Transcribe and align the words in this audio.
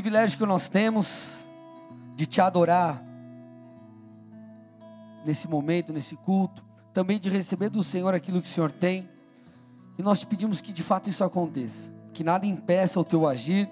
privilégio 0.00 0.38
que 0.38 0.46
nós 0.46 0.68
temos 0.68 1.44
de 2.14 2.24
te 2.24 2.40
adorar 2.40 3.02
nesse 5.24 5.48
momento, 5.48 5.92
nesse 5.92 6.14
culto, 6.14 6.64
também 6.94 7.18
de 7.18 7.28
receber 7.28 7.68
do 7.68 7.82
Senhor 7.82 8.14
aquilo 8.14 8.40
que 8.40 8.46
o 8.46 8.50
Senhor 8.50 8.70
tem. 8.70 9.08
E 9.98 10.02
nós 10.02 10.20
te 10.20 10.26
pedimos 10.26 10.60
que 10.60 10.72
de 10.72 10.84
fato 10.84 11.10
isso 11.10 11.24
aconteça, 11.24 11.92
que 12.12 12.22
nada 12.22 12.46
impeça 12.46 13.00
o 13.00 13.04
teu 13.04 13.26
agir, 13.26 13.68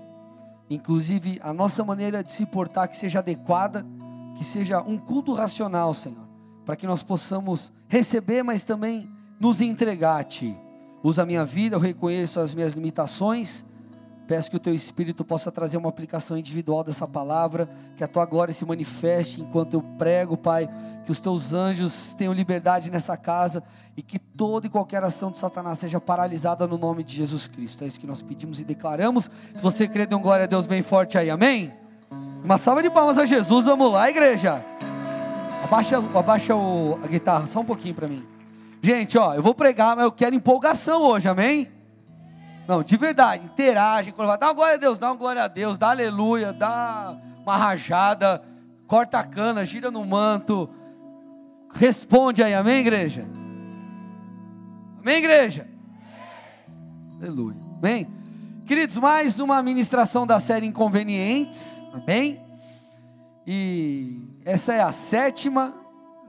inclusive 0.68 1.38
a 1.44 1.52
nossa 1.52 1.84
maneira 1.84 2.24
de 2.24 2.32
se 2.32 2.44
portar 2.44 2.88
que 2.88 2.96
seja 2.96 3.20
adequada, 3.20 3.86
que 4.34 4.42
seja 4.42 4.82
um 4.82 4.98
culto 4.98 5.32
racional, 5.32 5.94
Senhor, 5.94 6.26
para 6.64 6.74
que 6.74 6.88
nós 6.88 7.04
possamos 7.04 7.72
receber, 7.86 8.42
mas 8.42 8.64
também 8.64 9.08
nos 9.38 9.60
entregar 9.60 10.22
a 10.22 10.24
Ti. 10.24 10.58
Usa 11.04 11.22
a 11.22 11.26
minha 11.26 11.44
vida, 11.44 11.76
eu 11.76 11.80
reconheço 11.80 12.40
as 12.40 12.52
minhas 12.52 12.72
limitações 12.72 13.64
Peço 14.26 14.50
que 14.50 14.56
o 14.56 14.60
teu 14.60 14.74
Espírito 14.74 15.24
possa 15.24 15.52
trazer 15.52 15.76
uma 15.76 15.88
aplicação 15.88 16.36
individual 16.36 16.82
dessa 16.82 17.06
palavra, 17.06 17.68
que 17.96 18.02
a 18.02 18.08
tua 18.08 18.26
glória 18.26 18.52
se 18.52 18.64
manifeste 18.64 19.40
enquanto 19.40 19.74
eu 19.74 19.82
prego, 19.96 20.36
Pai, 20.36 20.68
que 21.04 21.12
os 21.12 21.20
teus 21.20 21.52
anjos 21.52 22.12
tenham 22.16 22.32
liberdade 22.32 22.90
nessa 22.90 23.16
casa 23.16 23.62
e 23.96 24.02
que 24.02 24.18
toda 24.18 24.66
e 24.66 24.70
qualquer 24.70 25.04
ação 25.04 25.30
de 25.30 25.38
Satanás 25.38 25.78
seja 25.78 26.00
paralisada 26.00 26.66
no 26.66 26.76
nome 26.76 27.04
de 27.04 27.14
Jesus 27.14 27.46
Cristo. 27.46 27.84
É 27.84 27.86
isso 27.86 28.00
que 28.00 28.06
nós 28.06 28.20
pedimos 28.20 28.60
e 28.60 28.64
declaramos. 28.64 29.30
Se 29.54 29.62
você 29.62 29.86
crê, 29.86 30.06
dê 30.06 30.14
um 30.16 30.20
glória 30.20 30.44
a 30.44 30.48
Deus 30.48 30.66
bem 30.66 30.82
forte 30.82 31.16
aí, 31.16 31.30
amém? 31.30 31.72
Uma 32.42 32.58
salva 32.58 32.82
de 32.82 32.90
palmas 32.90 33.18
a 33.18 33.26
Jesus, 33.26 33.66
vamos 33.66 33.92
lá, 33.92 34.10
igreja. 34.10 34.64
Abaixa, 35.62 35.98
abaixa 35.98 36.54
o, 36.54 36.98
a 37.02 37.06
guitarra 37.06 37.46
só 37.46 37.60
um 37.60 37.64
pouquinho 37.64 37.94
para 37.94 38.08
mim. 38.08 38.26
Gente, 38.82 39.16
ó, 39.16 39.34
eu 39.34 39.42
vou 39.42 39.54
pregar, 39.54 39.94
mas 39.94 40.04
eu 40.04 40.12
quero 40.12 40.34
empolgação 40.34 41.02
hoje, 41.02 41.28
amém? 41.28 41.75
Não, 42.66 42.82
de 42.82 42.96
verdade, 42.96 43.44
interage, 43.44 44.12
dá 44.12 44.46
uma 44.48 44.52
glória 44.52 44.74
a 44.74 44.78
Deus, 44.78 44.98
dá 44.98 45.06
uma 45.08 45.16
glória 45.16 45.44
a 45.44 45.48
Deus, 45.48 45.78
dá 45.78 45.90
aleluia, 45.90 46.52
dá 46.52 47.16
uma 47.42 47.56
rajada, 47.56 48.42
corta 48.88 49.20
a 49.20 49.24
cana, 49.24 49.64
gira 49.64 49.88
no 49.88 50.04
manto, 50.04 50.68
responde 51.72 52.42
aí, 52.42 52.52
amém, 52.52 52.80
igreja? 52.80 53.24
Amém, 55.00 55.18
igreja? 55.18 55.68
Aleluia, 57.20 57.60
amém? 57.78 58.08
Queridos, 58.66 58.96
mais 58.96 59.38
uma 59.38 59.62
ministração 59.62 60.26
da 60.26 60.40
série 60.40 60.66
Inconvenientes, 60.66 61.84
amém? 61.92 62.44
E 63.46 64.20
essa 64.44 64.74
é 64.74 64.80
a 64.80 64.90
sétima, 64.90 65.72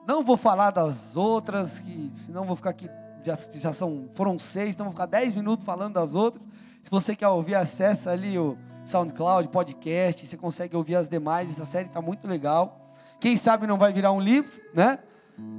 não 0.08 0.22
vou 0.22 0.38
falar 0.38 0.70
das 0.70 1.18
outras, 1.18 1.80
que 1.80 2.12
senão 2.14 2.46
vou 2.46 2.56
ficar 2.56 2.70
aqui 2.70 2.88
já, 3.28 3.38
já 3.56 3.74
são, 3.74 4.08
foram 4.12 4.40
seis, 4.40 4.74
então 4.74 4.86
vou 4.86 4.94
ficar 4.94 5.06
dez 5.06 5.34
minutos 5.34 5.66
falando 5.66 5.96
das 5.96 6.16
outras. 6.16 6.48
Se 6.82 6.90
você 6.90 7.16
quer 7.16 7.28
ouvir, 7.28 7.56
acessa 7.56 8.12
ali 8.12 8.40
o 8.40 8.58
SoundCloud, 8.86 9.50
podcast, 9.50 10.26
você 10.26 10.38
consegue 10.38 10.76
ouvir 10.76 10.96
as 10.96 11.10
demais. 11.10 11.52
Essa 11.52 11.66
série 11.66 11.88
está 11.88 12.02
muito 12.02 12.26
legal. 12.26 12.96
Quem 13.20 13.36
sabe 13.36 13.68
não 13.68 13.78
vai 13.78 13.92
virar 13.92 14.14
um 14.14 14.22
livro, 14.22 14.52
né? 14.74 15.00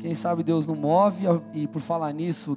Quem 0.00 0.14
sabe 0.14 0.42
Deus 0.42 0.66
não 0.66 0.74
move. 0.74 1.24
E 1.52 1.66
por 1.66 1.82
falar 1.82 2.12
nisso, 2.12 2.56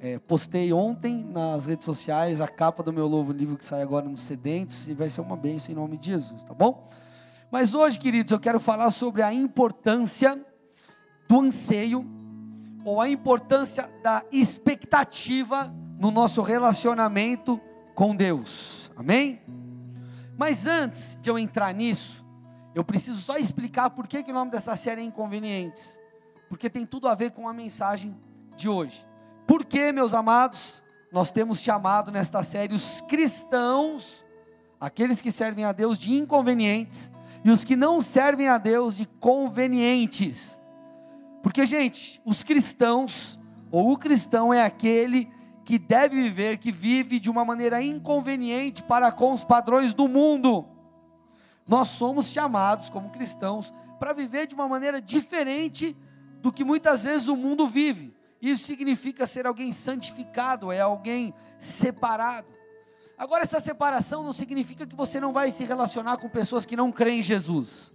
é, 0.00 0.18
postei 0.18 0.72
ontem 0.72 1.22
nas 1.22 1.66
redes 1.66 1.84
sociais 1.84 2.40
a 2.40 2.48
capa 2.48 2.82
do 2.82 2.92
meu 2.92 3.08
novo 3.10 3.32
livro 3.32 3.58
que 3.58 3.64
sai 3.64 3.82
agora 3.82 4.08
nos 4.08 4.20
Sedentes 4.20 4.88
e 4.88 4.94
vai 4.94 5.10
ser 5.10 5.20
uma 5.20 5.36
bênção 5.36 5.72
em 5.72 5.74
nome 5.74 5.98
de 5.98 6.06
Jesus, 6.06 6.42
tá 6.42 6.54
bom? 6.54 6.88
Mas 7.50 7.74
hoje, 7.74 7.98
queridos, 7.98 8.32
eu 8.32 8.40
quero 8.40 8.58
falar 8.58 8.90
sobre 8.90 9.22
a 9.22 9.34
importância 9.34 10.40
do 11.28 11.40
anseio 11.40 12.21
ou 12.84 13.00
a 13.00 13.08
importância 13.08 13.90
da 14.02 14.24
expectativa 14.32 15.72
no 15.98 16.10
nosso 16.10 16.42
relacionamento 16.42 17.60
com 17.94 18.14
Deus. 18.14 18.90
Amém? 18.96 19.40
Mas 20.36 20.66
antes 20.66 21.18
de 21.20 21.30
eu 21.30 21.38
entrar 21.38 21.72
nisso, 21.72 22.24
eu 22.74 22.84
preciso 22.84 23.20
só 23.20 23.36
explicar 23.36 23.90
por 23.90 24.06
que, 24.06 24.22
que 24.22 24.30
o 24.30 24.34
nome 24.34 24.50
dessa 24.50 24.74
série 24.76 25.00
é 25.00 25.04
Inconvenientes. 25.04 25.98
Porque 26.48 26.70
tem 26.70 26.86
tudo 26.86 27.08
a 27.08 27.14
ver 27.14 27.30
com 27.30 27.48
a 27.48 27.52
mensagem 27.52 28.16
de 28.56 28.68
hoje. 28.68 29.06
Por 29.46 29.64
que, 29.64 29.92
meus 29.92 30.14
amados, 30.14 30.82
nós 31.12 31.30
temos 31.30 31.60
chamado 31.60 32.10
nesta 32.10 32.42
série 32.42 32.74
os 32.74 33.00
cristãos, 33.02 34.24
aqueles 34.80 35.20
que 35.20 35.30
servem 35.30 35.64
a 35.64 35.72
Deus, 35.72 35.98
de 35.98 36.14
inconvenientes, 36.14 37.10
e 37.44 37.50
os 37.50 37.64
que 37.64 37.76
não 37.76 38.00
servem 38.00 38.48
a 38.48 38.56
Deus 38.56 38.96
de 38.96 39.06
convenientes. 39.20 40.61
Porque, 41.42 41.66
gente, 41.66 42.22
os 42.24 42.44
cristãos, 42.44 43.38
ou 43.70 43.92
o 43.92 43.98
cristão 43.98 44.54
é 44.54 44.62
aquele 44.62 45.30
que 45.64 45.78
deve 45.78 46.16
viver, 46.22 46.58
que 46.58 46.70
vive 46.70 47.18
de 47.18 47.30
uma 47.30 47.44
maneira 47.44 47.82
inconveniente 47.82 48.82
para 48.82 49.10
com 49.10 49.32
os 49.32 49.44
padrões 49.44 49.94
do 49.94 50.08
mundo. 50.08 50.66
Nós 51.66 51.88
somos 51.88 52.26
chamados 52.26 52.90
como 52.90 53.10
cristãos 53.10 53.72
para 53.98 54.12
viver 54.12 54.46
de 54.46 54.54
uma 54.54 54.68
maneira 54.68 55.00
diferente 55.00 55.96
do 56.40 56.52
que 56.52 56.64
muitas 56.64 57.04
vezes 57.04 57.28
o 57.28 57.36
mundo 57.36 57.66
vive. 57.68 58.14
Isso 58.40 58.64
significa 58.64 59.26
ser 59.26 59.46
alguém 59.46 59.70
santificado, 59.70 60.72
é 60.72 60.80
alguém 60.80 61.32
separado. 61.58 62.48
Agora, 63.16 63.44
essa 63.44 63.60
separação 63.60 64.24
não 64.24 64.32
significa 64.32 64.84
que 64.84 64.96
você 64.96 65.20
não 65.20 65.32
vai 65.32 65.52
se 65.52 65.64
relacionar 65.64 66.16
com 66.16 66.28
pessoas 66.28 66.66
que 66.66 66.74
não 66.74 66.90
creem 66.90 67.20
em 67.20 67.22
Jesus. 67.22 67.92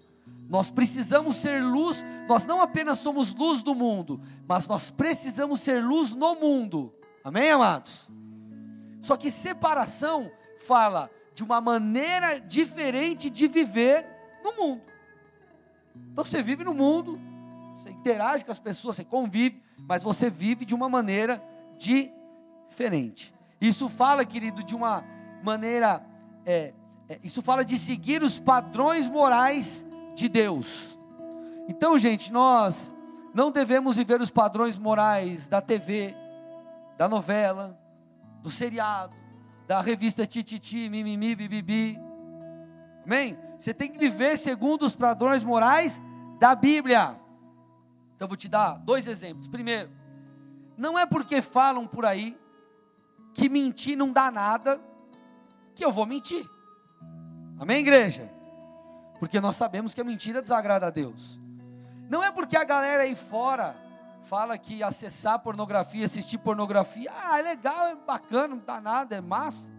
Nós 0.50 0.72
precisamos 0.72 1.35
ser 1.35 1.62
luz, 1.63 2.03
nós 2.28 2.46
não 2.46 2.62
apenas 2.62 3.00
somos 3.00 3.34
luz 3.34 3.62
do 3.62 3.75
mundo, 3.75 4.22
mas 4.47 4.68
nós 4.68 4.90
precisamos 4.90 5.59
ser 5.59 5.84
luz 5.84 6.13
no 6.13 6.35
mundo. 6.35 6.94
Amém, 7.24 7.52
amados? 7.52 8.09
Só 9.02 9.18
que 9.18 9.30
separação 9.30 10.31
fala 10.66 11.09
de 11.34 11.44
uma 11.44 11.59
maneira 11.59 12.40
diferente 12.40 13.30
de 13.30 13.47
viver 13.47 14.07
no 14.44 14.53
mundo. 14.56 14.81
Então 16.12 16.24
você 16.24 16.41
vive 16.41 16.63
no 16.63 16.74
mundo, 16.74 17.19
você 17.75 17.90
interage 17.90 18.46
com 18.46 18.52
as 18.52 18.59
pessoas, 18.59 18.96
você 18.96 19.03
convive, 19.03 19.62
mas 19.78 20.03
você 20.03 20.30
vive 20.30 20.66
de 20.66 20.74
uma 20.74 20.88
maneira 20.88 21.44
diferente. 21.78 23.34
Isso 23.59 23.90
fala, 23.90 24.25
querido, 24.25 24.63
de 24.63 24.75
uma 24.75 25.03
maneira, 25.44 26.03
é, 26.46 26.74
é, 27.09 27.19
isso 27.24 27.41
fala 27.41 27.66
de 27.66 27.78
seguir 27.78 28.24
os 28.24 28.40
padrões 28.40 29.09
morais 29.09 29.86
de 30.18 30.28
Deus. 30.28 31.00
Então, 31.70 31.98
gente, 31.98 32.34
nós 32.34 32.94
não 33.34 33.52
devemos 33.52 33.96
viver 33.96 34.20
os 34.20 34.32
padrões 34.32 34.78
morais 34.78 35.48
da 35.48 35.62
TV, 35.62 36.16
da 36.98 37.08
novela, 37.08 37.80
do 38.42 38.50
seriado, 38.50 39.16
da 39.68 39.80
revista 39.80 40.26
Tititi, 40.26 40.90
Mimimi, 40.90 41.36
Bibibi. 41.36 42.00
Amém? 43.06 43.38
Você 43.60 43.74
tem 43.74 43.92
que 43.92 44.00
viver 44.00 44.38
segundo 44.38 44.84
os 44.84 44.96
padrões 44.96 45.44
morais 45.44 46.02
da 46.40 46.56
Bíblia. 46.56 47.16
Então, 48.16 48.28
vou 48.28 48.38
te 48.38 48.50
dar 48.50 48.80
dois 48.80 49.08
exemplos. 49.08 49.48
Primeiro, 49.48 49.92
não 50.76 50.98
é 50.98 51.06
porque 51.06 51.42
falam 51.42 51.86
por 51.86 52.06
aí 52.06 52.36
que 53.36 53.48
mentir 53.48 53.96
não 53.96 54.12
dá 54.12 54.32
nada 54.32 54.82
que 55.76 55.86
eu 55.86 55.92
vou 55.92 56.08
mentir. 56.08 56.44
Amém, 57.60 57.80
igreja? 57.80 58.37
Porque 59.20 59.40
nós 59.40 59.56
sabemos 59.56 59.94
que 59.94 60.02
a 60.02 60.04
mentira 60.04 60.42
desagrada 60.42 60.88
a 60.88 60.90
Deus. 60.90 61.40
Não 62.10 62.24
é 62.24 62.32
porque 62.32 62.56
a 62.56 62.64
galera 62.64 63.04
aí 63.04 63.16
fora 63.16 63.76
fala 64.22 64.58
que 64.58 64.84
acessar 64.84 65.40
pornografia, 65.40 66.06
assistir 66.06 66.38
pornografia, 66.38 67.12
ah, 67.24 67.40
é 67.40 67.42
legal, 67.42 67.88
é 67.88 67.96
bacana, 67.96 68.56
não 68.56 68.64
dá 68.66 68.82
nada, 68.82 69.16
é 69.16 69.22
massa, 69.22 69.72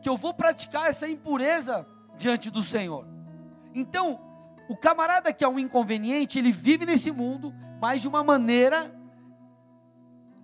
que 0.00 0.08
eu 0.08 0.16
vou 0.16 0.32
praticar 0.32 0.88
essa 0.88 1.08
impureza 1.08 1.86
diante 2.16 2.50
do 2.50 2.62
Senhor. 2.62 3.06
Então, 3.74 4.20
o 4.68 4.76
camarada 4.76 5.32
que 5.32 5.44
é 5.44 5.48
um 5.48 5.58
inconveniente, 5.58 6.38
ele 6.38 6.52
vive 6.52 6.86
nesse 6.86 7.10
mundo, 7.10 7.52
mas 7.80 8.00
de 8.00 8.08
uma 8.08 8.22
maneira 8.22 8.92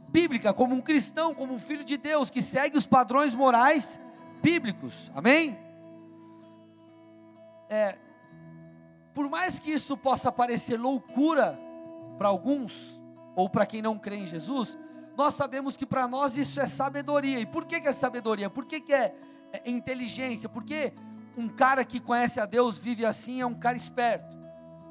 bíblica, 0.09 0.53
como 0.53 0.75
um 0.75 0.81
cristão, 0.81 1.35
como 1.35 1.55
um 1.55 1.59
filho 1.59 1.85
de 1.85 1.97
Deus, 1.97 2.29
que 2.29 2.43
segue 2.43 2.77
os 2.77 2.87
padrões 2.87 3.35
morais 3.35 4.01
bíblicos, 4.43 5.11
amém? 5.15 5.59
É, 7.73 7.97
por 9.15 9.31
mais 9.31 9.59
que 9.59 9.71
isso 9.71 9.97
possa 9.97 10.31
parecer 10.31 10.77
loucura 10.77 11.59
para 12.19 12.29
alguns, 12.29 13.01
ou 13.35 13.49
para 13.49 13.65
quem 13.65 13.81
não 13.81 13.99
crê 13.99 14.17
em 14.17 14.27
Jesus, 14.27 14.79
nós 15.17 15.33
sabemos 15.33 15.75
que 15.75 15.87
para 15.87 16.07
nós 16.07 16.37
isso 16.37 16.61
é 16.61 16.67
sabedoria. 16.67 17.41
E 17.41 17.47
por 17.47 17.65
que, 17.65 17.81
que 17.81 17.89
é 17.89 17.95
sabedoria? 17.95 18.51
Por 18.51 18.67
que, 18.67 18.79
que 18.79 18.93
é, 18.93 19.15
é 19.55 19.71
inteligência? 19.71 20.51
Porque 20.51 20.93
um 21.35 21.49
cara 21.49 21.83
que 21.83 21.99
conhece 21.99 22.39
a 22.39 22.45
Deus 22.45 22.79
vive 22.79 23.07
assim 23.07 23.41
é 23.41 23.47
um 23.47 23.55
cara 23.55 23.75
esperto. 23.75 24.37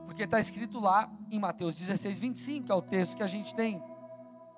Porque 0.07 0.23
está 0.23 0.39
escrito 0.39 0.79
lá 0.79 1.07
em 1.29 1.37
Mateus 1.37 1.75
16, 1.75 2.17
25, 2.17 2.65
que 2.65 2.71
é 2.71 2.75
o 2.75 2.81
texto 2.81 3.15
que 3.15 3.21
a 3.21 3.27
gente 3.27 3.53
tem 3.53 3.79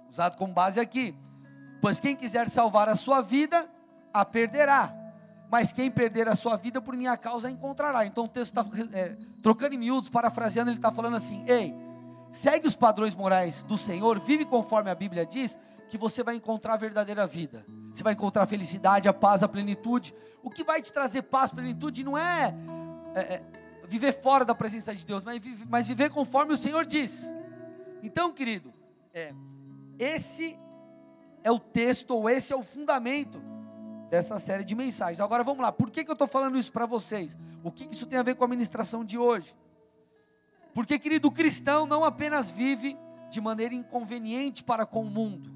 usado 0.10 0.38
como 0.38 0.54
base 0.54 0.80
aqui. 0.80 1.14
Pois 1.82 2.00
quem 2.00 2.16
quiser 2.16 2.50
salvar 2.50 2.88
a 2.88 2.96
sua 2.96 3.20
vida, 3.20 3.70
a 4.14 4.24
perderá 4.24 5.03
mas 5.54 5.72
quem 5.72 5.92
perder 5.92 6.28
a 6.28 6.36
sua 6.36 6.58
vida 6.58 6.82
por 6.82 6.98
minha 6.98 7.16
causa 7.16 7.48
encontrará. 7.48 8.08
Então 8.08 8.24
o 8.24 8.28
texto 8.28 8.58
está 8.58 8.66
é, 8.92 9.16
trocando 9.40 9.76
em 9.76 9.78
miúdos, 9.78 10.10
parafraseando, 10.10 10.72
ele 10.72 10.80
está 10.80 10.92
falando 10.92 11.16
assim: 11.16 11.46
ei, 11.46 11.76
segue 12.32 12.68
os 12.68 12.76
padrões 12.76 13.14
morais 13.14 13.62
do 13.62 13.78
Senhor, 13.78 14.20
vive 14.20 14.46
conforme 14.46 14.90
a 14.90 14.96
Bíblia 14.96 15.28
diz, 15.28 15.56
que 15.92 15.96
você 15.96 16.24
vai 16.24 16.38
encontrar 16.38 16.74
a 16.74 16.78
verdadeira 16.78 17.28
vida. 17.28 17.64
Você 17.94 18.02
vai 18.02 18.14
encontrar 18.14 18.42
a 18.42 18.46
felicidade, 18.48 19.08
a 19.08 19.14
paz, 19.14 19.44
a 19.44 19.48
plenitude. 19.48 20.12
O 20.42 20.50
que 20.50 20.64
vai 20.64 20.82
te 20.82 20.92
trazer 20.92 21.22
paz, 21.22 21.52
plenitude, 21.52 22.04
não 22.04 22.18
é, 22.18 22.52
é, 23.14 23.22
é 23.22 23.44
viver 23.88 24.12
fora 24.12 24.44
da 24.44 24.56
presença 24.56 24.92
de 24.96 25.06
Deus, 25.06 25.24
mas, 25.24 25.40
mas, 25.70 25.88
viver 25.88 26.10
conforme 26.10 26.52
o 26.52 26.58
Senhor 26.58 26.84
diz. 26.84 27.32
Então, 28.02 28.34
querido, 28.34 28.74
é, 29.14 29.32
esse 30.00 30.58
é 31.44 31.52
o 31.52 31.60
texto, 31.60 32.10
ou 32.16 32.28
esse 32.28 32.52
é 32.52 32.56
o 32.56 32.64
fundamento 32.64 33.53
dessa 34.14 34.38
série 34.38 34.64
de 34.64 34.76
mensagens. 34.76 35.20
Agora 35.20 35.44
vamos 35.44 35.64
lá, 35.64 35.72
por 35.72 35.90
que, 35.90 36.04
que 36.04 36.12
eu 36.12 36.14
estou 36.14 36.28
falando 36.28 36.56
isso 36.56 36.72
para 36.72 36.86
vocês? 36.86 37.36
O 37.64 37.72
que, 37.72 37.88
que 37.88 37.96
isso 37.96 38.06
tem 38.06 38.20
a 38.20 38.22
ver 38.22 38.36
com 38.36 38.44
a 38.44 38.48
ministração 38.48 39.04
de 39.04 39.18
hoje? 39.18 39.56
Porque, 40.72 41.00
querido, 41.00 41.30
o 41.30 41.32
cristão 41.32 41.88
não 41.88 42.06
apenas 42.06 42.52
vive 42.52 42.96
de 43.32 43.42
maneira 43.42 43.74
inconveniente 43.74 44.64
para 44.64 44.86
com 44.86 45.02
o 45.02 45.10
mundo, 45.10 45.52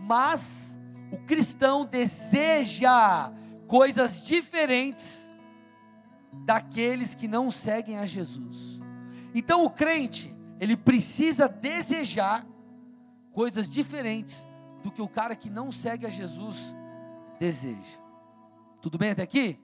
mas 0.00 0.76
o 1.12 1.18
cristão 1.18 1.84
deseja 1.86 3.32
coisas 3.68 4.20
diferentes 4.20 5.30
daqueles 6.44 7.14
que 7.14 7.28
não 7.28 7.52
seguem 7.52 7.98
a 7.98 8.04
Jesus. 8.04 8.80
Então, 9.32 9.64
o 9.64 9.70
crente, 9.70 10.36
ele 10.58 10.76
precisa 10.76 11.48
desejar 11.48 12.44
coisas 13.30 13.70
diferentes 13.70 14.44
do 14.82 14.90
que 14.90 15.00
o 15.00 15.08
cara 15.08 15.36
que 15.36 15.48
não 15.48 15.70
segue 15.70 16.04
a 16.04 16.10
Jesus 16.10 16.74
deseja. 17.40 17.98
Tudo 18.82 18.98
bem 18.98 19.12
até 19.12 19.22
aqui? 19.22 19.58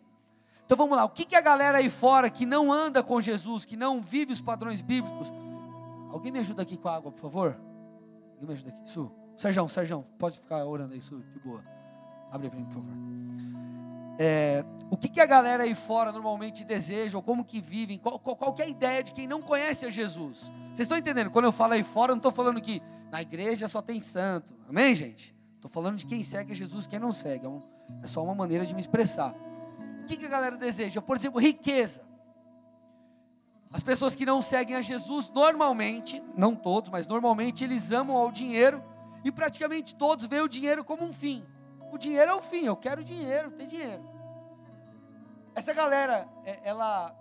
Então 0.65 0.77
vamos 0.77 0.97
lá, 0.97 1.05
o 1.05 1.11
que, 1.11 1.25
que 1.25 1.37
a 1.37 1.41
galera 1.41 1.79
aí 1.79 1.91
fora 1.91 2.29
que 2.29 2.45
não 2.45 2.73
anda 2.73 3.03
com 3.03 3.21
Jesus, 3.21 3.65
que 3.65 3.77
não 3.77 4.03
vive 4.03 4.33
os 4.33 4.41
padrões 4.41 4.81
bíblicos, 4.81 5.33
alguém 6.11 6.33
me 6.33 6.41
ajuda 6.41 6.63
aqui 6.63 6.77
com 6.77 6.89
a 6.89 6.97
água, 6.97 7.13
por 7.13 7.21
favor? 7.21 7.61
Alguém 8.33 8.49
me 8.49 8.53
ajuda 8.55 8.71
aqui? 8.71 8.91
Su, 8.91 9.13
Sérgio, 9.37 9.69
Sérgio, 9.69 10.03
pode 10.19 10.41
ficar 10.41 10.65
orando 10.65 10.95
aí, 10.95 11.01
Su, 11.01 11.23
de 11.33 11.39
boa. 11.39 11.63
Abre 12.33 12.49
para 12.49 12.59
mim, 12.59 12.65
por 12.65 12.75
favor. 12.75 12.91
É, 14.19 14.65
o 14.91 14.97
que, 14.97 15.09
que 15.09 15.21
a 15.21 15.27
galera 15.27 15.65
aí 15.65 15.75
fora 15.75 16.11
normalmente 16.11 16.65
deseja, 16.65 17.19
ou 17.19 17.23
como 17.23 17.45
que 17.45 17.61
vivem, 17.61 17.99
qual, 17.99 18.19
qual, 18.19 18.35
qual 18.35 18.55
é 18.59 18.63
a 18.63 18.69
ideia 18.69 19.03
de 19.03 19.13
quem 19.13 19.29
não 19.29 19.43
conhece 19.43 19.85
a 19.85 19.91
Jesus? 19.91 20.51
Vocês 20.69 20.81
estão 20.81 20.97
entendendo? 20.97 21.31
Quando 21.31 21.45
eu 21.45 21.53
falo 21.53 21.75
aí 21.75 21.83
fora, 21.83 22.11
eu 22.11 22.17
não 22.17 22.21
estou 22.21 22.33
falando 22.33 22.61
que 22.61 22.83
na 23.13 23.21
igreja 23.21 23.69
só 23.69 23.83
tem 23.83 24.01
santo, 24.01 24.55
amém, 24.69 24.95
gente? 24.95 25.36
Estou 25.57 25.71
falando 25.71 25.97
de 25.97 26.07
quem 26.07 26.23
segue 26.23 26.55
Jesus 26.55 26.87
quem 26.87 26.99
não 26.99 27.11
segue, 27.11 27.45
é, 27.45 27.49
um, 27.49 27.61
é 28.03 28.07
só 28.07 28.23
uma 28.23 28.35
maneira 28.35 28.65
de 28.65 28.73
me 28.73 28.81
expressar. 28.81 29.35
O 30.03 30.07
que, 30.07 30.17
que 30.17 30.27
a 30.27 30.29
galera 30.29 30.57
deseja? 30.57 31.03
Por 31.03 31.17
exemplo, 31.17 31.41
riqueza. 31.41 32.03
As 33.73 33.83
pessoas 33.83 34.15
que 34.15 34.25
não 34.25 34.41
seguem 34.41 34.77
a 34.77 34.81
Jesus, 34.81 35.31
normalmente, 35.31 36.23
não 36.37 36.55
todos, 36.55 36.91
mas 36.91 37.07
normalmente 37.07 37.65
eles 37.65 37.91
amam 37.91 38.17
ao 38.17 38.31
dinheiro 38.31 38.83
e 39.25 39.33
praticamente 39.33 39.95
todos 39.95 40.27
veem 40.27 40.43
o 40.43 40.49
dinheiro 40.49 40.85
como 40.85 41.05
um 41.05 41.13
fim. 41.13 41.45
O 41.93 41.99
dinheiro 41.99 42.31
é 42.31 42.35
o 42.35 42.43
fim, 42.43 42.65
eu 42.65 42.77
quero 42.77 43.03
dinheiro, 43.03 43.51
tem 43.51 43.67
dinheiro. 43.67 44.09
Essa 45.55 45.73
galera, 45.73 46.29
é, 46.45 46.61
ela, 46.63 47.15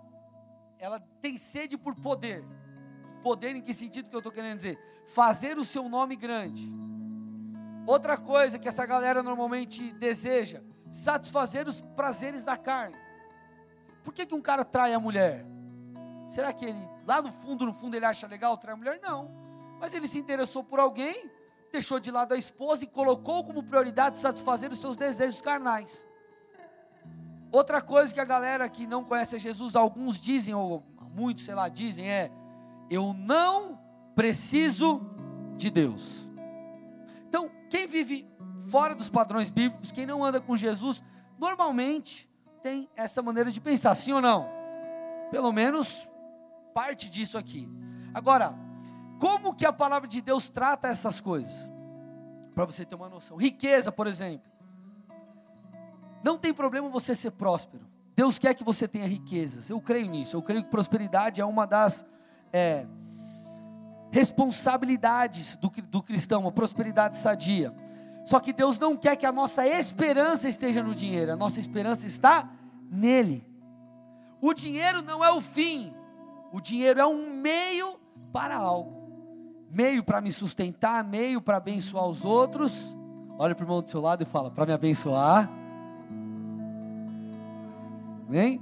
ela 0.78 1.00
tem 1.20 1.36
sede 1.36 1.76
por 1.76 1.94
poder. 1.94 2.44
Poder 3.22 3.56
em 3.56 3.62
que 3.62 3.74
sentido 3.74 4.08
que 4.08 4.14
eu 4.14 4.20
estou 4.20 4.32
querendo 4.32 4.56
dizer? 4.56 4.78
Fazer 5.08 5.58
o 5.58 5.64
seu 5.64 5.88
nome 5.88 6.14
grande. 6.14 6.72
Outra 7.86 8.18
coisa 8.18 8.58
que 8.58 8.68
essa 8.68 8.84
galera 8.84 9.22
normalmente 9.22 9.92
deseja, 9.92 10.60
satisfazer 10.90 11.68
os 11.68 11.80
prazeres 11.80 12.42
da 12.42 12.56
carne. 12.56 12.96
Por 14.02 14.12
que, 14.12 14.26
que 14.26 14.34
um 14.34 14.42
cara 14.42 14.64
trai 14.64 14.92
a 14.92 14.98
mulher? 14.98 15.46
Será 16.30 16.52
que 16.52 16.64
ele, 16.64 16.88
lá 17.06 17.22
no 17.22 17.32
fundo, 17.32 17.64
no 17.64 17.72
fundo, 17.72 17.96
ele 17.96 18.04
acha 18.04 18.26
legal 18.26 18.56
trair 18.58 18.74
a 18.74 18.76
mulher? 18.76 19.00
Não. 19.02 19.30
Mas 19.78 19.94
ele 19.94 20.08
se 20.08 20.18
interessou 20.18 20.64
por 20.64 20.80
alguém, 20.80 21.30
deixou 21.70 22.00
de 22.00 22.10
lado 22.10 22.34
a 22.34 22.36
esposa 22.36 22.84
e 22.84 22.88
colocou 22.88 23.44
como 23.44 23.62
prioridade 23.62 24.18
satisfazer 24.18 24.72
os 24.72 24.80
seus 24.80 24.96
desejos 24.96 25.40
carnais. 25.40 26.08
Outra 27.52 27.80
coisa 27.80 28.12
que 28.12 28.20
a 28.20 28.24
galera 28.24 28.68
que 28.68 28.86
não 28.86 29.04
conhece 29.04 29.38
Jesus, 29.38 29.76
alguns 29.76 30.20
dizem, 30.20 30.54
ou 30.54 30.84
muitos, 31.14 31.44
sei 31.44 31.54
lá, 31.54 31.68
dizem, 31.68 32.10
é: 32.10 32.30
eu 32.90 33.12
não 33.12 33.78
preciso 34.14 35.00
de 35.56 35.70
Deus. 35.70 36.25
Então, 37.36 37.50
quem 37.68 37.86
vive 37.86 38.26
fora 38.70 38.94
dos 38.94 39.10
padrões 39.10 39.50
bíblicos, 39.50 39.92
quem 39.92 40.06
não 40.06 40.24
anda 40.24 40.40
com 40.40 40.56
Jesus, 40.56 41.04
normalmente 41.38 42.26
tem 42.62 42.88
essa 42.96 43.20
maneira 43.20 43.50
de 43.50 43.60
pensar, 43.60 43.94
sim 43.94 44.10
ou 44.10 44.22
não? 44.22 44.48
Pelo 45.30 45.52
menos 45.52 46.08
parte 46.72 47.10
disso 47.10 47.36
aqui. 47.36 47.68
Agora, 48.14 48.54
como 49.20 49.54
que 49.54 49.66
a 49.66 49.72
palavra 49.72 50.08
de 50.08 50.22
Deus 50.22 50.48
trata 50.48 50.88
essas 50.88 51.20
coisas? 51.20 51.70
Para 52.54 52.64
você 52.64 52.86
ter 52.86 52.94
uma 52.94 53.10
noção. 53.10 53.36
Riqueza, 53.36 53.92
por 53.92 54.06
exemplo. 54.06 54.50
Não 56.24 56.38
tem 56.38 56.54
problema 56.54 56.88
você 56.88 57.14
ser 57.14 57.32
próspero. 57.32 57.86
Deus 58.14 58.38
quer 58.38 58.54
que 58.54 58.64
você 58.64 58.88
tenha 58.88 59.06
riquezas. 59.06 59.68
Eu 59.68 59.78
creio 59.78 60.08
nisso. 60.08 60.38
Eu 60.38 60.42
creio 60.42 60.64
que 60.64 60.70
prosperidade 60.70 61.38
é 61.38 61.44
uma 61.44 61.66
das 61.66 62.02
é, 62.50 62.86
responsabilidades 64.10 65.56
do, 65.56 65.70
do 65.70 66.02
cristão, 66.02 66.42
uma 66.42 66.52
prosperidade 66.52 67.16
sadia. 67.16 67.74
Só 68.24 68.40
que 68.40 68.52
Deus 68.52 68.78
não 68.78 68.96
quer 68.96 69.16
que 69.16 69.26
a 69.26 69.32
nossa 69.32 69.66
esperança 69.66 70.48
esteja 70.48 70.82
no 70.82 70.94
dinheiro, 70.94 71.32
a 71.32 71.36
nossa 71.36 71.60
esperança 71.60 72.06
está 72.06 72.50
nele. 72.90 73.46
O 74.40 74.52
dinheiro 74.52 75.02
não 75.02 75.24
é 75.24 75.30
o 75.30 75.40
fim, 75.40 75.94
o 76.52 76.60
dinheiro 76.60 77.00
é 77.00 77.06
um 77.06 77.34
meio 77.34 77.98
para 78.32 78.56
algo 78.56 78.96
meio 79.70 80.02
para 80.02 80.20
me 80.20 80.32
sustentar, 80.32 81.04
meio 81.04 81.40
para 81.40 81.58
abençoar 81.58 82.06
os 82.06 82.24
outros. 82.24 82.96
Olha 83.38 83.54
para 83.54 83.62
o 83.62 83.66
irmão 83.66 83.82
do 83.82 83.90
seu 83.90 84.00
lado 84.00 84.22
e 84.22 84.26
fala: 84.26 84.50
para 84.50 84.66
me 84.66 84.72
abençoar. 84.72 85.50
Amém? 88.26 88.60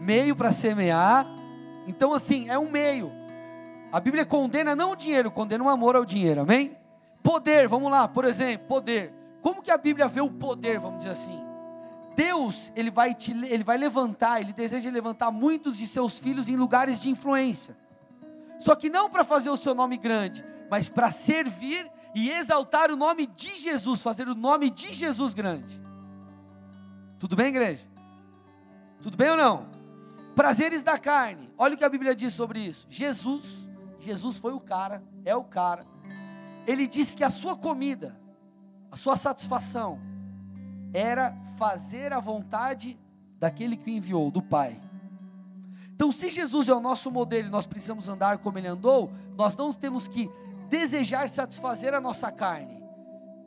Meio 0.00 0.34
para 0.36 0.50
semear. 0.50 1.26
Então, 1.86 2.12
assim, 2.12 2.48
é 2.48 2.58
um 2.58 2.70
meio. 2.70 3.10
A 3.92 4.00
Bíblia 4.00 4.26
condena 4.26 4.74
não 4.74 4.92
o 4.92 4.96
dinheiro, 4.96 5.30
condena 5.30 5.64
o 5.64 5.68
amor 5.68 5.96
ao 5.96 6.04
dinheiro. 6.04 6.42
Amém? 6.42 6.76
Poder, 7.22 7.68
vamos 7.68 7.90
lá, 7.90 8.06
por 8.06 8.24
exemplo, 8.24 8.66
poder. 8.66 9.12
Como 9.40 9.62
que 9.62 9.70
a 9.70 9.76
Bíblia 9.76 10.08
vê 10.08 10.20
o 10.20 10.30
poder, 10.30 10.78
vamos 10.78 10.98
dizer 10.98 11.10
assim? 11.10 11.40
Deus, 12.16 12.72
ele 12.74 12.90
vai, 12.90 13.14
te, 13.14 13.32
ele 13.32 13.62
vai 13.62 13.76
levantar, 13.76 14.40
ele 14.40 14.52
deseja 14.52 14.90
levantar 14.90 15.30
muitos 15.30 15.76
de 15.76 15.86
seus 15.86 16.18
filhos 16.18 16.48
em 16.48 16.56
lugares 16.56 16.98
de 16.98 17.10
influência. 17.10 17.76
Só 18.58 18.74
que 18.74 18.88
não 18.88 19.10
para 19.10 19.22
fazer 19.22 19.50
o 19.50 19.56
seu 19.56 19.74
nome 19.74 19.96
grande, 19.98 20.44
mas 20.70 20.88
para 20.88 21.10
servir 21.10 21.90
e 22.14 22.30
exaltar 22.30 22.90
o 22.90 22.96
nome 22.96 23.26
de 23.26 23.54
Jesus, 23.56 24.02
fazer 24.02 24.26
o 24.26 24.34
nome 24.34 24.70
de 24.70 24.94
Jesus 24.94 25.34
grande. 25.34 25.80
Tudo 27.18 27.36
bem, 27.36 27.48
igreja? 27.48 27.86
Tudo 29.02 29.16
bem 29.16 29.30
ou 29.30 29.36
não? 29.36 29.68
Prazeres 30.34 30.82
da 30.82 30.98
carne. 30.98 31.50
Olha 31.58 31.74
o 31.74 31.78
que 31.78 31.84
a 31.84 31.88
Bíblia 31.88 32.14
diz 32.14 32.32
sobre 32.32 32.60
isso. 32.60 32.86
Jesus, 32.88 33.68
Jesus 34.06 34.38
foi 34.38 34.52
o 34.52 34.60
cara, 34.60 35.02
é 35.24 35.34
o 35.34 35.42
cara. 35.42 35.84
Ele 36.64 36.86
disse 36.86 37.16
que 37.16 37.24
a 37.24 37.30
sua 37.30 37.56
comida, 37.56 38.16
a 38.90 38.96
sua 38.96 39.16
satisfação 39.16 40.00
era 40.94 41.36
fazer 41.56 42.12
a 42.12 42.20
vontade 42.20 42.96
daquele 43.38 43.76
que 43.76 43.90
o 43.90 43.92
enviou, 43.92 44.30
do 44.30 44.40
Pai. 44.40 44.80
Então, 45.92 46.12
se 46.12 46.30
Jesus 46.30 46.68
é 46.68 46.74
o 46.74 46.80
nosso 46.80 47.10
modelo 47.10 47.48
e 47.48 47.50
nós 47.50 47.66
precisamos 47.66 48.08
andar 48.08 48.38
como 48.38 48.58
ele 48.58 48.68
andou, 48.68 49.10
nós 49.36 49.56
não 49.56 49.72
temos 49.72 50.06
que 50.06 50.30
desejar 50.68 51.28
satisfazer 51.28 51.92
a 51.92 52.00
nossa 52.00 52.30
carne, 52.30 52.82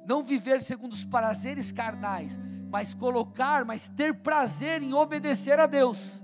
não 0.06 0.22
viver 0.22 0.62
segundo 0.62 0.92
os 0.92 1.06
prazeres 1.06 1.72
carnais, 1.72 2.38
mas 2.70 2.94
colocar, 2.94 3.64
mas 3.64 3.88
ter 3.88 4.14
prazer 4.14 4.82
em 4.82 4.94
obedecer 4.94 5.58
a 5.60 5.66
Deus. 5.66 6.22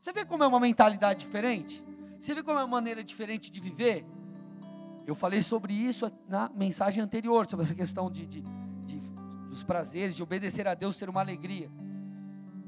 Você 0.00 0.12
vê 0.12 0.24
como 0.24 0.42
é 0.42 0.46
uma 0.46 0.60
mentalidade 0.60 1.20
diferente? 1.20 1.84
Você 2.24 2.34
vê 2.34 2.42
como 2.42 2.58
é 2.58 2.62
uma 2.62 2.66
maneira 2.66 3.04
diferente 3.04 3.50
de 3.50 3.60
viver? 3.60 4.02
Eu 5.06 5.14
falei 5.14 5.42
sobre 5.42 5.74
isso 5.74 6.10
na 6.26 6.48
mensagem 6.48 7.02
anterior, 7.02 7.46
sobre 7.46 7.66
essa 7.66 7.74
questão 7.74 8.10
de, 8.10 8.24
de, 8.24 8.40
de 8.86 8.98
dos 9.50 9.62
prazeres, 9.62 10.16
de 10.16 10.22
obedecer 10.22 10.66
a 10.66 10.72
Deus, 10.72 10.96
ter 10.96 11.10
uma 11.10 11.20
alegria. 11.20 11.70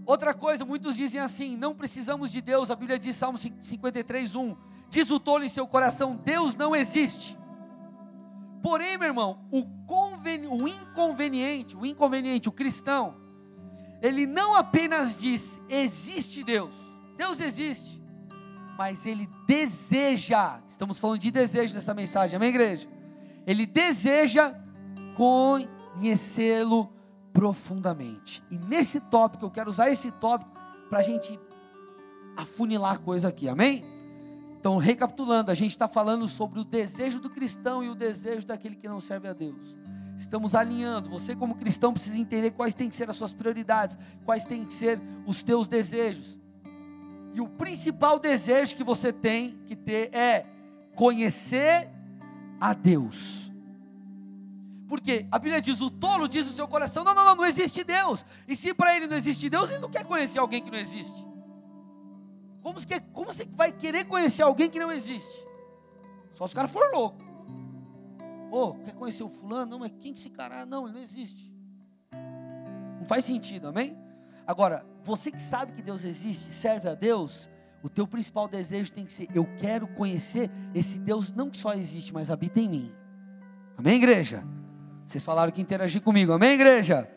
Outra 0.05 0.35
coisa, 0.35 0.63
muitos 0.63 0.95
dizem 0.95 1.23
assim: 1.23 1.57
não 1.57 1.75
precisamos 1.75 2.31
de 2.31 2.43
Deus. 2.43 2.71
A 2.71 2.77
Bíblia 2.77 2.99
diz, 2.99 3.17
Salmo 3.17 3.39
53, 3.39 4.35
1: 4.35 4.57
Diz 4.91 5.11
o 5.11 5.19
tolo 5.19 5.43
em 5.43 5.49
seu 5.49 5.67
coração: 5.67 6.21
Deus 6.23 6.55
não 6.55 6.77
existe. 6.77 7.39
Porém, 8.63 8.99
meu 8.99 9.09
irmão, 9.09 9.49
o, 9.51 9.65
conveni, 9.87 10.49
o 10.49 10.69
inconveniente, 10.69 11.75
o 11.75 11.87
inconveniente, 11.87 12.47
o 12.47 12.53
cristão, 12.53 13.17
ele 14.03 14.27
não 14.27 14.55
apenas 14.55 15.19
diz 15.19 15.59
existe 15.67 16.45
Deus, 16.45 16.77
Deus 17.17 17.41
existe, 17.41 18.03
mas 18.77 19.07
ele 19.07 19.29
deseja, 19.47 20.61
estamos 20.69 20.99
falando 20.99 21.21
de 21.21 21.31
desejo 21.31 21.75
nessa 21.75 21.95
mensagem, 21.95 22.37
amém, 22.37 22.51
igreja? 22.51 22.89
Ele 23.47 23.65
deseja 23.65 24.55
conhecê-lo 25.15 26.93
profundamente. 27.33 28.43
E 28.51 28.59
nesse 28.59 29.01
tópico, 29.01 29.47
eu 29.47 29.51
quero 29.51 29.71
usar 29.71 29.91
esse 29.91 30.11
tópico 30.11 30.51
para 30.89 30.99
a 30.99 31.03
gente 31.03 31.39
afunilar 32.37 32.97
a 32.97 32.99
coisa 32.99 33.29
aqui, 33.29 33.49
amém? 33.49 33.85
Então, 34.59 34.77
recapitulando, 34.77 35.51
a 35.51 35.55
gente 35.55 35.71
está 35.71 35.87
falando 35.87 36.27
sobre 36.29 36.61
o 36.61 36.65
desejo 36.65 37.21
do 37.21 37.31
cristão 37.31 37.83
e 37.83 37.89
o 37.89 37.95
desejo 37.95 38.47
daquele 38.47 38.77
que 38.77 38.89
não 38.89 39.01
serve 39.01 39.29
a 39.29 39.33
Deus. 39.33 39.77
Estamos 40.19 40.55
alinhando. 40.55 41.09
Você, 41.11 41.37
como 41.37 41.55
cristão, 41.55 41.93
precisa 41.93 42.19
entender 42.19 42.51
quais 42.51 42.75
têm 42.75 42.89
que 42.89 42.97
ser 42.97 43.09
as 43.09 43.17
suas 43.17 43.33
prioridades, 43.33 43.97
quais 44.25 44.45
têm 44.45 44.65
que 44.65 44.73
ser 44.73 45.01
os 45.27 45.43
teus 45.43 45.69
desejos. 45.69 46.39
E 47.37 47.41
o 47.43 47.47
principal 47.47 48.19
desejo 48.19 48.75
que 48.75 48.83
você 48.83 49.13
tem 49.13 49.59
que 49.67 49.77
ter 49.77 50.09
é 50.15 50.47
conhecer 50.95 51.91
a 52.59 52.73
Deus. 52.73 53.53
Porque 54.89 55.27
a 55.31 55.39
Bíblia 55.39 55.61
diz: 55.61 55.83
o 55.83 55.91
tolo 55.91 56.27
diz 56.29 56.47
no 56.47 56.53
seu 56.53 56.67
coração: 56.67 57.05
não, 57.05 57.15
não, 57.15 57.27
não, 57.27 57.37
não 57.37 57.45
existe 57.45 57.85
Deus. 57.85 58.25
E 58.49 58.57
se 58.57 58.73
para 58.73 58.97
ele 58.97 59.07
não 59.07 59.19
existe 59.19 59.51
Deus, 59.51 59.69
ele 59.69 59.81
não 59.81 59.91
quer 59.91 60.05
conhecer 60.05 60.39
alguém 60.39 60.63
que 60.63 60.71
não 60.71 60.79
existe. 60.79 61.27
Como 62.63 62.81
você, 62.81 63.01
como 63.13 63.27
você 63.27 63.45
vai 63.45 63.71
querer 63.71 64.07
conhecer 64.07 64.43
alguém 64.43 64.71
que 64.71 64.79
não 64.79 64.91
existe? 64.91 65.47
Só 66.33 66.47
se 66.47 66.55
o 66.55 66.57
cara 66.57 66.69
for 66.69 66.91
louco. 66.91 67.23
Ô, 68.51 68.63
oh, 68.63 68.75
quer 68.77 68.95
conhecer 68.95 69.25
o 69.25 69.29
fulano? 69.29 69.73
Não, 69.73 69.81
mas 69.81 69.93
quem 70.01 70.15
que 70.15 70.21
esse 70.21 70.31
cara? 70.31 70.63
Ah, 70.63 70.67
não, 70.67 70.87
ele 70.87 70.95
não 70.95 71.03
existe. 71.03 71.53
Não 72.99 73.05
faz 73.07 73.27
sentido, 73.27 73.69
amém? 73.69 73.95
Agora, 74.47 74.87
você 75.03 75.31
que 75.31 75.43
sabe 75.43 75.73
que 75.73 75.83
Deus 75.83 76.05
existe, 76.05 76.53
serve 76.53 76.89
a 76.89 76.95
Deus, 76.95 77.51
o 77.83 77.89
teu 77.89 78.07
principal 78.07 78.49
desejo 78.49 78.93
tem 78.93 79.05
que 79.05 79.13
ser: 79.13 79.29
eu 79.35 79.45
quero 79.59 79.87
conhecer 79.89 80.51
esse 80.75 80.99
Deus 80.99 81.31
não 81.31 81.51
que 81.51 81.57
só 81.57 81.75
existe, 81.75 82.13
mas 82.13 82.31
habita 82.31 82.61
em 82.61 82.69
mim. 82.69 82.93
Amém, 83.77 83.97
igreja? 83.97 84.45
Vocês 85.07 85.25
falaram 85.25 85.53
que 85.53 85.61
interagir 85.61 86.03
comigo, 86.03 86.33
amém, 86.33 86.53
igreja? 86.53 87.11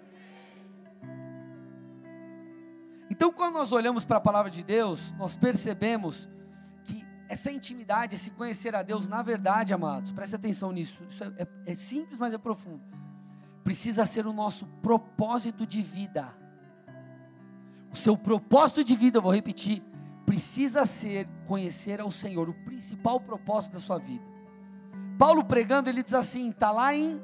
Então, 3.10 3.32
quando 3.32 3.56
nós 3.56 3.72
olhamos 3.72 4.06
para 4.06 4.18
a 4.18 4.22
palavra 4.22 4.52
de 4.52 4.64
Deus, 4.64 5.12
nós 5.18 5.36
percebemos 5.36 6.30
que 6.84 7.04
essa 7.28 7.52
intimidade, 7.52 8.16
esse 8.16 8.30
conhecer 8.32 8.76
a 8.76 8.84
Deus, 8.84 9.08
na 9.08 9.22
verdade, 9.22 9.74
amados, 9.74 10.12
preste 10.12 10.36
atenção 10.36 10.72
nisso, 10.72 11.04
isso 11.10 11.24
é, 11.24 11.28
é, 11.38 11.48
é 11.66 11.76
simples, 11.76 12.20
mas 12.20 12.34
é 12.34 12.38
profundo. 12.38 12.82
Precisa 13.64 14.06
ser 14.06 14.26
o 14.26 14.34
nosso 14.34 14.66
propósito 14.82 15.66
de 15.66 15.82
vida. 15.82 16.34
O 17.92 17.96
seu 17.96 18.18
propósito 18.18 18.84
de 18.84 18.96
vida, 18.96 19.18
eu 19.18 19.22
vou 19.22 19.34
repetir, 19.34 19.84
precisa 20.26 20.86
ser 20.86 21.28
conhecer 21.46 22.00
ao 22.00 22.12
Senhor, 22.12 22.50
o 22.50 22.54
principal 22.54 23.20
propósito 23.20 23.74
da 23.74 23.80
sua 23.80 23.98
vida. 23.98 24.24
Paulo 25.18 25.44
pregando, 25.44 25.90
ele 25.90 26.04
diz 26.04 26.14
assim, 26.14 26.50
está 26.50 26.72
lá 26.72 26.96
em 26.96 27.22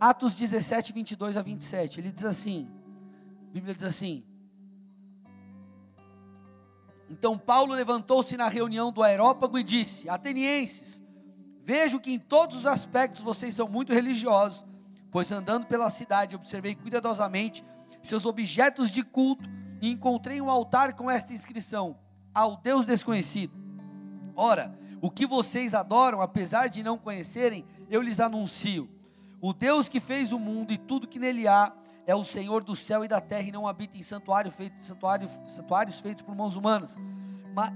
Atos 0.00 0.34
17, 0.34 0.92
22 0.92 1.36
a 1.36 1.42
27. 1.42 2.00
Ele 2.00 2.10
diz 2.10 2.24
assim: 2.24 2.68
a 3.48 3.52
Bíblia 3.52 3.74
diz 3.74 3.84
assim: 3.84 4.24
então 7.08 7.38
Paulo 7.38 7.74
levantou-se 7.74 8.36
na 8.36 8.48
reunião 8.48 8.90
do 8.90 9.02
aerópago 9.02 9.58
e 9.58 9.62
disse: 9.62 10.08
Atenienses, 10.08 11.02
vejo 11.62 12.00
que 12.00 12.12
em 12.12 12.18
todos 12.18 12.58
os 12.58 12.66
aspectos 12.66 13.22
vocês 13.22 13.54
são 13.54 13.68
muito 13.68 13.92
religiosos, 13.92 14.64
pois 15.10 15.30
andando 15.30 15.66
pela 15.66 15.90
cidade 15.90 16.34
observei 16.34 16.74
cuidadosamente 16.74 17.64
seus 18.02 18.26
objetos 18.26 18.90
de 18.90 19.02
culto 19.02 19.48
e 19.84 19.90
encontrei 19.90 20.40
um 20.40 20.48
altar 20.48 20.94
com 20.94 21.10
esta 21.10 21.34
inscrição: 21.34 21.98
Ao 22.34 22.56
Deus 22.56 22.86
desconhecido. 22.86 23.52
Ora, 24.34 24.74
o 25.02 25.10
que 25.10 25.26
vocês 25.26 25.74
adoram, 25.74 26.22
apesar 26.22 26.68
de 26.68 26.82
não 26.82 26.96
conhecerem, 26.96 27.66
eu 27.90 28.00
lhes 28.00 28.18
anuncio. 28.18 28.88
O 29.42 29.52
Deus 29.52 29.86
que 29.86 30.00
fez 30.00 30.32
o 30.32 30.38
mundo 30.38 30.72
e 30.72 30.78
tudo 30.78 31.06
que 31.06 31.18
nele 31.18 31.46
há, 31.46 31.70
é 32.06 32.14
o 32.14 32.24
Senhor 32.24 32.64
do 32.64 32.74
céu 32.74 33.04
e 33.04 33.08
da 33.08 33.20
terra 33.20 33.48
e 33.48 33.52
não 33.52 33.68
habita 33.68 33.98
em 33.98 34.02
santuário 34.02 34.50
feito, 34.50 34.82
santuário, 34.84 35.28
santuários 35.46 36.00
feitos 36.00 36.22
por 36.22 36.34
mãos 36.34 36.56
humanas. 36.56 36.96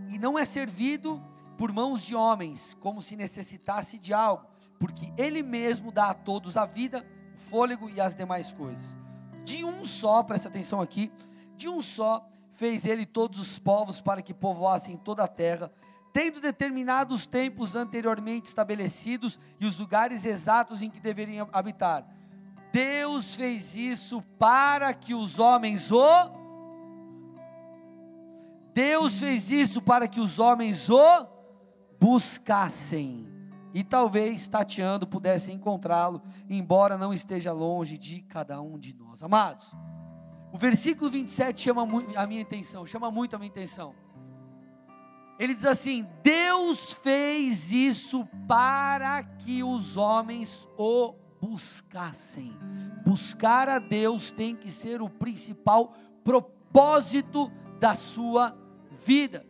E 0.09 0.19
não 0.19 0.39
é 0.39 0.47
servido 0.47 1.23
por 1.59 1.71
mãos 1.73 2.03
de 2.03 2.17
homens, 2.17 2.75
como 2.81 3.03
se 3.03 3.17
necessitasse 3.17 3.99
de 3.99 4.15
algo, 4.15 4.47
porque 4.79 5.13
Ele 5.19 5.43
mesmo 5.43 5.93
dá 5.93 6.09
a 6.09 6.15
todos 6.15 6.57
a 6.57 6.65
vida, 6.65 7.07
o 7.35 7.39
fôlego 7.39 7.91
e 7.91 8.01
as 8.01 8.17
demais 8.17 8.51
coisas. 8.51 8.97
De 9.45 9.63
um 9.63 9.85
só, 9.85 10.23
presta 10.23 10.49
atenção 10.49 10.81
aqui, 10.81 11.13
de 11.59 11.69
um 11.69 11.83
só 11.83 12.27
fez 12.53 12.87
Ele 12.87 13.05
todos 13.05 13.39
os 13.39 13.59
povos 13.59 14.01
para 14.01 14.23
que 14.23 14.33
povoassem 14.33 14.97
toda 14.97 15.25
a 15.25 15.29
terra, 15.29 15.71
tendo 16.13 16.41
determinados 16.41 17.27
tempos 17.27 17.77
anteriormente 17.77 18.47
estabelecidos 18.47 19.39
e 19.61 19.67
os 19.67 19.79
lugares 19.79 20.25
exatos 20.25 20.81
em 20.81 20.91
que 20.91 21.01
deveriam 21.01 21.49
habitar 21.53 22.19
Deus 22.73 23.35
fez 23.35 23.75
isso 23.75 24.23
para 24.39 24.93
que 24.93 25.15
os 25.15 25.39
homens 25.39 25.91
o 25.91 26.39
Deus 28.75 29.19
fez 29.19 29.51
isso 29.51 29.83
para 29.83 30.07
que 30.07 30.21
os 30.21 30.39
homens 30.39 30.89
o 30.89 31.27
buscassem 32.01 33.27
e 33.75 33.83
talvez 33.83 34.47
tateando 34.47 35.07
pudessem 35.07 35.57
encontrá-lo, 35.57 36.23
embora 36.49 36.97
não 36.97 37.13
esteja 37.13 37.53
longe 37.53 37.99
de 37.99 38.23
cada 38.23 38.61
um 38.63 38.79
de 38.79 38.95
nós. 38.95 39.23
Amados, 39.23 39.73
o 40.53 40.57
versículo 40.59 41.11
27 41.11 41.61
chama 41.61 41.83
a 42.17 42.27
minha 42.27 42.43
atenção, 42.43 42.87
chama 42.87 43.11
muito 43.11 43.37
a 43.37 43.39
minha 43.39 43.51
atenção. 43.51 43.95
Ele 45.39 45.55
diz 45.55 45.67
assim: 45.67 46.07
Deus 46.23 46.93
fez 46.93 47.71
isso 47.71 48.27
para 48.47 49.23
que 49.23 49.63
os 49.63 49.97
homens 49.97 50.69
o 50.77 51.15
buscassem. 51.41 52.53
Buscar 53.05 53.69
a 53.69 53.79
Deus 53.79 54.31
tem 54.31 54.57
que 54.57 54.71
ser 54.71 55.01
o 55.01 55.09
principal 55.09 55.95
propósito 56.25 57.51
da 57.79 57.95
sua 57.95 58.57
vida. 58.91 59.47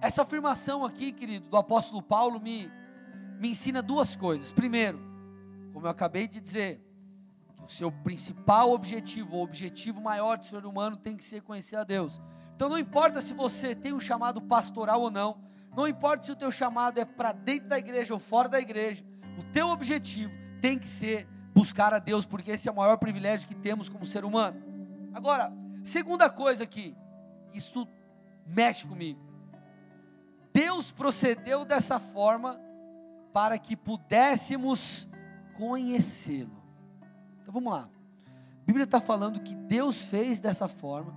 Essa 0.00 0.22
afirmação 0.22 0.84
aqui, 0.84 1.12
querido, 1.12 1.48
do 1.48 1.56
apóstolo 1.58 2.02
Paulo 2.02 2.40
me, 2.40 2.70
me 3.38 3.50
ensina 3.50 3.82
duas 3.82 4.16
coisas. 4.16 4.50
Primeiro, 4.50 4.98
como 5.74 5.86
eu 5.86 5.90
acabei 5.90 6.26
de 6.26 6.40
dizer, 6.40 6.80
seu 7.70 7.90
principal 7.90 8.70
objetivo, 8.70 9.36
o 9.36 9.42
objetivo 9.42 10.00
maior 10.00 10.38
do 10.38 10.46
ser 10.46 10.64
humano 10.64 10.96
tem 10.96 11.16
que 11.16 11.24
ser 11.24 11.42
conhecer 11.42 11.76
a 11.76 11.84
Deus. 11.84 12.20
Então 12.54 12.68
não 12.68 12.78
importa 12.78 13.20
se 13.20 13.32
você 13.32 13.74
tem 13.74 13.92
um 13.92 14.00
chamado 14.00 14.40
pastoral 14.40 15.00
ou 15.00 15.10
não, 15.10 15.38
não 15.76 15.86
importa 15.86 16.26
se 16.26 16.32
o 16.32 16.36
teu 16.36 16.50
chamado 16.50 16.98
é 16.98 17.04
para 17.04 17.32
dentro 17.32 17.68
da 17.68 17.78
igreja 17.78 18.12
ou 18.12 18.20
fora 18.20 18.48
da 18.48 18.60
igreja, 18.60 19.04
o 19.38 19.42
teu 19.44 19.68
objetivo 19.68 20.32
tem 20.60 20.78
que 20.78 20.86
ser 20.86 21.26
buscar 21.54 21.94
a 21.94 21.98
Deus, 21.98 22.26
porque 22.26 22.50
esse 22.50 22.68
é 22.68 22.72
o 22.72 22.76
maior 22.76 22.96
privilégio 22.96 23.48
que 23.48 23.54
temos 23.54 23.88
como 23.88 24.04
ser 24.04 24.24
humano. 24.24 24.62
Agora, 25.12 25.52
segunda 25.84 26.28
coisa 26.28 26.64
aqui, 26.64 26.94
isso 27.52 27.86
mexe 28.46 28.86
comigo. 28.86 29.20
Deus 30.52 30.90
procedeu 30.90 31.64
dessa 31.64 31.98
forma 31.98 32.60
para 33.32 33.58
que 33.58 33.76
pudéssemos 33.76 35.08
conhecê-lo. 35.54 36.59
Então 37.50 37.60
vamos 37.60 37.76
lá. 37.76 37.88
A 38.28 38.64
Bíblia 38.64 38.84
está 38.84 39.00
falando 39.00 39.40
que 39.40 39.56
Deus 39.56 40.06
fez 40.06 40.40
dessa 40.40 40.68
forma, 40.68 41.12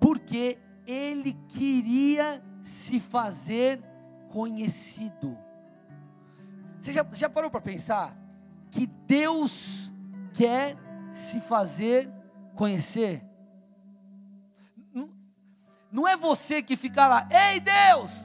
porque 0.00 0.56
Ele 0.86 1.34
queria 1.46 2.42
se 2.62 2.98
fazer 2.98 3.82
conhecido. 4.30 5.36
Você 6.80 6.90
já, 6.90 7.06
já 7.12 7.28
parou 7.28 7.50
para 7.50 7.60
pensar 7.60 8.16
que 8.70 8.86
Deus 8.86 9.92
quer 10.32 10.74
se 11.12 11.38
fazer 11.38 12.10
conhecer? 12.54 13.22
Não, 14.94 15.10
não 15.92 16.08
é 16.08 16.16
você 16.16 16.62
que 16.62 16.76
fica 16.76 17.06
lá, 17.06 17.28
ei 17.30 17.60
Deus, 17.60 18.24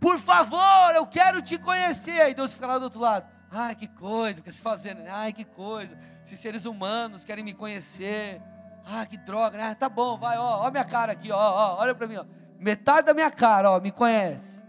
por 0.00 0.18
favor, 0.18 0.94
eu 0.94 1.06
quero 1.06 1.42
te 1.42 1.58
conhecer. 1.58 2.22
Aí 2.22 2.32
Deus 2.32 2.54
fica 2.54 2.66
lá 2.66 2.78
do 2.78 2.84
outro 2.84 3.00
lado. 3.00 3.35
Ai, 3.58 3.74
que 3.74 3.88
coisa, 3.88 4.42
quer 4.42 4.52
se 4.52 4.60
fazer, 4.60 4.94
né? 4.94 5.08
ai, 5.08 5.32
que 5.32 5.42
coisa. 5.42 5.98
Se 6.26 6.36
seres 6.36 6.66
humanos 6.66 7.24
querem 7.24 7.42
me 7.42 7.54
conhecer, 7.54 8.42
ah, 8.84 9.06
que 9.06 9.16
droga, 9.16 9.56
né? 9.56 9.74
Tá 9.74 9.88
bom, 9.88 10.14
vai, 10.18 10.36
ó, 10.36 10.66
ó 10.66 10.70
minha 10.70 10.84
cara 10.84 11.12
aqui, 11.12 11.32
ó, 11.32 11.38
ó 11.38 11.80
olha 11.80 11.94
para 11.94 12.06
mim, 12.06 12.16
ó. 12.16 12.26
Metade 12.58 13.06
da 13.06 13.14
minha 13.14 13.30
cara, 13.30 13.70
ó, 13.70 13.80
me 13.80 13.90
conhece. 13.90 14.62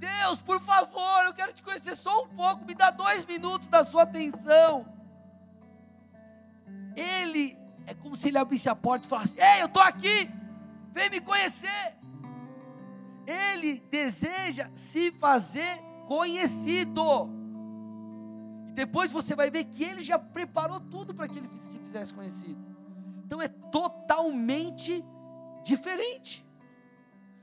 Deus, 0.00 0.42
por 0.42 0.60
favor, 0.60 1.24
eu 1.24 1.32
quero 1.32 1.52
te 1.52 1.62
conhecer 1.62 1.94
só 1.94 2.24
um 2.24 2.28
pouco, 2.30 2.64
me 2.64 2.74
dá 2.74 2.90
dois 2.90 3.24
minutos 3.26 3.68
da 3.68 3.84
sua 3.84 4.02
atenção. 4.02 4.84
Ele 6.96 7.56
é 7.86 7.94
como 7.94 8.16
se 8.16 8.26
ele 8.26 8.38
abrisse 8.38 8.68
a 8.68 8.74
porta 8.74 9.06
e 9.06 9.08
falasse: 9.08 9.40
Ei, 9.40 9.62
eu 9.62 9.66
estou 9.66 9.84
aqui, 9.84 10.28
vem 10.90 11.08
me 11.10 11.20
conhecer. 11.20 11.96
Ele 13.24 13.78
deseja 13.88 14.68
se 14.74 15.12
fazer 15.12 15.91
conhecido. 16.12 17.30
E 18.68 18.72
depois 18.72 19.10
você 19.10 19.34
vai 19.34 19.50
ver 19.50 19.64
que 19.64 19.82
ele 19.82 20.02
já 20.02 20.18
preparou 20.18 20.78
tudo 20.78 21.14
para 21.14 21.26
que 21.26 21.38
ele 21.38 21.48
se 21.58 21.78
fizesse 21.78 22.12
conhecido. 22.12 22.60
Então 23.24 23.40
é 23.40 23.48
totalmente 23.48 25.02
diferente. 25.64 26.46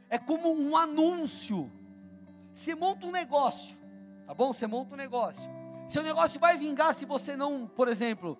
É 0.07 0.19
como 0.19 0.53
um 0.53 0.77
anúncio 0.77 1.71
você 2.53 2.75
monta 2.75 3.07
um 3.07 3.11
negócio, 3.11 3.75
tá 4.27 4.33
bom? 4.33 4.51
Você 4.51 4.67
monta 4.67 4.93
um 4.93 4.97
negócio. 4.97 5.49
Seu 5.87 6.03
negócio 6.03 6.39
vai 6.39 6.57
vingar 6.57 6.93
se 6.93 7.05
você 7.05 7.35
não, 7.35 7.65
por 7.67 7.87
exemplo, 7.87 8.37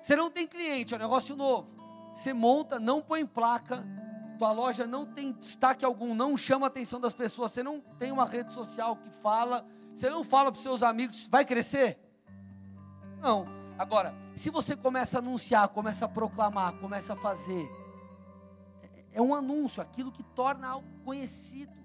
você 0.00 0.16
não 0.16 0.30
tem 0.30 0.46
cliente, 0.46 0.94
é 0.94 0.96
um 0.96 1.00
negócio 1.00 1.36
novo. 1.36 1.68
Você 2.14 2.32
monta, 2.32 2.80
não 2.80 3.02
põe 3.02 3.24
placa 3.26 3.84
tua 4.40 4.52
loja 4.52 4.86
não 4.86 5.04
tem 5.04 5.32
destaque 5.32 5.84
algum, 5.84 6.14
não 6.14 6.34
chama 6.34 6.66
a 6.66 6.68
atenção 6.68 6.98
das 6.98 7.12
pessoas, 7.12 7.52
você 7.52 7.62
não 7.62 7.78
tem 7.98 8.10
uma 8.10 8.24
rede 8.24 8.54
social 8.54 8.96
que 8.96 9.10
fala, 9.10 9.66
você 9.94 10.08
não 10.08 10.24
fala 10.24 10.50
para 10.50 10.56
os 10.56 10.62
seus 10.62 10.82
amigos, 10.82 11.28
vai 11.28 11.44
crescer? 11.44 11.98
Não. 13.20 13.46
Agora, 13.78 14.14
se 14.34 14.48
você 14.48 14.74
começa 14.74 15.18
a 15.18 15.20
anunciar, 15.20 15.68
começa 15.68 16.06
a 16.06 16.08
proclamar, 16.08 16.72
começa 16.78 17.12
a 17.12 17.16
fazer, 17.16 17.68
é, 18.82 19.18
é 19.18 19.20
um 19.20 19.34
anúncio, 19.34 19.82
aquilo 19.82 20.10
que 20.10 20.22
torna 20.22 20.68
algo 20.68 20.88
conhecido. 21.04 21.78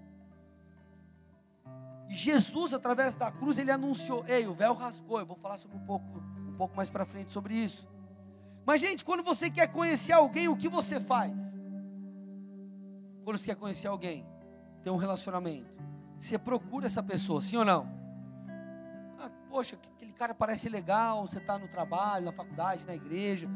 E 2.08 2.14
Jesus, 2.14 2.72
através 2.72 3.14
da 3.14 3.30
cruz, 3.30 3.58
ele 3.58 3.70
anunciou: 3.70 4.24
Ei, 4.26 4.46
o 4.46 4.54
véu 4.54 4.72
rasgou. 4.72 5.18
Eu 5.18 5.26
vou 5.26 5.36
falar 5.36 5.58
sobre 5.58 5.76
um 5.76 5.84
pouco, 5.84 6.22
um 6.48 6.54
pouco 6.56 6.74
mais 6.74 6.88
para 6.88 7.04
frente 7.04 7.34
sobre 7.34 7.52
isso. 7.52 7.86
Mas, 8.64 8.80
gente, 8.80 9.04
quando 9.04 9.22
você 9.22 9.50
quer 9.50 9.70
conhecer 9.70 10.12
alguém, 10.12 10.48
o 10.48 10.56
que 10.56 10.68
você 10.68 10.98
faz? 11.00 11.34
Quando 13.26 13.38
você 13.38 13.46
quer 13.46 13.56
conhecer 13.56 13.88
alguém, 13.88 14.24
ter 14.84 14.90
um 14.90 14.96
relacionamento, 14.96 15.66
você 16.16 16.38
procura 16.38 16.86
essa 16.86 17.02
pessoa, 17.02 17.40
sim 17.40 17.56
ou 17.56 17.64
não? 17.64 17.92
Ah, 19.18 19.28
poxa, 19.50 19.76
aquele 19.96 20.12
cara 20.12 20.32
parece 20.32 20.68
legal, 20.68 21.26
você 21.26 21.38
está 21.38 21.58
no 21.58 21.66
trabalho, 21.66 22.26
na 22.26 22.30
faculdade, 22.30 22.86
na 22.86 22.94
igreja. 22.94 23.48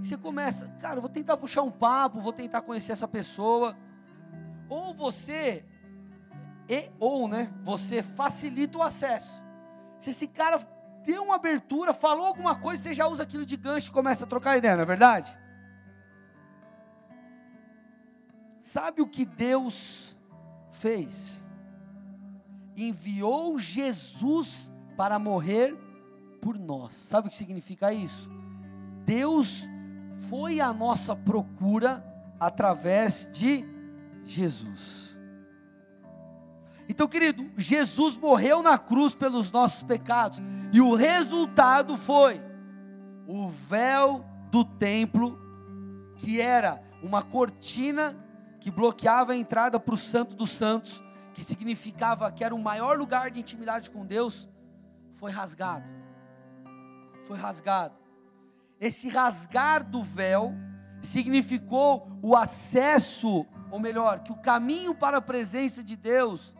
Você 0.00 0.16
começa, 0.16 0.66
cara, 0.80 0.98
vou 0.98 1.10
tentar 1.10 1.36
puxar 1.36 1.60
um 1.60 1.70
papo, 1.70 2.22
vou 2.22 2.32
tentar 2.32 2.62
conhecer 2.62 2.92
essa 2.92 3.06
pessoa. 3.06 3.76
Ou 4.66 4.94
você 4.94 5.62
e 6.66 6.90
ou, 6.98 7.28
né, 7.28 7.52
você 7.62 8.02
facilita 8.02 8.78
o 8.78 8.82
acesso. 8.82 9.42
Se 9.98 10.08
esse 10.08 10.26
cara 10.26 10.58
deu 11.04 11.22
uma 11.22 11.34
abertura, 11.34 11.92
falou 11.92 12.24
alguma 12.24 12.58
coisa, 12.58 12.82
você 12.82 12.94
já 12.94 13.06
usa 13.06 13.24
aquilo 13.24 13.44
de 13.44 13.58
gancho 13.58 13.90
e 13.90 13.92
começa 13.92 14.24
a 14.24 14.26
trocar 14.26 14.56
ideia, 14.56 14.74
não 14.74 14.84
é 14.84 14.86
verdade? 14.86 15.38
Sabe 18.68 19.00
o 19.00 19.06
que 19.06 19.24
Deus 19.24 20.14
fez? 20.70 21.42
Enviou 22.76 23.58
Jesus 23.58 24.70
para 24.94 25.18
morrer 25.18 25.74
por 26.42 26.58
nós. 26.58 26.92
Sabe 26.92 27.28
o 27.28 27.30
que 27.30 27.36
significa 27.36 27.94
isso? 27.94 28.28
Deus 29.06 29.66
foi 30.28 30.60
à 30.60 30.70
nossa 30.70 31.16
procura 31.16 32.04
através 32.38 33.30
de 33.32 33.64
Jesus. 34.22 35.16
Então, 36.90 37.08
querido, 37.08 37.50
Jesus 37.56 38.18
morreu 38.18 38.62
na 38.62 38.76
cruz 38.76 39.14
pelos 39.14 39.50
nossos 39.50 39.82
pecados, 39.82 40.42
e 40.74 40.80
o 40.82 40.94
resultado 40.94 41.96
foi 41.96 42.38
o 43.26 43.48
véu 43.48 44.22
do 44.50 44.62
templo, 44.62 45.38
que 46.16 46.38
era 46.38 46.82
uma 47.02 47.22
cortina 47.22 48.27
que 48.60 48.70
bloqueava 48.70 49.32
a 49.32 49.36
entrada 49.36 49.78
para 49.78 49.94
o 49.94 49.98
Santo 49.98 50.34
dos 50.34 50.50
Santos, 50.50 51.02
que 51.32 51.44
significava 51.44 52.30
que 52.32 52.42
era 52.42 52.54
o 52.54 52.58
maior 52.58 52.98
lugar 52.98 53.30
de 53.30 53.40
intimidade 53.40 53.90
com 53.90 54.04
Deus, 54.04 54.48
foi 55.14 55.30
rasgado. 55.30 55.84
Foi 57.24 57.36
rasgado. 57.36 57.94
Esse 58.80 59.08
rasgar 59.08 59.84
do 59.84 60.02
véu 60.02 60.54
significou 61.02 62.08
o 62.22 62.36
acesso, 62.36 63.46
ou 63.70 63.78
melhor, 63.78 64.20
que 64.20 64.32
o 64.32 64.36
caminho 64.36 64.94
para 64.94 65.18
a 65.18 65.22
presença 65.22 65.82
de 65.82 65.96
Deus 65.96 66.56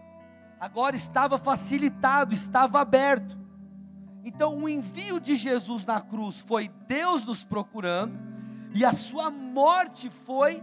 agora 0.60 0.96
estava 0.96 1.38
facilitado, 1.38 2.34
estava 2.34 2.80
aberto. 2.80 3.38
Então, 4.24 4.58
o 4.58 4.68
envio 4.68 5.20
de 5.20 5.36
Jesus 5.36 5.84
na 5.86 6.00
cruz 6.00 6.40
foi 6.40 6.68
Deus 6.86 7.24
nos 7.24 7.44
procurando, 7.44 8.18
e 8.74 8.84
a 8.84 8.92
sua 8.92 9.30
morte 9.30 10.10
foi 10.10 10.62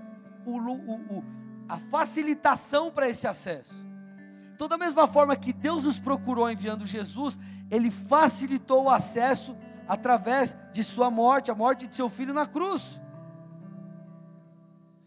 o, 0.52 1.18
o, 1.18 1.24
a 1.68 1.78
facilitação 1.78 2.92
para 2.92 3.10
esse 3.10 3.28
acesso. 3.28 3.86
Então, 4.54 4.68
da 4.68 4.78
mesma 4.78 5.08
forma 5.08 5.36
que 5.36 5.52
Deus 5.52 5.84
nos 5.84 6.00
procurou 6.00 6.50
enviando 6.50 6.86
Jesus, 6.86 7.38
Ele 7.70 7.92
facilitou 7.92 8.84
o 8.84 8.90
acesso 8.90 9.58
através 9.88 10.56
de 10.72 10.84
Sua 10.84 11.12
morte, 11.12 11.52
a 11.52 11.56
morte 11.56 11.88
de 11.88 11.96
Seu 11.96 12.10
Filho 12.10 12.34
na 12.34 12.46
cruz. 12.46 13.02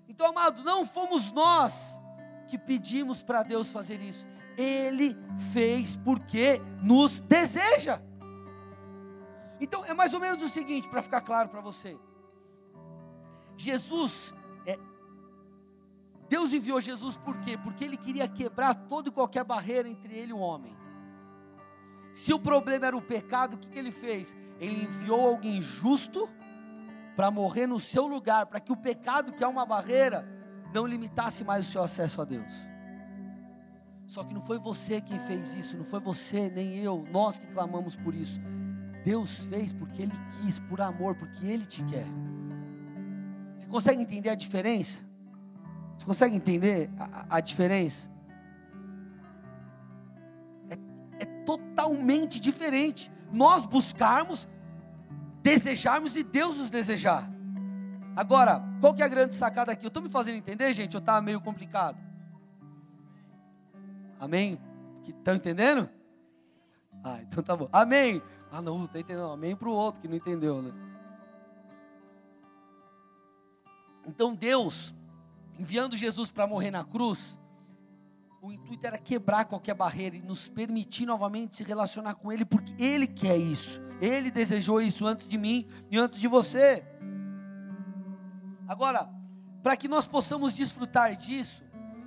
Então, 0.08 0.26
amado, 0.26 0.62
não 0.62 0.84
fomos 0.84 1.32
nós 1.32 1.98
que 2.48 2.58
pedimos 2.58 3.22
para 3.22 3.42
Deus 3.42 3.70
fazer 3.70 4.00
isso, 4.00 4.26
ele 4.56 5.16
fez 5.52 5.96
porque 5.96 6.60
nos 6.82 7.20
deseja. 7.20 8.00
Então 9.60 9.84
é 9.84 9.94
mais 9.94 10.14
ou 10.14 10.20
menos 10.20 10.42
o 10.42 10.48
seguinte, 10.48 10.88
para 10.88 11.02
ficar 11.02 11.20
claro 11.20 11.48
para 11.48 11.60
você. 11.60 11.96
Jesus, 13.56 14.34
Deus 16.28 16.52
enviou 16.52 16.80
Jesus 16.80 17.16
por 17.16 17.38
quê? 17.38 17.56
Porque 17.56 17.84
Ele 17.84 17.96
queria 17.96 18.28
quebrar 18.28 18.74
toda 18.74 19.08
e 19.08 19.12
qualquer 19.12 19.44
barreira 19.44 19.88
entre 19.88 20.14
Ele 20.14 20.30
e 20.30 20.34
o 20.34 20.38
homem. 20.38 20.76
Se 22.14 22.32
o 22.34 22.38
problema 22.38 22.86
era 22.86 22.96
o 22.96 23.02
pecado, 23.02 23.54
o 23.54 23.58
que, 23.58 23.70
que 23.70 23.78
Ele 23.78 23.90
fez? 23.90 24.36
Ele 24.60 24.84
enviou 24.84 25.26
alguém 25.26 25.62
justo 25.62 26.28
para 27.16 27.30
morrer 27.30 27.66
no 27.66 27.78
seu 27.78 28.06
lugar, 28.06 28.46
para 28.46 28.60
que 28.60 28.72
o 28.72 28.76
pecado, 28.76 29.32
que 29.32 29.42
é 29.42 29.46
uma 29.46 29.64
barreira, 29.64 30.28
não 30.72 30.86
limitasse 30.86 31.44
mais 31.44 31.66
o 31.66 31.70
seu 31.70 31.82
acesso 31.82 32.20
a 32.20 32.24
Deus. 32.24 32.52
Só 34.06 34.24
que 34.24 34.34
não 34.34 34.42
foi 34.42 34.58
você 34.58 35.00
quem 35.00 35.18
fez 35.18 35.54
isso, 35.54 35.76
não 35.76 35.84
foi 35.84 36.00
você, 36.00 36.50
nem 36.50 36.78
eu, 36.78 37.04
nós 37.10 37.38
que 37.38 37.46
clamamos 37.48 37.96
por 37.96 38.14
isso. 38.14 38.40
Deus 39.04 39.46
fez 39.46 39.72
porque 39.72 40.02
Ele 40.02 40.12
quis, 40.40 40.58
por 40.58 40.80
amor, 40.80 41.14
porque 41.14 41.46
Ele 41.46 41.64
te 41.64 41.82
quer. 41.84 42.06
Você 43.56 43.66
consegue 43.66 44.02
entender 44.02 44.28
a 44.28 44.34
diferença? 44.34 45.07
Você 45.98 46.06
consegue 46.06 46.36
entender 46.36 46.88
a, 46.98 47.36
a 47.36 47.40
diferença? 47.40 48.08
É, 50.70 51.22
é 51.22 51.26
totalmente 51.44 52.38
diferente. 52.38 53.10
Nós 53.32 53.66
buscarmos, 53.66 54.48
desejarmos 55.42 56.16
e 56.16 56.22
Deus 56.22 56.56
nos 56.56 56.70
desejar. 56.70 57.28
Agora, 58.16 58.62
qual 58.80 58.94
que 58.94 59.02
é 59.02 59.04
a 59.04 59.08
grande 59.08 59.34
sacada 59.34 59.72
aqui? 59.72 59.84
Eu 59.84 59.88
estou 59.88 60.02
me 60.02 60.08
fazendo 60.08 60.36
entender, 60.36 60.72
gente? 60.72 60.96
Ou 60.96 61.00
está 61.00 61.20
meio 61.20 61.40
complicado? 61.40 61.98
Amém? 64.18 64.58
Estão 65.06 65.34
entendendo? 65.34 65.88
Ah, 67.04 67.20
então 67.22 67.42
tá 67.42 67.56
bom. 67.56 67.68
Amém. 67.72 68.22
Ah, 68.50 68.60
não, 68.60 68.84
está 68.84 68.98
entendendo. 68.98 69.30
Amém 69.30 69.54
para 69.54 69.68
o 69.68 69.72
outro 69.72 70.00
que 70.00 70.08
não 70.08 70.16
entendeu, 70.16 70.62
né? 70.62 70.72
Então 74.06 74.34
Deus, 74.34 74.94
enviando 75.58 75.96
Jesus 75.96 76.30
para 76.30 76.46
morrer 76.46 76.70
na 76.70 76.84
cruz, 76.84 77.38
o 78.40 78.52
intuito 78.52 78.86
era 78.86 78.96
quebrar 78.96 79.44
qualquer 79.44 79.74
barreira 79.74 80.16
e 80.16 80.22
nos 80.22 80.48
permitir 80.48 81.04
novamente 81.04 81.56
se 81.56 81.64
relacionar 81.64 82.14
com 82.14 82.32
Ele, 82.32 82.44
porque 82.44 82.72
Ele 82.82 83.06
quer 83.06 83.36
isso. 83.36 83.80
Ele 84.00 84.30
desejou 84.30 84.80
isso 84.80 85.04
antes 85.04 85.26
de 85.26 85.36
mim 85.36 85.66
e 85.90 85.98
antes 85.98 86.20
de 86.20 86.28
você. 86.28 86.84
Agora, 88.68 89.10
para 89.62 89.76
que 89.76 89.88
nós 89.88 90.06
possamos 90.06 90.54
desfrutar 90.54 91.16
disso, 91.16 91.64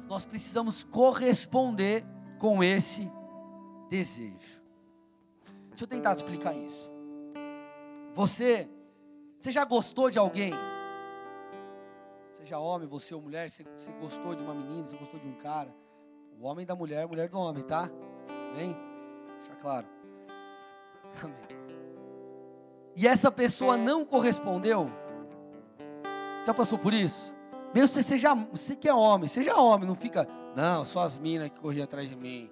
nós 0.07 0.23
precisamos 0.23 0.83
corresponder 0.83 2.05
com 2.37 2.63
esse 2.63 3.11
desejo. 3.89 4.61
Deixa 5.69 5.83
eu 5.83 5.87
tentar 5.87 6.15
te 6.15 6.19
explicar 6.19 6.55
isso. 6.55 6.89
Você, 8.13 8.69
você 9.37 9.51
já 9.51 9.65
gostou 9.65 10.09
de 10.09 10.17
alguém? 10.17 10.53
Seja 12.41 12.57
homem, 12.57 12.87
você 12.87 13.13
ou 13.13 13.21
mulher, 13.21 13.47
você, 13.51 13.63
gostou 13.99 14.33
de 14.33 14.41
uma 14.41 14.55
menina, 14.55 14.83
você 14.83 14.97
gostou 14.97 15.19
de 15.19 15.27
um 15.27 15.35
cara? 15.35 15.71
O 16.39 16.47
homem 16.47 16.65
da 16.65 16.75
mulher, 16.75 17.03
a 17.03 17.07
mulher 17.07 17.29
do 17.29 17.37
homem, 17.37 17.63
tá? 17.63 17.87
Amém? 18.51 18.75
Deixa 19.37 19.55
claro. 19.61 19.85
Amém. 21.23 21.61
E 22.95 23.07
essa 23.07 23.31
pessoa 23.31 23.77
não 23.77 24.03
correspondeu? 24.03 24.89
Já 26.43 26.51
passou 26.51 26.79
por 26.79 26.95
isso? 26.95 27.31
Mesmo 27.75 27.89
você 27.89 28.01
seja, 28.01 28.33
você 28.33 28.75
que 28.75 28.89
é 28.89 28.93
homem, 28.93 29.29
seja 29.29 29.55
homem, 29.55 29.87
não 29.87 29.93
fica, 29.93 30.27
não, 30.55 30.83
só 30.83 31.01
as 31.01 31.19
minas 31.19 31.51
que 31.51 31.59
corriam 31.59 31.83
atrás 31.83 32.09
de 32.09 32.15
mim. 32.15 32.49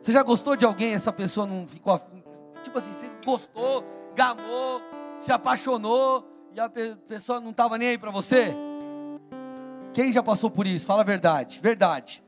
Você 0.00 0.12
já 0.12 0.22
gostou 0.22 0.54
de 0.54 0.64
alguém, 0.64 0.94
essa 0.94 1.12
pessoa 1.12 1.48
não 1.48 1.66
ficou, 1.66 2.00
tipo 2.62 2.78
assim, 2.78 2.92
você 2.92 3.10
gostou, 3.26 3.84
gamou, 4.14 4.80
se 5.18 5.32
apaixonou 5.32 6.31
e 6.54 6.60
a 6.60 6.68
pessoa 6.68 7.40
não 7.40 7.50
estava 7.50 7.78
nem 7.78 7.88
aí 7.88 7.98
para 7.98 8.10
você? 8.10 8.54
Quem 9.94 10.12
já 10.12 10.22
passou 10.22 10.50
por 10.50 10.66
isso? 10.66 10.86
Fala 10.86 11.02
a 11.02 11.04
verdade, 11.04 11.58
verdade. 11.60 12.22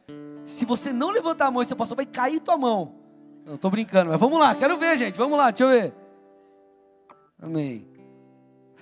Se 0.44 0.64
você 0.64 0.92
não 0.92 1.10
levantar 1.10 1.46
a 1.46 1.50
mão 1.50 1.62
e 1.62 1.66
você 1.66 1.74
passou, 1.74 1.96
vai 1.96 2.06
cair 2.06 2.40
tua 2.40 2.56
mão. 2.56 2.94
Não, 3.44 3.54
estou 3.54 3.70
brincando, 3.70 4.10
mas 4.10 4.20
vamos 4.20 4.38
lá, 4.38 4.54
quero 4.54 4.78
ver, 4.78 4.96
gente, 4.96 5.16
vamos 5.16 5.38
lá, 5.38 5.50
deixa 5.50 5.64
eu 5.64 5.68
ver. 5.68 5.94
Amém. 7.40 7.88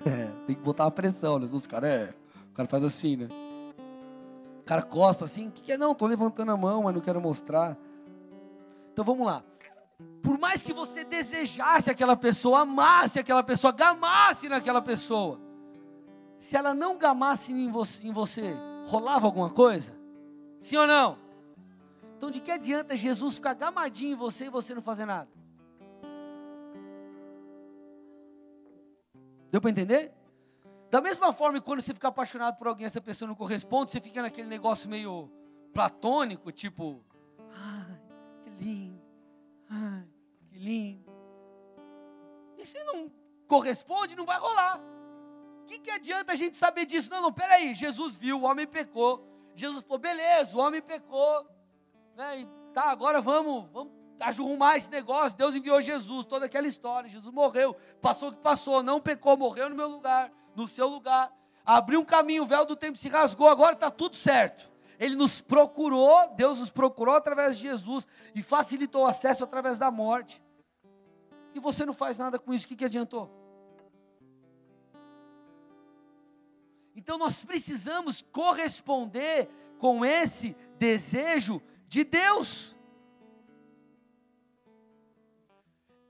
É, 0.04 0.26
tem 0.48 0.56
que 0.56 0.62
botar 0.62 0.86
a 0.86 0.90
pressão, 0.90 1.38
né? 1.38 1.46
Os 1.52 1.64
caras, 1.64 1.88
é, 1.88 2.14
o 2.50 2.54
cara 2.54 2.68
faz 2.68 2.82
assim, 2.82 3.14
né? 3.14 3.28
O 4.58 4.64
cara 4.64 4.82
costa 4.82 5.24
assim, 5.24 5.48
que, 5.48 5.62
que 5.62 5.70
é? 5.70 5.78
Não, 5.78 5.92
estou 5.92 6.08
levantando 6.08 6.50
a 6.50 6.56
mão, 6.56 6.82
mas 6.82 6.92
não 6.92 7.00
quero 7.00 7.20
mostrar. 7.20 7.78
Então 8.92 9.04
vamos 9.04 9.24
lá. 9.24 9.44
Por 10.22 10.38
mais 10.38 10.62
que 10.62 10.72
você 10.72 11.04
desejasse 11.04 11.90
aquela 11.90 12.16
pessoa, 12.16 12.60
amasse 12.60 13.18
aquela 13.18 13.42
pessoa, 13.42 13.72
gamasse 13.72 14.48
naquela 14.48 14.80
pessoa, 14.80 15.40
se 16.38 16.56
ela 16.56 16.74
não 16.74 16.96
gamasse 16.96 17.52
em 17.52 17.68
você, 17.68 18.06
em 18.06 18.12
você 18.12 18.56
rolava 18.86 19.26
alguma 19.26 19.50
coisa? 19.50 19.96
Sim 20.60 20.76
ou 20.76 20.86
não? 20.86 21.18
Então 22.16 22.30
de 22.30 22.40
que 22.40 22.52
adianta 22.52 22.96
Jesus 22.96 23.34
ficar 23.34 23.54
gamadinho 23.54 24.12
em 24.12 24.16
você 24.16 24.44
e 24.44 24.50
você 24.50 24.74
não 24.74 24.82
fazer 24.82 25.04
nada? 25.04 25.28
Deu 29.50 29.60
para 29.60 29.70
entender? 29.70 30.12
Da 30.90 31.00
mesma 31.00 31.32
forma 31.32 31.58
que 31.58 31.64
quando 31.64 31.80
você 31.80 31.92
fica 31.92 32.08
apaixonado 32.08 32.56
por 32.56 32.66
alguém, 32.66 32.86
essa 32.86 33.00
pessoa 33.00 33.26
não 33.26 33.34
corresponde, 33.34 33.90
você 33.90 34.00
fica 34.00 34.22
naquele 34.22 34.48
negócio 34.48 34.88
meio 34.88 35.30
platônico, 35.72 36.52
tipo, 36.52 37.02
ai, 37.50 38.00
que 38.44 38.50
lindo, 38.64 38.91
ai, 39.72 40.06
que 40.48 40.58
lindo. 40.58 41.10
E 42.58 42.66
se 42.66 42.82
não 42.84 43.10
corresponde, 43.48 44.14
não 44.14 44.24
vai 44.24 44.38
rolar. 44.38 44.80
O 45.62 45.66
que, 45.66 45.78
que 45.78 45.90
adianta 45.90 46.32
a 46.32 46.36
gente 46.36 46.56
saber 46.56 46.84
disso? 46.84 47.10
Não, 47.10 47.22
não, 47.22 47.32
peraí, 47.32 47.72
Jesus 47.74 48.16
viu, 48.16 48.40
o 48.40 48.44
homem 48.44 48.66
pecou. 48.66 49.26
Jesus 49.54 49.84
falou, 49.84 49.98
beleza, 49.98 50.56
o 50.56 50.60
homem 50.60 50.82
pecou. 50.82 51.46
Né? 52.14 52.40
E, 52.40 52.48
tá, 52.72 52.90
agora 52.90 53.20
vamos, 53.20 53.68
vamos 53.70 53.92
arrumar 54.20 54.76
esse 54.76 54.90
negócio. 54.90 55.36
Deus 55.38 55.54
enviou 55.54 55.80
Jesus, 55.80 56.26
toda 56.26 56.46
aquela 56.46 56.66
história. 56.66 57.08
Jesus 57.08 57.32
morreu, 57.32 57.74
passou 58.00 58.28
o 58.28 58.32
que 58.32 58.40
passou, 58.40 58.82
não 58.82 59.00
pecou, 59.00 59.36
morreu 59.36 59.70
no 59.70 59.76
meu 59.76 59.88
lugar 59.88 60.30
no 60.54 60.68
seu 60.68 60.88
lugar, 60.88 61.32
abriu 61.64 62.00
um 62.00 62.04
caminho, 62.04 62.42
o 62.42 62.46
véu 62.46 62.64
do 62.64 62.76
tempo 62.76 62.98
se 62.98 63.08
rasgou, 63.08 63.48
agora 63.48 63.74
está 63.74 63.90
tudo 63.90 64.16
certo. 64.16 64.70
Ele 65.02 65.16
nos 65.16 65.40
procurou, 65.40 66.28
Deus 66.36 66.60
nos 66.60 66.70
procurou 66.70 67.16
através 67.16 67.56
de 67.56 67.62
Jesus 67.62 68.06
e 68.34 68.42
facilitou 68.42 69.02
o 69.02 69.06
acesso 69.06 69.42
através 69.42 69.78
da 69.78 69.90
morte. 69.90 70.40
E 71.54 71.58
você 71.58 71.84
não 71.84 71.92
faz 71.92 72.16
nada 72.16 72.38
com 72.38 72.54
isso, 72.54 72.64
o 72.64 72.68
que, 72.68 72.76
que 72.76 72.84
adiantou? 72.84 73.28
Então 76.94 77.18
nós 77.18 77.44
precisamos 77.44 78.22
corresponder 78.22 79.48
com 79.78 80.04
esse 80.04 80.54
desejo 80.78 81.60
de 81.88 82.04
Deus. 82.04 82.76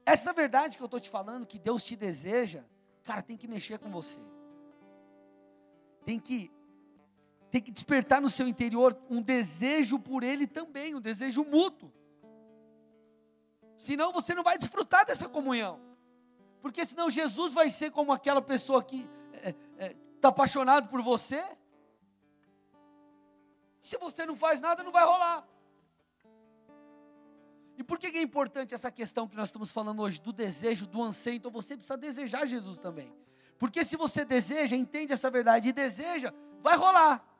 Essa 0.04 0.34
verdade 0.34 0.76
que 0.76 0.82
eu 0.82 0.86
estou 0.86 1.00
te 1.00 1.08
falando, 1.08 1.46
que 1.46 1.58
Deus 1.58 1.82
te 1.82 1.96
deseja, 1.96 2.64
cara, 3.04 3.22
tem 3.22 3.38
que 3.38 3.48
mexer 3.48 3.78
com 3.78 3.90
você 3.90 4.18
tem 6.04 6.18
que 6.18 6.50
tem 7.52 7.60
que 7.60 7.70
despertar 7.70 8.18
no 8.18 8.30
seu 8.30 8.48
interior 8.48 8.98
um 9.10 9.20
desejo 9.20 9.98
por 9.98 10.24
ele 10.24 10.46
também, 10.46 10.94
um 10.94 11.00
desejo 11.02 11.44
mútuo. 11.44 11.92
Senão 13.76 14.10
você 14.10 14.34
não 14.34 14.42
vai 14.42 14.56
desfrutar 14.56 15.04
dessa 15.04 15.28
comunhão. 15.28 15.78
Porque 16.62 16.86
senão 16.86 17.10
Jesus 17.10 17.52
vai 17.52 17.68
ser 17.68 17.90
como 17.90 18.10
aquela 18.10 18.40
pessoa 18.40 18.82
que 18.82 19.06
está 19.34 19.48
é, 19.76 19.86
é, 19.86 19.96
tá 20.18 20.28
apaixonado 20.28 20.88
por 20.88 21.02
você. 21.02 21.44
Se 23.82 23.98
você 23.98 24.24
não 24.24 24.34
faz 24.34 24.58
nada, 24.58 24.82
não 24.82 24.92
vai 24.92 25.04
rolar. 25.04 25.46
E 27.76 27.84
por 27.84 27.98
que 27.98 28.06
é 28.06 28.22
importante 28.22 28.72
essa 28.74 28.90
questão 28.90 29.28
que 29.28 29.36
nós 29.36 29.48
estamos 29.48 29.70
falando 29.70 30.00
hoje, 30.00 30.22
do 30.22 30.32
desejo, 30.32 30.86
do 30.86 31.02
anseio? 31.02 31.36
Então 31.36 31.50
você 31.50 31.76
precisa 31.76 31.98
desejar 31.98 32.46
Jesus 32.46 32.78
também. 32.78 33.12
Porque 33.58 33.84
se 33.84 33.94
você 33.94 34.24
deseja, 34.24 34.74
entende 34.74 35.12
essa 35.12 35.30
verdade 35.30 35.68
e 35.68 35.72
deseja, 35.72 36.32
vai 36.62 36.78
rolar. 36.78 37.31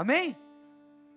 Amém? 0.00 0.34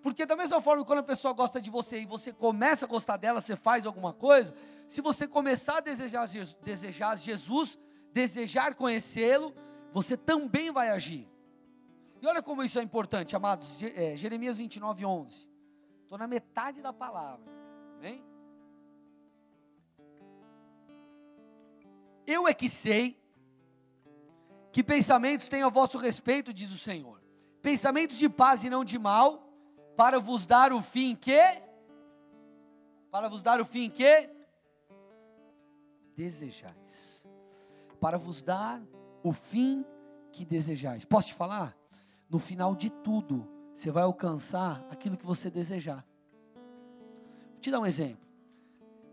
Porque 0.02 0.26
da 0.26 0.36
mesma 0.36 0.60
forma 0.60 0.84
quando 0.84 1.00
a 1.00 1.04
pessoa 1.04 1.34
gosta 1.34 1.62
de 1.62 1.70
você 1.70 2.02
e 2.02 2.06
você 2.06 2.34
começa 2.34 2.84
a 2.84 2.88
gostar 2.88 3.16
dela, 3.16 3.40
você 3.40 3.56
faz 3.56 3.86
alguma 3.86 4.12
coisa, 4.12 4.54
se 4.90 5.00
você 5.00 5.26
começar 5.26 5.78
a 5.78 5.80
desejar, 5.80 6.28
desejar 6.62 7.18
Jesus, 7.18 7.80
desejar 8.12 8.76
conhecê-lo, 8.76 9.56
você 9.94 10.18
também 10.18 10.70
vai 10.70 10.90
agir. 10.90 11.26
E 12.22 12.28
olha 12.28 12.42
como 12.44 12.62
isso 12.62 12.78
é 12.78 12.84
importante, 12.84 13.38
amados. 13.38 13.82
É, 13.82 14.18
Jeremias 14.18 14.58
29, 14.58 15.06
11. 15.06 15.48
Estou 16.02 16.18
na 16.18 16.28
metade 16.28 16.82
da 16.82 16.92
palavra. 16.92 17.50
Amém? 17.98 18.22
Eu 22.28 22.50
é 22.50 22.54
que 22.54 22.68
sei 22.68 23.18
que 24.74 24.84
pensamentos 24.84 25.48
tenho 25.48 25.68
a 25.68 25.70
vosso 25.70 25.98
respeito, 25.98 26.54
diz 26.54 26.70
o 26.70 26.78
Senhor. 26.78 27.23
Pensamentos 27.64 28.18
de 28.18 28.28
paz 28.28 28.66
e 28.66 28.70
não 28.70 28.84
de 28.84 29.00
mal, 29.00 29.42
para 29.96 30.20
vos 30.20 30.46
dar 30.46 30.74
o 30.74 30.82
fim 30.82 31.16
que? 31.16 31.42
Para 33.10 33.30
vos 33.30 33.42
dar 33.42 33.62
o 33.62 33.66
fim 33.66 33.90
que? 33.90 34.30
Desejais. 36.14 37.26
Para 38.02 38.18
vos 38.18 38.44
dar 38.44 38.84
o 39.24 39.32
fim 39.32 39.86
que 40.30 40.44
desejais. 40.44 41.06
Posso 41.06 41.28
te 41.28 41.34
falar? 41.34 41.74
No 42.30 42.38
final 42.38 42.76
de 42.76 42.90
tudo, 42.90 43.48
você 43.74 43.90
vai 43.90 44.04
alcançar 44.04 44.86
aquilo 44.92 45.16
que 45.16 45.26
você 45.26 45.50
desejar. 45.50 46.06
Vou 46.54 47.62
te 47.62 47.72
dar 47.72 47.80
um 47.80 47.86
exemplo. 47.86 48.28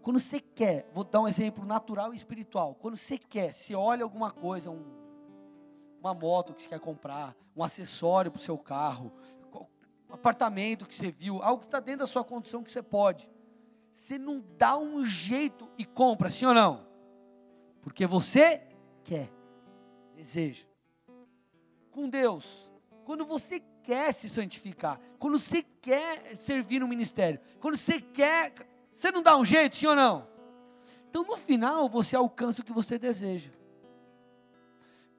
Quando 0.03 0.19
você 0.19 0.41
quer, 0.41 0.91
vou 0.93 1.05
dar 1.05 1.21
um 1.21 1.29
exemplo 1.29 1.65
natural 1.65 2.13
e 2.13 2.17
espiritual. 2.17 2.75
Quando 2.75 2.97
você 2.97 3.17
quer, 3.17 3.55
você 3.55 3.77
olha 3.77 4.03
alguma 4.03 4.33
coisa, 4.33 4.73
um 4.73 4.99
uma 6.01 6.15
moto 6.15 6.55
que 6.55 6.63
você 6.63 6.69
quer 6.69 6.81
comprar, 6.81 7.37
um 7.55 7.63
acessório 7.63 8.31
para 8.31 8.39
o 8.39 8.43
seu 8.43 8.59
carro, 8.59 9.13
um 10.09 10.15
apartamento 10.15 10.87
que 10.87 10.95
você 10.95 11.11
viu, 11.11 11.43
algo 11.43 11.61
que 11.61 11.67
está 11.67 11.79
dentro 11.79 12.01
da 12.01 12.07
sua 12.07 12.25
condição 12.25 12.65
que 12.65 12.71
você 12.71 12.83
pode. 12.83 13.31
Você 13.93 14.19
não 14.19 14.43
dá 14.57 14.77
um 14.77 15.05
jeito 15.05 15.71
e 15.79 15.85
compra, 15.85 16.31
sim 16.31 16.47
ou 16.47 16.55
não? 16.55 16.87
Porque 17.83 18.07
você 18.07 18.63
quer, 19.05 19.31
deseja. 20.17 20.67
Com 21.91 22.09
Deus, 22.09 22.73
quando 23.05 23.25
você 23.25 23.61
quer 23.83 24.13
se 24.13 24.29
santificar, 24.29 24.99
quando 25.19 25.39
você 25.39 25.63
quer 25.63 26.37
servir 26.37 26.81
no 26.81 26.89
ministério, 26.89 27.41
quando 27.61 27.77
você 27.77 28.01
quer, 28.01 28.55
você 28.95 29.13
não 29.13 29.23
dá 29.23 29.37
um 29.37 29.45
jeito, 29.45 29.77
sim 29.77 29.87
ou 29.87 29.95
não? 29.95 30.27
Então 31.09 31.25
no 31.25 31.37
final 31.37 31.89
você 31.89 32.17
alcança 32.17 32.63
o 32.63 32.65
que 32.65 32.73
você 32.73 32.99
deseja. 32.99 33.51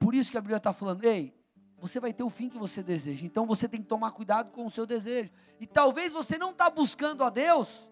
Por 0.02 0.16
isso 0.16 0.32
que 0.32 0.36
a 0.36 0.40
Bíblia 0.40 0.56
está 0.56 0.72
falando, 0.72 1.04
ei, 1.04 1.32
você 1.78 2.00
vai 2.00 2.12
ter 2.12 2.24
o 2.24 2.30
fim 2.30 2.48
que 2.48 2.58
você 2.58 2.82
deseja. 2.82 3.24
Então 3.24 3.46
você 3.46 3.68
tem 3.68 3.80
que 3.80 3.86
tomar 3.86 4.10
cuidado 4.10 4.50
com 4.50 4.66
o 4.66 4.70
seu 4.70 4.84
desejo. 4.84 5.30
E 5.60 5.66
talvez 5.66 6.12
você 6.12 6.36
não 6.36 6.50
está 6.50 6.68
buscando 6.68 7.22
a 7.22 7.30
Deus. 7.30 7.88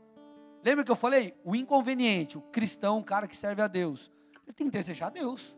Lembra 0.64 0.84
que 0.84 0.90
eu 0.90 0.96
falei? 0.96 1.34
O 1.44 1.54
inconveniente, 1.54 2.36
o 2.36 2.40
cristão, 2.40 2.98
o 2.98 3.04
cara 3.04 3.28
que 3.28 3.36
serve 3.36 3.62
a 3.62 3.68
Deus, 3.68 4.10
ele 4.44 4.52
tem 4.52 4.66
que 4.66 4.72
desejar 4.72 5.06
a 5.06 5.10
Deus. 5.10 5.56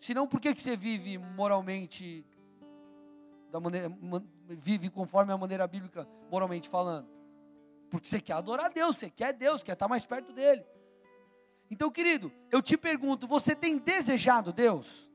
Senão, 0.00 0.26
por 0.26 0.40
que, 0.40 0.54
que 0.54 0.60
você 0.60 0.74
vive 0.74 1.18
moralmente, 1.18 2.26
da 3.50 3.60
maneira, 3.60 3.94
vive 4.48 4.88
conforme 4.88 5.32
a 5.32 5.38
maneira 5.38 5.66
bíblica, 5.66 6.08
moralmente 6.30 6.66
falando? 6.66 7.08
Porque 7.90 8.08
você 8.08 8.20
quer 8.20 8.32
adorar 8.32 8.66
a 8.66 8.68
Deus, 8.70 8.96
você 8.96 9.10
quer 9.10 9.34
Deus, 9.34 9.62
quer 9.62 9.72
estar 9.74 9.86
mais 9.86 10.04
perto 10.04 10.32
dele. 10.32 10.64
Então, 11.70 11.90
querido, 11.90 12.32
eu 12.50 12.62
te 12.62 12.76
pergunto: 12.76 13.26
você 13.26 13.54
tem 13.54 13.76
desejado 13.76 14.50
Deus? 14.50 15.11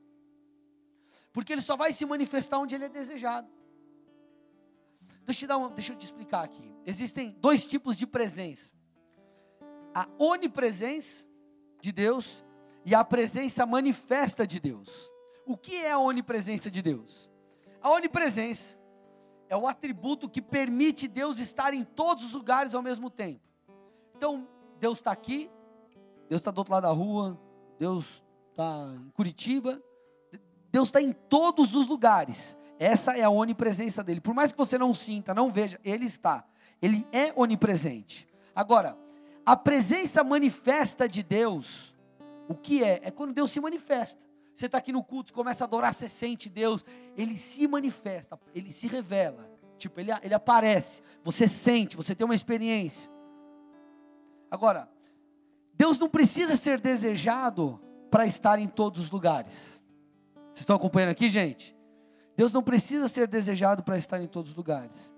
Porque 1.32 1.52
ele 1.52 1.62
só 1.62 1.76
vai 1.76 1.92
se 1.92 2.04
manifestar 2.04 2.58
onde 2.58 2.74
ele 2.74 2.84
é 2.84 2.88
desejado. 2.88 3.48
Deixa 5.24 5.46
eu, 5.46 5.68
deixa 5.70 5.92
eu 5.92 5.96
te 5.96 6.06
explicar 6.06 6.44
aqui. 6.44 6.74
Existem 6.86 7.36
dois 7.38 7.66
tipos 7.66 7.96
de 7.96 8.06
presença: 8.06 8.72
a 9.94 10.08
onipresença 10.18 11.26
de 11.80 11.92
Deus 11.92 12.44
e 12.84 12.94
a 12.94 13.04
presença 13.04 13.66
manifesta 13.66 14.46
de 14.46 14.58
Deus. 14.58 15.12
O 15.46 15.56
que 15.56 15.76
é 15.76 15.92
a 15.92 15.98
onipresença 15.98 16.70
de 16.70 16.80
Deus? 16.80 17.30
A 17.80 17.90
onipresença 17.90 18.78
é 19.48 19.56
o 19.56 19.66
atributo 19.66 20.28
que 20.28 20.42
permite 20.42 21.08
Deus 21.08 21.38
estar 21.38 21.72
em 21.72 21.84
todos 21.84 22.24
os 22.24 22.32
lugares 22.32 22.74
ao 22.74 22.82
mesmo 22.82 23.10
tempo. 23.10 23.40
Então, 24.16 24.48
Deus 24.78 24.98
está 24.98 25.10
aqui, 25.10 25.50
Deus 26.28 26.40
está 26.40 26.50
do 26.50 26.58
outro 26.58 26.72
lado 26.72 26.82
da 26.82 26.90
rua, 26.90 27.38
Deus 27.78 28.22
está 28.50 28.94
em 28.94 29.10
Curitiba, 29.10 29.82
Deus 30.78 30.90
está 30.90 31.02
em 31.02 31.10
todos 31.10 31.74
os 31.74 31.88
lugares. 31.88 32.56
Essa 32.78 33.18
é 33.18 33.24
a 33.24 33.30
onipresença 33.30 34.04
dele. 34.04 34.20
Por 34.20 34.32
mais 34.32 34.52
que 34.52 34.58
você 34.58 34.78
não 34.78 34.94
sinta, 34.94 35.34
não 35.34 35.50
veja, 35.50 35.80
ele 35.84 36.06
está. 36.06 36.44
Ele 36.80 37.04
é 37.10 37.32
onipresente. 37.34 38.28
Agora, 38.54 38.96
a 39.44 39.56
presença 39.56 40.22
manifesta 40.22 41.08
de 41.08 41.20
Deus, 41.20 41.96
o 42.48 42.54
que 42.54 42.84
é? 42.84 43.00
É 43.02 43.10
quando 43.10 43.32
Deus 43.34 43.50
se 43.50 43.60
manifesta. 43.60 44.24
Você 44.54 44.66
está 44.66 44.78
aqui 44.78 44.92
no 44.92 45.02
culto, 45.02 45.32
começa 45.32 45.64
a 45.64 45.66
adorar, 45.66 45.92
você 45.92 46.08
sente 46.08 46.48
Deus, 46.48 46.84
ele 47.16 47.36
se 47.36 47.66
manifesta, 47.66 48.38
ele 48.54 48.70
se 48.70 48.86
revela. 48.86 49.50
Tipo, 49.78 49.98
ele, 49.98 50.12
ele 50.22 50.34
aparece, 50.34 51.02
você 51.24 51.48
sente, 51.48 51.96
você 51.96 52.14
tem 52.14 52.24
uma 52.24 52.36
experiência. 52.36 53.10
Agora, 54.48 54.88
Deus 55.74 55.98
não 55.98 56.08
precisa 56.08 56.54
ser 56.54 56.80
desejado 56.80 57.80
para 58.12 58.26
estar 58.26 58.60
em 58.60 58.68
todos 58.68 59.00
os 59.02 59.10
lugares. 59.10 59.78
Vocês 60.58 60.64
estão 60.64 60.74
acompanhando 60.74 61.10
aqui, 61.10 61.30
gente? 61.30 61.76
Deus 62.36 62.52
não 62.52 62.64
precisa 62.64 63.06
ser 63.06 63.28
desejado 63.28 63.80
para 63.84 63.96
estar 63.96 64.20
em 64.20 64.26
todos 64.26 64.50
os 64.50 64.56
lugares. 64.56 65.14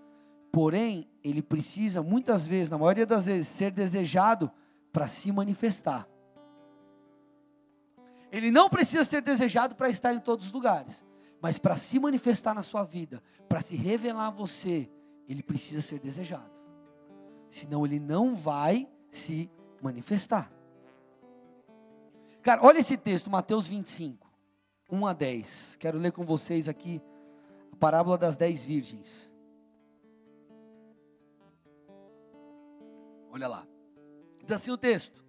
Porém, 0.52 1.08
ele 1.24 1.40
precisa, 1.40 2.02
muitas 2.02 2.46
vezes, 2.46 2.68
na 2.68 2.76
maioria 2.76 3.06
das 3.06 3.24
vezes, 3.24 3.48
ser 3.48 3.70
desejado 3.70 4.52
para 4.92 5.06
se 5.06 5.32
manifestar. 5.32 6.06
Ele 8.30 8.50
não 8.50 8.68
precisa 8.68 9.02
ser 9.02 9.22
desejado 9.22 9.74
para 9.74 9.88
estar 9.88 10.12
em 10.12 10.20
todos 10.20 10.44
os 10.44 10.52
lugares. 10.52 11.06
Mas 11.40 11.58
para 11.58 11.74
se 11.74 11.98
manifestar 11.98 12.52
na 12.52 12.62
sua 12.62 12.84
vida, 12.84 13.22
para 13.48 13.62
se 13.62 13.74
revelar 13.76 14.26
a 14.26 14.30
você, 14.30 14.90
ele 15.26 15.42
precisa 15.42 15.80
ser 15.80 16.00
desejado. 16.00 16.50
Senão 17.48 17.86
ele 17.86 17.98
não 17.98 18.34
vai 18.34 18.86
se 19.10 19.50
manifestar. 19.80 20.52
Cara, 22.42 22.62
olha 22.62 22.80
esse 22.80 22.98
texto, 22.98 23.30
Mateus 23.30 23.68
25, 23.68 24.29
1 24.90 25.06
a 25.06 25.12
10. 25.12 25.76
Quero 25.76 25.98
ler 25.98 26.12
com 26.12 26.24
vocês 26.24 26.68
aqui 26.68 27.00
a 27.72 27.76
parábola 27.76 28.18
das 28.18 28.36
dez 28.36 28.64
virgens. 28.64 29.30
Olha 33.30 33.46
lá. 33.46 33.66
Diz 34.42 34.52
assim 34.52 34.70
o 34.70 34.76
texto: 34.76 35.24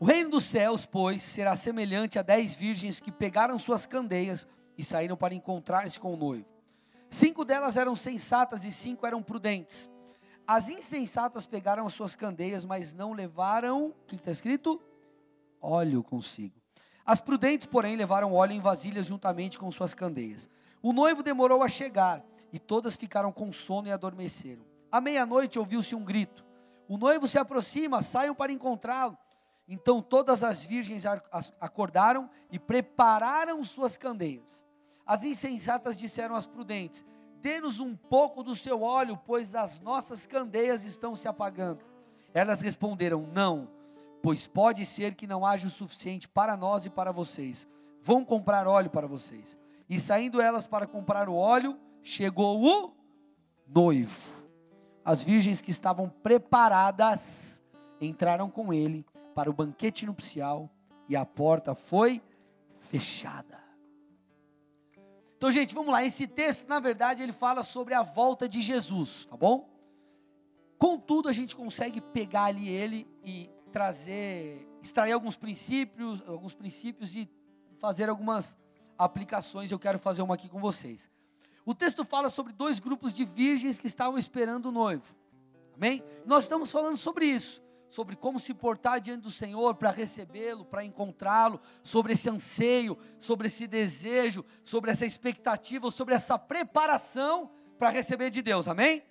O 0.00 0.04
reino 0.04 0.30
dos 0.30 0.44
céus, 0.44 0.86
pois, 0.86 1.22
será 1.22 1.54
semelhante 1.54 2.18
a 2.18 2.22
dez 2.22 2.54
virgens 2.54 3.00
que 3.00 3.12
pegaram 3.12 3.58
suas 3.58 3.86
candeias 3.86 4.46
e 4.76 4.84
saíram 4.84 5.16
para 5.16 5.34
encontrar-se 5.34 5.98
com 6.00 6.14
o 6.14 6.16
noivo. 6.16 6.46
Cinco 7.10 7.44
delas 7.44 7.76
eram 7.76 7.94
sensatas 7.94 8.64
e 8.64 8.72
cinco 8.72 9.06
eram 9.06 9.22
prudentes. 9.22 9.90
As 10.46 10.70
insensatas 10.70 11.46
pegaram 11.46 11.86
as 11.86 11.92
suas 11.92 12.14
candeias, 12.14 12.64
mas 12.64 12.94
não 12.94 13.12
levaram, 13.12 13.88
o 13.88 13.94
que 14.06 14.16
está 14.16 14.30
escrito? 14.30 14.80
Óleo 15.60 16.02
consigo. 16.02 16.57
As 17.08 17.22
prudentes, 17.22 17.66
porém, 17.66 17.96
levaram 17.96 18.34
óleo 18.34 18.52
em 18.52 18.60
vasilhas 18.60 19.06
juntamente 19.06 19.58
com 19.58 19.70
suas 19.70 19.94
candeias. 19.94 20.46
O 20.82 20.92
noivo 20.92 21.22
demorou 21.22 21.62
a 21.62 21.68
chegar, 21.68 22.22
e 22.52 22.58
todas 22.58 22.96
ficaram 22.96 23.32
com 23.32 23.50
sono 23.50 23.88
e 23.88 23.90
adormeceram. 23.90 24.62
À 24.92 25.00
meia-noite 25.00 25.58
ouviu-se 25.58 25.94
um 25.94 26.04
grito. 26.04 26.44
O 26.86 26.98
noivo 26.98 27.26
se 27.26 27.38
aproxima, 27.38 28.02
saiam 28.02 28.34
para 28.34 28.52
encontrá-lo. 28.52 29.16
Então 29.66 30.02
todas 30.02 30.44
as 30.44 30.66
virgens 30.66 31.04
acordaram 31.58 32.28
e 32.50 32.58
prepararam 32.58 33.64
suas 33.64 33.96
candeias. 33.96 34.66
As 35.06 35.24
insensatas 35.24 35.96
disseram 35.96 36.34
às 36.34 36.46
prudentes: 36.46 37.06
Dê-nos 37.40 37.80
um 37.80 37.96
pouco 37.96 38.42
do 38.42 38.54
seu 38.54 38.82
óleo, 38.82 39.18
pois 39.24 39.54
as 39.54 39.80
nossas 39.80 40.26
candeias 40.26 40.84
estão 40.84 41.14
se 41.14 41.26
apagando. 41.26 41.82
Elas 42.34 42.60
responderam: 42.60 43.26
Não, 43.32 43.77
pois 44.28 44.46
pode 44.46 44.84
ser 44.84 45.14
que 45.14 45.26
não 45.26 45.46
haja 45.46 45.66
o 45.66 45.70
suficiente 45.70 46.28
para 46.28 46.54
nós 46.54 46.84
e 46.84 46.90
para 46.90 47.10
vocês. 47.10 47.66
Vão 48.02 48.22
comprar 48.22 48.66
óleo 48.66 48.90
para 48.90 49.06
vocês. 49.06 49.56
E 49.88 49.98
saindo 49.98 50.38
elas 50.38 50.66
para 50.66 50.86
comprar 50.86 51.30
o 51.30 51.34
óleo, 51.34 51.78
chegou 52.02 52.62
o 52.62 52.94
noivo. 53.66 54.28
As 55.02 55.22
virgens 55.22 55.62
que 55.62 55.70
estavam 55.70 56.10
preparadas 56.10 57.62
entraram 57.98 58.50
com 58.50 58.70
ele 58.70 59.06
para 59.34 59.48
o 59.48 59.54
banquete 59.54 60.04
nupcial 60.04 60.68
e 61.08 61.16
a 61.16 61.24
porta 61.24 61.74
foi 61.74 62.20
fechada. 62.74 63.58
Então, 65.38 65.50
gente, 65.50 65.74
vamos 65.74 65.90
lá. 65.90 66.04
Esse 66.04 66.26
texto, 66.26 66.68
na 66.68 66.80
verdade, 66.80 67.22
ele 67.22 67.32
fala 67.32 67.62
sobre 67.62 67.94
a 67.94 68.02
volta 68.02 68.46
de 68.46 68.60
Jesus, 68.60 69.24
tá 69.24 69.38
bom? 69.38 69.70
Contudo, 70.76 71.30
a 71.30 71.32
gente 71.32 71.56
consegue 71.56 72.02
pegar 72.02 72.44
ali 72.44 72.68
ele 72.68 73.08
e 73.24 73.50
trazer, 73.68 74.68
extrair 74.82 75.12
alguns 75.12 75.36
princípios, 75.36 76.22
alguns 76.26 76.54
princípios 76.54 77.14
e 77.14 77.28
fazer 77.78 78.08
algumas 78.08 78.56
aplicações. 78.96 79.70
Eu 79.70 79.78
quero 79.78 79.98
fazer 79.98 80.22
uma 80.22 80.34
aqui 80.34 80.48
com 80.48 80.60
vocês. 80.60 81.10
O 81.64 81.74
texto 81.74 82.04
fala 82.04 82.30
sobre 82.30 82.52
dois 82.52 82.80
grupos 82.80 83.12
de 83.12 83.24
virgens 83.24 83.78
que 83.78 83.86
estavam 83.86 84.18
esperando 84.18 84.66
o 84.66 84.72
noivo. 84.72 85.14
Amém? 85.74 86.02
Nós 86.24 86.44
estamos 86.44 86.72
falando 86.72 86.96
sobre 86.96 87.26
isso 87.26 87.62
sobre 87.88 88.14
como 88.16 88.38
se 88.38 88.52
portar 88.52 89.00
diante 89.00 89.22
do 89.22 89.30
Senhor 89.30 89.74
para 89.74 89.90
recebê-lo, 89.90 90.64
para 90.64 90.84
encontrá-lo, 90.84 91.60
sobre 91.82 92.12
esse 92.12 92.28
anseio, 92.28 92.98
sobre 93.18 93.46
esse 93.46 93.66
desejo, 93.66 94.44
sobre 94.62 94.90
essa 94.90 95.06
expectativa, 95.06 95.90
sobre 95.90 96.14
essa 96.14 96.38
preparação 96.38 97.50
para 97.78 97.90
receber 97.90 98.30
de 98.30 98.42
Deus, 98.42 98.68
amém? 98.68 99.02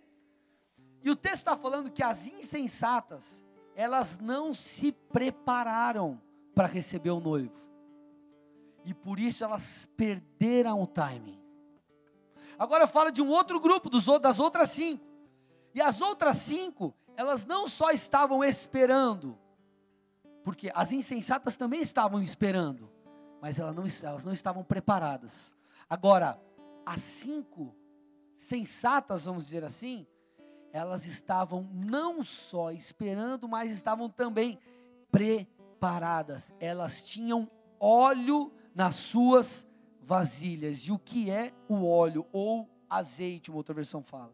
E 1.03 1.09
o 1.09 1.15
texto 1.15 1.37
está 1.37 1.57
falando 1.57 1.91
que 1.91 2.03
as 2.03 2.27
insensatas, 2.27 3.43
elas 3.77 4.17
não 4.17 4.55
se 4.55 4.91
prepararam 4.91 6.19
para 6.55 6.67
receber 6.67 7.11
o 7.11 7.19
noivo, 7.19 7.63
e 8.83 8.91
por 8.91 9.19
isso 9.19 9.43
elas 9.43 9.87
perderam 9.95 10.81
o 10.81 10.87
timing. 10.87 11.39
Agora 12.57 12.87
fala 12.87 13.11
de 13.11 13.21
um 13.21 13.29
outro 13.29 13.59
grupo, 13.59 13.87
dos, 13.87 14.07
das 14.19 14.39
outras 14.39 14.71
cinco, 14.71 15.05
e 15.75 15.79
as 15.79 16.01
outras 16.01 16.37
cinco, 16.37 16.91
elas 17.15 17.45
não 17.45 17.67
só 17.67 17.91
estavam 17.91 18.43
esperando, 18.43 19.37
porque 20.43 20.71
as 20.73 20.91
insensatas 20.91 21.55
também 21.55 21.81
estavam 21.81 22.19
esperando, 22.19 22.89
mas 23.39 23.59
elas 23.59 23.75
não, 23.75 23.83
elas 24.09 24.25
não 24.25 24.33
estavam 24.33 24.63
preparadas. 24.63 25.55
Agora, 25.87 26.41
as 26.83 27.01
cinco 27.01 27.75
sensatas, 28.35 29.25
vamos 29.25 29.43
dizer 29.45 29.63
assim, 29.63 30.07
elas 30.77 31.05
estavam 31.05 31.69
não 31.73 32.23
só 32.23 32.71
esperando, 32.71 33.47
mas 33.47 33.71
estavam 33.71 34.09
também 34.09 34.59
preparadas. 35.11 36.53
Elas 36.59 37.03
tinham 37.03 37.49
óleo 37.79 38.51
nas 38.73 38.95
suas 38.95 39.67
vasilhas. 40.01 40.79
E 40.79 40.91
o 40.91 40.99
que 40.99 41.29
é 41.29 41.53
o 41.67 41.85
óleo 41.85 42.25
ou 42.31 42.69
azeite, 42.89 43.49
uma 43.49 43.57
outra 43.57 43.73
versão 43.73 44.01
fala? 44.01 44.33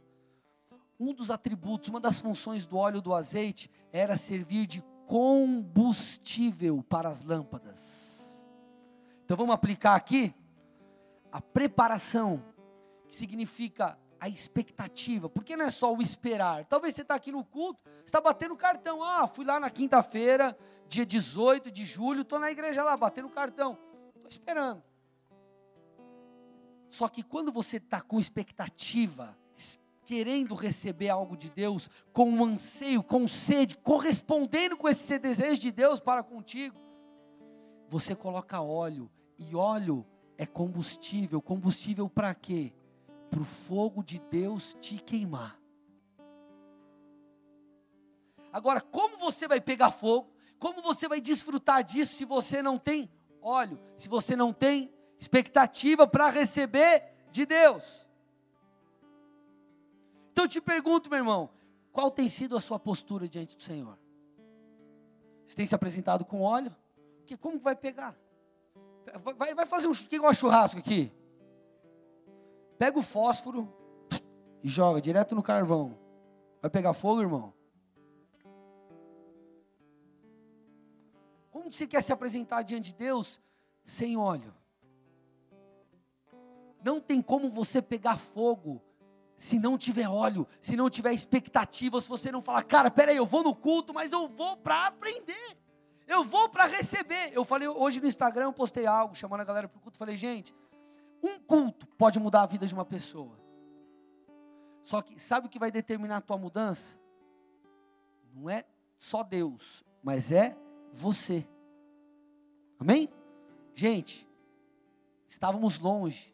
um 1.00 1.14
dos 1.14 1.30
atributos, 1.30 1.90
uma 1.90 2.00
das 2.00 2.22
funções 2.22 2.66
do 2.66 2.78
óleo 2.78 3.02
do 3.02 3.14
azeite 3.14 3.70
era 3.92 4.16
servir 4.16 4.66
de 4.66 4.82
combustível 5.06 6.84
para 6.84 7.10
as 7.10 7.22
lâmpadas. 7.22 8.48
Então 9.26 9.36
vamos 9.36 9.54
aplicar 9.54 9.96
aqui 9.96 10.34
a 11.32 11.42
preparação, 11.42 12.42
que 13.08 13.16
significa 13.16 13.98
a 14.24 14.30
expectativa, 14.30 15.28
porque 15.28 15.58
não 15.58 15.66
é 15.66 15.70
só 15.70 15.94
o 15.94 16.02
esperar. 16.02 16.64
Talvez 16.64 16.96
você 16.96 17.02
está 17.02 17.14
aqui 17.14 17.30
no 17.30 17.44
culto, 17.44 17.82
está 18.06 18.22
batendo 18.22 18.56
cartão. 18.56 19.04
Ah, 19.04 19.28
fui 19.28 19.44
lá 19.44 19.60
na 19.60 19.70
quinta-feira, 19.70 20.58
dia 20.88 21.06
18 21.06 21.70
de 21.70 21.84
julho, 21.84 22.22
estou 22.22 22.40
na 22.40 22.50
igreja 22.50 22.82
lá, 22.84 22.96
batendo 22.96 23.28
cartão. 23.28 23.78
Estou 24.16 24.30
esperando. 24.30 24.82
Só 26.90 27.10
que 27.10 27.22
quando 27.22 27.52
você 27.52 27.76
está 27.78 28.00
com 28.00 28.18
expectativa, 28.18 29.38
querendo 30.06 30.56
receber 30.56 31.10
algo 31.10 31.36
de 31.36 31.50
Deus, 31.50 31.90
com 32.14 32.30
um 32.30 32.46
anseio, 32.46 33.04
com 33.04 33.28
sede, 33.28 33.78
correspondendo 33.78 34.78
com 34.78 34.88
esse 34.88 35.20
desejo 35.20 35.60
de 35.60 35.70
Deus 35.70 36.00
para 36.00 36.24
contigo, 36.24 36.80
você 37.90 38.16
coloca 38.16 38.62
óleo, 38.62 39.12
e 39.38 39.54
óleo 39.54 40.06
é 40.38 40.46
combustível. 40.46 41.42
Combustível 41.42 42.10
para 42.10 42.34
quê? 42.34 42.72
Para 43.34 43.42
o 43.42 43.46
fogo 43.46 44.04
de 44.04 44.20
Deus 44.20 44.78
te 44.80 45.00
queimar. 45.00 45.60
Agora, 48.52 48.80
como 48.80 49.18
você 49.18 49.48
vai 49.48 49.60
pegar 49.60 49.90
fogo? 49.90 50.32
Como 50.60 50.84
você 50.84 51.08
vai 51.08 51.20
desfrutar 51.20 51.84
disso 51.84 52.14
se 52.14 52.26
você 52.26 52.62
não 52.62 52.78
tem 52.78 53.10
óleo? 53.42 53.80
Se 53.98 54.08
você 54.08 54.36
não 54.36 54.54
tem 54.54 54.94
expectativa 55.20 56.06
para 56.06 56.30
receber 56.30 57.06
de 57.32 57.44
Deus? 57.44 58.08
Então 60.32 60.46
eu 60.46 60.50
te 60.50 60.62
pergunto, 60.62 61.10
meu 61.10 61.18
irmão, 61.18 61.50
qual 61.92 62.12
tem 62.12 62.30
sido 62.30 62.56
a 62.56 62.62
sua 62.62 62.78
postura 62.78 63.28
diante 63.28 63.58
do 63.58 63.64
Senhor? 63.64 63.98
Você 65.48 65.56
tem 65.56 65.66
se 65.66 65.74
apresentado 65.74 66.24
com 66.24 66.42
óleo? 66.42 66.76
Porque 67.18 67.36
como 67.36 67.58
vai 67.58 67.76
pegar? 67.76 68.16
Vai, 69.36 69.56
vai 69.56 69.66
fazer 69.66 69.88
um, 69.88 69.92
um 69.92 70.34
churrasco 70.34 70.78
aqui? 70.78 71.12
Pega 72.84 73.00
o 73.00 73.02
fósforo 73.02 73.74
e 74.62 74.68
joga 74.68 75.00
direto 75.00 75.34
no 75.34 75.42
carvão. 75.42 75.98
Vai 76.62 76.70
pegar 76.70 76.94
fogo, 76.94 77.22
irmão? 77.22 77.54
Como 81.50 81.72
você 81.72 81.88
quer 81.88 82.04
se 82.04 82.12
apresentar 82.12 82.62
diante 82.62 82.90
de 82.90 82.96
Deus 82.96 83.40
sem 83.86 84.18
óleo? 84.18 84.54
Não 86.84 87.00
tem 87.00 87.22
como 87.22 87.50
você 87.50 87.82
pegar 87.82 88.18
fogo 88.18 88.82
se 89.38 89.58
não 89.58 89.78
tiver 89.78 90.10
óleo, 90.10 90.46
se 90.60 90.76
não 90.76 90.90
tiver 90.90 91.14
expectativa, 91.14 92.02
se 92.02 92.10
você 92.10 92.34
não 92.34 92.42
falar, 92.42 92.64
cara, 92.64 92.92
peraí, 92.92 93.16
eu 93.16 93.26
vou 93.26 93.44
no 93.44 93.56
culto, 93.56 93.94
mas 93.94 94.12
eu 94.12 94.28
vou 94.28 94.58
para 94.58 94.88
aprender, 94.88 95.58
eu 96.06 96.22
vou 96.22 96.50
para 96.50 96.66
receber. 96.66 97.32
Eu 97.32 97.46
falei 97.46 97.70
hoje 97.70 98.02
no 98.02 98.08
Instagram, 98.08 98.48
eu 98.48 98.54
postei 98.54 98.86
algo, 98.86 99.16
chamando 99.16 99.40
a 99.40 99.46
galera 99.46 99.70
para 99.70 99.78
o 99.78 99.82
culto, 99.82 99.98
falei, 99.98 100.18
gente, 100.18 100.54
um 101.24 101.40
culto 101.40 101.88
pode 101.98 102.20
mudar 102.20 102.44
a 102.44 102.46
vida 102.46 102.68
de 102.68 102.74
uma 102.74 102.86
pessoa. 102.86 103.40
Só 104.84 105.02
que 105.02 105.18
sabe 105.18 105.48
o 105.48 105.50
que 105.50 105.58
vai 105.58 105.72
determinar 105.72 106.18
a 106.18 106.22
tua 106.22 106.38
mudança? 106.38 107.00
Não 108.34 108.50
é 108.50 108.66
só 108.98 109.24
Deus, 109.24 109.84
mas 110.04 110.32
é 110.32 110.58
você. 110.92 111.48
Amém? 112.78 113.10
Gente, 113.74 114.28
estávamos 115.28 115.80
longe, 115.80 116.34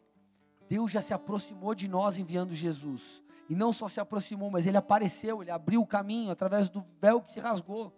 Deus 0.68 0.90
já 0.90 1.00
se 1.00 1.14
aproximou 1.14 1.74
de 1.74 1.88
nós 1.88 2.18
enviando 2.18 2.52
Jesus. 2.52 3.22
E 3.48 3.54
não 3.54 3.72
só 3.72 3.88
se 3.88 3.98
aproximou, 3.98 4.50
mas 4.50 4.66
ele 4.66 4.76
apareceu, 4.76 5.42
ele 5.42 5.50
abriu 5.50 5.80
o 5.80 5.86
caminho 5.86 6.30
através 6.30 6.68
do 6.68 6.84
véu 7.00 7.20
que 7.20 7.32
se 7.32 7.40
rasgou. 7.40 7.92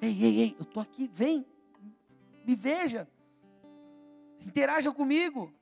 Ei, 0.00 0.22
ei, 0.22 0.40
ei, 0.40 0.56
eu 0.58 0.62
estou 0.62 0.82
aqui, 0.82 1.08
vem, 1.08 1.44
me 2.44 2.54
veja, 2.54 3.08
interaja 4.40 4.92
comigo. 4.92 5.52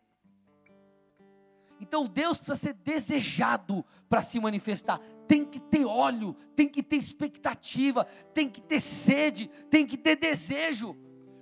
Então 1.81 2.05
Deus 2.05 2.39
precisa 2.39 2.57
ser 2.57 2.75
desejado 2.75 3.85
para 4.09 4.23
se 4.23 4.39
manifestar. 4.39 5.01
Tem 5.27 5.45
que 5.45 5.61
ter 5.61 5.85
óleo, 5.85 6.35
tem 6.55 6.69
que 6.69 6.83
ter 6.83 6.97
expectativa, 6.97 8.05
tem 8.33 8.49
que 8.49 8.61
ter 8.61 8.81
sede, 8.81 9.49
tem 9.71 9.87
que 9.87 9.97
ter 9.97 10.17
desejo. 10.17 10.97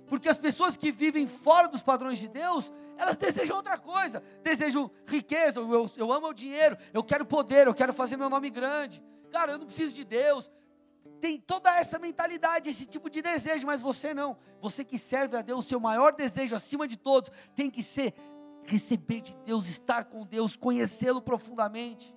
Porque 0.07 0.29
as 0.29 0.37
pessoas 0.37 0.77
que 0.77 0.91
vivem 0.91 1.27
fora 1.27 1.67
dos 1.67 1.81
padrões 1.81 2.19
de 2.19 2.27
Deus, 2.27 2.71
elas 2.97 3.17
desejam 3.17 3.55
outra 3.55 3.77
coisa. 3.77 4.21
Desejam 4.43 4.91
riqueza, 5.07 5.59
eu, 5.59 5.89
eu 5.95 6.11
amo 6.11 6.27
o 6.27 6.33
dinheiro, 6.33 6.77
eu 6.93 7.03
quero 7.03 7.25
poder, 7.25 7.67
eu 7.67 7.73
quero 7.73 7.93
fazer 7.93 8.17
meu 8.17 8.29
nome 8.29 8.49
grande. 8.49 9.03
Cara, 9.31 9.53
eu 9.53 9.57
não 9.57 9.65
preciso 9.65 9.95
de 9.95 10.03
Deus. 10.03 10.49
Tem 11.19 11.39
toda 11.39 11.73
essa 11.77 11.97
mentalidade, 11.97 12.69
esse 12.69 12.85
tipo 12.85 13.09
de 13.09 13.21
desejo, 13.21 13.65
mas 13.65 13.81
você 13.81 14.13
não. 14.13 14.37
Você 14.61 14.83
que 14.83 14.97
serve 14.97 15.37
a 15.37 15.41
Deus, 15.41 15.65
seu 15.65 15.79
maior 15.79 16.13
desejo 16.13 16.55
acima 16.55 16.87
de 16.87 16.97
todos 16.97 17.31
tem 17.55 17.69
que 17.69 17.81
ser 17.81 18.13
receber 18.65 19.21
de 19.21 19.35
Deus, 19.45 19.67
estar 19.67 20.05
com 20.05 20.25
Deus, 20.25 20.55
conhecê-lo 20.55 21.21
profundamente. 21.21 22.15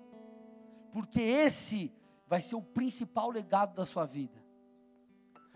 Porque 0.93 1.21
esse 1.21 1.93
vai 2.27 2.41
ser 2.41 2.55
o 2.55 2.63
principal 2.63 3.31
legado 3.31 3.75
da 3.75 3.85
sua 3.85 4.05
vida. 4.05 4.45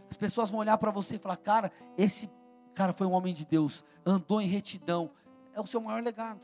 As 0.08 0.16
pessoas 0.16 0.50
vão 0.50 0.60
olhar 0.60 0.76
para 0.78 0.90
você 0.90 1.16
e 1.16 1.18
falar: 1.18 1.36
"Cara, 1.36 1.72
esse 1.96 2.30
cara 2.74 2.92
foi 2.92 3.06
um 3.06 3.12
homem 3.12 3.32
de 3.32 3.46
Deus, 3.46 3.84
andou 4.04 4.40
em 4.40 4.46
retidão". 4.46 5.10
É 5.52 5.60
o 5.60 5.66
seu 5.66 5.80
maior 5.80 6.02
legado. 6.02 6.40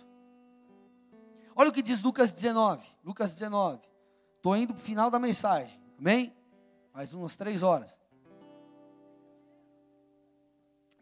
Olha 1.55 1.71
o 1.71 1.73
que 1.73 1.83
diz 1.83 2.03
Lucas 2.03 2.33
19. 2.33 2.87
Lucas 3.05 3.33
19. 3.33 3.81
Estou 4.37 4.57
indo 4.57 4.75
para 4.75 4.81
o 4.81 4.85
final 4.85 5.11
da 5.11 5.19
mensagem. 5.19 5.81
Amém? 5.99 6.35
Mais 6.93 7.15
umas 7.15 7.35
três 7.37 7.63
horas. 7.63 7.99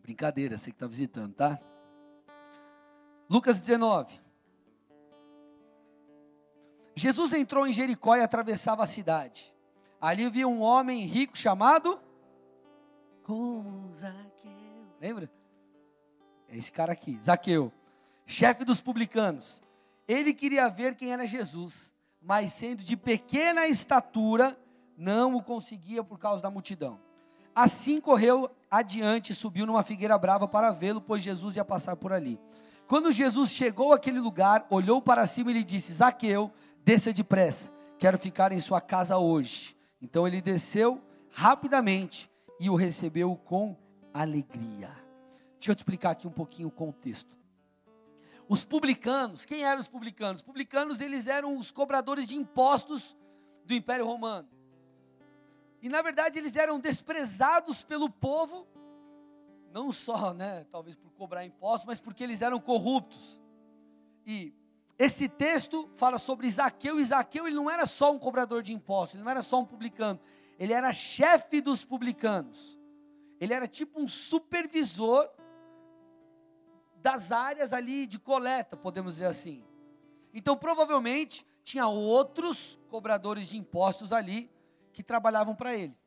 Brincadeira, 0.01 0.57
você 0.57 0.71
que 0.71 0.77
está 0.77 0.87
visitando, 0.87 1.35
tá? 1.35 1.59
Lucas 3.29 3.61
19. 3.61 4.21
Jesus 6.97 7.33
entrou 7.33 7.67
em 7.67 7.73
Jericó 7.73 8.17
e 8.17 8.23
atravessava 8.23 8.85
a 8.85 8.87
cidade. 8.87 9.55
Ali 10.01 10.27
havia 10.27 10.47
um 10.47 10.61
homem 10.61 11.05
rico 11.07 11.37
chamado 11.37 12.01
como 13.23 13.93
Zaqueu. 13.95 14.53
Lembra? 15.01 15.31
É 16.49 16.57
esse 16.57 16.71
cara 16.71 16.93
aqui, 16.93 17.19
Zaqueu, 17.21 17.73
chefe 18.27 18.65
dos 18.65 18.81
publicanos. 18.81 19.63
Ele 20.07 20.35
queria 20.35 20.69
ver 20.69 20.95
quem 20.95 21.13
era 21.13 21.27
Jesus, 21.27 21.93
mas 22.21 22.53
sendo 22.53 22.85
de 22.85 22.97
pequena 22.97 23.67
estatura, 23.67 24.57
não 24.97 25.35
o 25.35 25.43
conseguia 25.43 26.05
por 26.05 26.19
causa 26.19 26.43
da 26.43 26.51
multidão. 26.51 27.01
Assim 27.55 28.01
correu 28.01 28.51
adiante 28.71 29.33
e 29.33 29.35
subiu 29.35 29.65
numa 29.65 29.83
figueira 29.83 30.19
brava 30.19 30.47
para 30.47 30.71
vê-lo, 30.71 31.01
pois 31.01 31.23
Jesus 31.23 31.57
ia 31.57 31.65
passar 31.65 31.97
por 31.97 32.13
ali. 32.13 32.39
Quando 32.87 33.11
Jesus 33.13 33.51
chegou 33.51 33.93
àquele 33.93 34.21
lugar, 34.21 34.67
olhou 34.71 35.01
para 35.01 35.27
cima 35.27 35.51
e 35.51 35.55
lhe 35.55 35.65
disse: 35.65 35.93
Zaqueu, 35.93 36.53
desça 36.85 37.13
depressa, 37.13 37.71
quero 37.99 38.19
ficar 38.19 38.53
em 38.53 38.61
sua 38.61 38.81
casa 38.81 39.17
hoje. 39.17 39.77
Então 40.01 40.27
ele 40.29 40.43
desceu 40.43 41.03
rapidamente 41.31 42.31
e 42.61 42.69
o 42.69 42.75
recebeu 42.75 43.35
com 43.37 43.77
alegria. 44.13 44.91
Deixa 45.59 45.73
eu 45.73 45.75
te 45.75 45.79
explicar 45.79 46.11
aqui 46.11 46.29
um 46.29 46.33
pouquinho 46.33 46.69
o 46.69 46.71
contexto. 46.71 47.35
Os 48.47 48.65
publicanos, 48.65 49.47
quem 49.47 49.65
eram 49.65 49.81
os 49.81 49.89
publicanos? 49.89 50.41
Os 50.41 50.47
publicanos, 50.47 51.01
eles 51.01 51.27
eram 51.27 51.57
os 51.57 51.73
cobradores 51.73 52.27
de 52.27 52.37
impostos 52.37 53.17
do 53.65 53.73
Império 53.73 54.05
Romano. 54.05 54.49
E 55.81 55.89
na 55.89 56.03
verdade 56.03 56.39
eles 56.39 56.55
eram 56.57 56.79
desprezados 56.79 57.83
pelo 57.83 58.11
povo 58.11 58.67
não 59.75 59.91
só, 59.91 60.33
né, 60.33 60.65
talvez 60.71 60.95
por 60.95 61.11
cobrar 61.11 61.45
impostos, 61.45 61.85
mas 61.85 61.99
porque 61.99 62.23
eles 62.23 62.41
eram 62.41 62.61
corruptos. 62.61 63.43
E 64.25 64.55
esse 64.97 65.29
texto 65.29 65.91
fala 65.97 66.17
sobre 66.17 66.49
Zaqueu, 66.49 67.01
e 67.01 67.05
Zaqueu 67.05 67.45
ele 67.49 67.57
não 67.57 67.69
era 67.69 67.85
só 67.85 68.13
um 68.13 68.19
cobrador 68.19 68.63
de 68.63 68.73
impostos, 68.73 69.17
ele 69.17 69.25
não 69.25 69.31
era 69.33 69.43
só 69.43 69.59
um 69.59 69.67
publicano, 69.67 70.21
ele 70.61 70.73
era 70.73 70.93
chefe 70.93 71.61
dos 71.61 71.85
publicanos. 71.85 72.79
Ele 73.41 73.53
era 73.53 73.67
tipo 73.67 74.01
um 74.01 74.07
supervisor 74.07 75.29
das 77.03 77.33
áreas 77.33 77.73
ali 77.73 78.07
de 78.07 78.21
coleta, 78.21 78.77
podemos 78.77 79.15
dizer 79.15 79.27
assim. 79.27 79.65
Então, 80.33 80.57
provavelmente, 80.57 81.45
tinha 81.65 81.89
outros 81.89 82.79
cobradores 82.89 83.49
de 83.49 83.59
impostos 83.59 84.13
ali 84.13 84.49
que 84.93 85.03
trabalhavam 85.03 85.57
para 85.57 85.75
ele. 85.75 85.99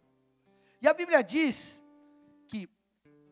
E 0.81 0.87
a 0.87 0.93
Bíblia 0.93 1.21
diz 1.21 1.83
que 2.47 2.69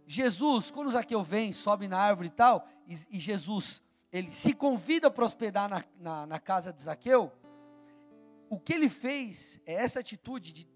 Jesus, 0.07 0.69
quando 0.71 0.91
Zaqueu 0.91 1.23
vem, 1.23 1.51
sobe 1.51 1.87
na 1.87 1.97
árvore 1.97 2.27
e 2.27 2.31
tal, 2.31 2.67
e, 2.87 3.17
e 3.17 3.19
Jesus, 3.19 3.81
ele 4.11 4.29
se 4.29 4.53
convida 4.53 5.09
para 5.09 5.25
hospedar 5.25 5.69
na, 5.69 5.83
na, 5.99 6.27
na 6.27 6.39
casa 6.39 6.71
de 6.71 6.81
Zaqueu, 6.81 7.31
o 8.49 8.59
que 8.59 8.73
ele 8.73 8.89
fez, 8.89 9.59
é 9.65 9.73
essa 9.73 9.99
atitude 9.99 10.53
de 10.53 10.67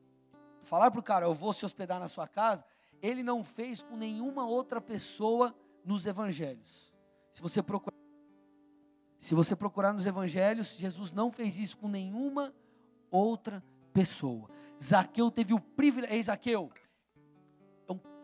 falar 0.62 0.92
para 0.92 1.00
o 1.00 1.04
cara, 1.04 1.26
eu 1.26 1.34
vou 1.34 1.54
se 1.54 1.66
hospedar 1.66 2.00
na 2.00 2.08
sua 2.08 2.28
casa, 2.28 2.66
ele 3.02 3.24
não 3.24 3.44
fez 3.44 3.82
com 3.82 3.96
nenhuma 3.96 4.46
outra 4.46 4.82
pessoa 4.82 5.56
nos 5.86 6.06
evangelhos. 6.06 6.94
Se 7.34 7.42
você 7.42 7.62
procurar, 7.62 7.98
se 9.20 9.34
você 9.36 9.56
procurar 9.56 9.94
nos 9.94 10.06
evangelhos, 10.06 10.76
Jesus 10.78 11.12
não 11.12 11.32
fez 11.32 11.58
isso 11.58 11.78
com 11.78 11.88
nenhuma 11.88 12.54
outra 13.12 13.64
pessoa. 13.94 14.50
Zaqueu 14.82 15.30
teve 15.30 15.54
o 15.54 15.60
privilégio, 15.60 16.16
ei 16.16 16.24
Zaqueu, 16.24 16.72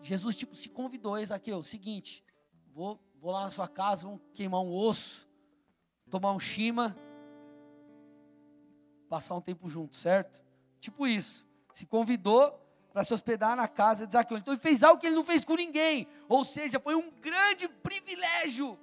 Jesus 0.06 0.36
tipo 0.36 0.56
se 0.56 0.70
convidou, 0.70 1.18
Ezaqueu, 1.18 1.64
seguinte, 1.64 2.24
vou, 2.72 3.00
vou 3.20 3.32
lá 3.32 3.46
na 3.46 3.50
sua 3.50 3.68
casa, 3.68 4.04
vamos 4.04 4.22
queimar 4.36 4.62
um 4.62 4.72
osso, 4.72 5.28
tomar 6.12 6.32
um 6.32 6.40
chima, 6.40 6.96
passar 9.10 9.34
um 9.34 9.42
tempo 9.42 9.68
junto, 9.68 9.96
certo? 9.96 10.44
Tipo 10.80 11.08
isso. 11.08 11.44
Se 11.74 11.88
convidou 11.88 12.54
para 12.94 13.04
se 13.04 13.16
hospedar 13.16 13.56
na 13.56 13.68
casa 13.68 14.06
de 14.06 14.14
Zaqueu. 14.14 14.38
Então 14.38 14.54
ele 14.54 14.62
fez 14.62 14.84
algo 14.84 15.02
que 15.02 15.08
ele 15.08 15.16
não 15.16 15.24
fez 15.24 15.44
com 15.44 15.56
ninguém, 15.56 16.08
ou 16.30 16.46
seja, 16.46 16.80
foi 16.80 16.94
um 16.94 17.10
grande 17.10 17.68
privilégio. 17.68 18.80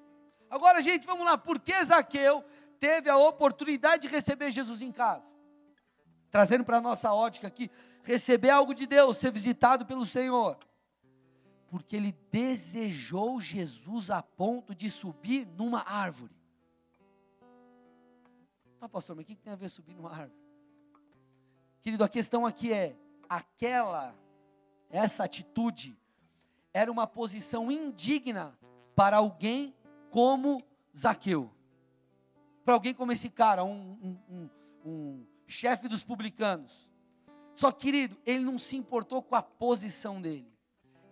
Agora, 0.51 0.81
gente, 0.81 1.07
vamos 1.07 1.25
lá, 1.25 1.39
por 1.39 1.61
que 1.61 1.85
Zaqueu 1.85 2.45
teve 2.81 3.09
a 3.09 3.17
oportunidade 3.17 4.09
de 4.09 4.09
receber 4.09 4.51
Jesus 4.51 4.83
em 4.83 4.91
casa? 4.91 5.33
Trazendo 6.33 6.65
para 6.65 6.79
a 6.79 6.81
nossa 6.81 7.13
ótica 7.13 7.47
aqui, 7.47 7.71
receber 8.03 8.51
algo 8.51 8.75
de 8.75 8.87
Deus, 8.89 9.19
ser 9.19 9.31
visitado 9.31 9.87
pelo 9.87 10.05
Senhor 10.05 10.59
porque 11.73 11.97
ele 11.97 12.13
desejou 12.31 13.41
Jesus 13.41 14.11
a 14.11 14.23
ponto 14.23 14.75
de 14.75 14.91
subir 14.91 15.47
numa 15.57 15.81
árvore. 15.81 16.37
Tá, 18.79 18.87
pastor, 18.87 19.17
mas 19.17 19.23
o 19.23 19.27
que 19.27 19.35
tem 19.35 19.51
a 19.51 19.57
ver 19.57 19.71
subir 19.71 19.95
numa 19.95 20.11
árvore? 20.11 20.39
Querido, 21.81 22.05
a 22.05 22.11
questão 22.11 22.45
aqui 22.45 22.75
é: 22.75 22.95
aquela, 23.27 24.15
essa 24.91 25.25
atitude, 25.25 25.99
era 26.75 26.93
uma 26.93 27.07
posição 27.07 27.73
indigna 27.73 28.55
para 28.95 29.17
alguém 29.17 29.75
como 30.11 30.63
Zaqueu. 30.95 31.51
Para 32.67 32.75
alguém 32.75 32.93
como 32.93 33.13
esse 33.13 33.31
cara, 33.31 33.65
um, 33.65 33.99
um, 34.03 34.19
um, 34.29 34.51
um 34.85 35.27
chefe 35.47 35.89
dos 35.89 36.05
publicanos. 36.05 36.91
Só, 37.57 37.73
querido, 37.73 38.21
ele 38.27 38.45
não 38.45 38.59
se 38.59 38.77
importou 38.77 39.23
com 39.23 39.35
a 39.35 39.41
posição 39.41 40.21
dele 40.21 40.52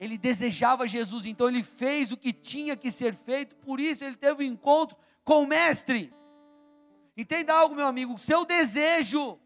ele 0.01 0.17
desejava 0.17 0.89
Jesus, 0.89 1.27
então 1.27 1.47
ele 1.47 1.63
fez 1.63 2.11
o 2.11 2.17
que 2.17 2.33
tinha 2.33 2.75
que 2.75 2.91
ser 2.91 3.15
feito, 3.15 3.55
por 3.57 3.79
isso 3.79 4.03
ele 4.03 4.17
teve 4.17 4.43
um 4.43 4.47
encontro 4.47 4.97
com 5.23 5.43
o 5.43 5.47
Mestre. 5.47 6.11
Entenda 7.15 7.53
algo, 7.53 7.75
meu 7.75 7.87
amigo, 7.87 8.19
seu 8.19 8.47
desejo 8.47 9.39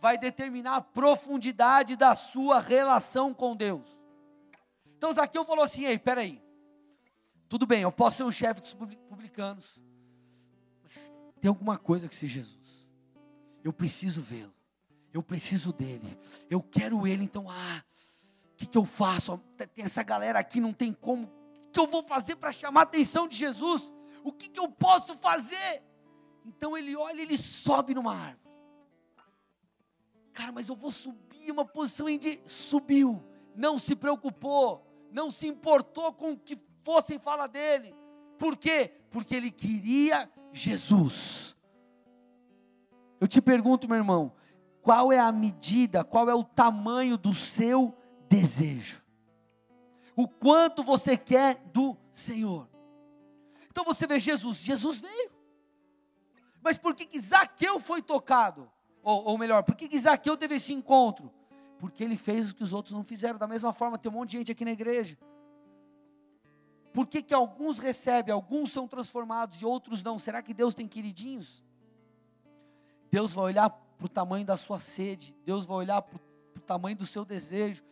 vai 0.00 0.18
determinar 0.18 0.76
a 0.76 0.80
profundidade 0.80 1.94
da 1.94 2.16
sua 2.16 2.58
relação 2.58 3.32
com 3.32 3.54
Deus. 3.54 3.88
Então 4.96 5.12
Zaqueu 5.12 5.44
falou 5.44 5.64
assim: 5.64 5.84
ei, 5.84 5.96
peraí, 5.96 6.42
tudo 7.48 7.64
bem, 7.64 7.82
eu 7.82 7.92
posso 7.92 8.16
ser 8.16 8.24
um 8.24 8.32
chefe 8.32 8.60
dos 8.60 8.74
publicanos, 8.74 9.80
mas 10.82 11.12
tem 11.40 11.48
alguma 11.48 11.78
coisa 11.78 12.08
que 12.08 12.16
se 12.16 12.26
Jesus, 12.26 12.88
eu 13.62 13.72
preciso 13.72 14.20
vê-lo, 14.20 14.54
eu 15.12 15.22
preciso 15.22 15.72
dele, 15.72 16.18
eu 16.50 16.60
quero 16.60 17.06
ele, 17.06 17.22
então, 17.22 17.48
ah, 17.48 17.84
que, 18.60 18.66
que 18.66 18.76
eu 18.76 18.84
faço? 18.84 19.40
Tem 19.74 19.86
essa 19.86 20.02
galera 20.02 20.38
aqui, 20.38 20.60
não 20.60 20.72
tem 20.74 20.92
como. 20.92 21.32
O 21.64 21.70
que 21.70 21.80
eu 21.80 21.86
vou 21.86 22.02
fazer 22.02 22.36
para 22.36 22.52
chamar 22.52 22.80
a 22.80 22.82
atenção 22.82 23.26
de 23.26 23.34
Jesus? 23.34 23.90
O 24.22 24.30
que, 24.30 24.50
que 24.50 24.60
eu 24.60 24.68
posso 24.68 25.14
fazer? 25.16 25.82
Então 26.44 26.76
ele 26.76 26.94
olha, 26.94 27.22
ele 27.22 27.38
sobe 27.38 27.94
numa 27.94 28.14
árvore. 28.14 28.50
Cara, 30.34 30.52
mas 30.52 30.68
eu 30.68 30.76
vou 30.76 30.90
subir 30.90 31.50
uma 31.50 31.64
posição 31.64 32.06
de 32.18 32.40
subiu, 32.46 33.24
não 33.56 33.78
se 33.78 33.96
preocupou, 33.96 34.86
não 35.10 35.30
se 35.30 35.46
importou 35.46 36.12
com 36.12 36.32
o 36.32 36.38
que 36.38 36.58
fossem 36.82 37.18
falar 37.18 37.46
dele. 37.46 37.94
Por 38.38 38.58
quê? 38.58 38.92
Porque 39.10 39.34
ele 39.34 39.50
queria 39.50 40.30
Jesus. 40.52 41.56
Eu 43.18 43.26
te 43.26 43.40
pergunto, 43.40 43.88
meu 43.88 43.96
irmão, 43.96 44.34
qual 44.82 45.10
é 45.12 45.18
a 45.18 45.32
medida, 45.32 46.04
qual 46.04 46.28
é 46.28 46.34
o 46.34 46.44
tamanho 46.44 47.16
do 47.16 47.32
seu 47.32 47.94
desejo. 48.30 49.02
O 50.16 50.28
quanto 50.28 50.82
você 50.84 51.16
quer 51.16 51.56
do 51.72 51.96
Senhor. 52.14 52.68
Então 53.68 53.84
você 53.84 54.06
vê 54.06 54.18
Jesus, 54.18 54.58
Jesus 54.58 55.00
veio. 55.00 55.30
Mas 56.62 56.78
por 56.78 56.94
que, 56.94 57.04
que 57.04 57.18
Zaqueu 57.18 57.80
foi 57.80 58.00
tocado? 58.00 58.70
Ou, 59.02 59.24
ou 59.24 59.38
melhor, 59.38 59.64
por 59.64 59.74
que, 59.74 59.88
que 59.88 59.98
Zaqueu 59.98 60.36
teve 60.36 60.54
esse 60.56 60.72
encontro? 60.72 61.32
Porque 61.78 62.04
ele 62.04 62.16
fez 62.16 62.50
o 62.50 62.54
que 62.54 62.62
os 62.62 62.72
outros 62.72 62.94
não 62.94 63.02
fizeram. 63.02 63.38
Da 63.38 63.46
mesma 63.46 63.72
forma, 63.72 63.98
tem 63.98 64.10
um 64.10 64.14
monte 64.14 64.30
de 64.30 64.38
gente 64.38 64.52
aqui 64.52 64.64
na 64.64 64.72
igreja. 64.72 65.18
Por 66.92 67.06
que, 67.06 67.22
que 67.22 67.32
alguns 67.32 67.78
recebem, 67.78 68.32
alguns 68.32 68.72
são 68.72 68.86
transformados 68.86 69.62
e 69.62 69.64
outros 69.64 70.02
não? 70.02 70.18
Será 70.18 70.42
que 70.42 70.52
Deus 70.52 70.74
tem 70.74 70.86
queridinhos? 70.86 71.64
Deus 73.10 73.32
vai 73.32 73.44
olhar 73.44 73.70
para 73.70 74.06
o 74.06 74.08
tamanho 74.08 74.44
da 74.44 74.56
sua 74.56 74.78
sede, 74.78 75.34
Deus 75.44 75.66
vai 75.66 75.78
olhar 75.78 76.02
para 76.02 76.16
o 76.56 76.60
tamanho 76.60 76.96
do 76.96 77.06
seu 77.06 77.24
desejo, 77.24 77.82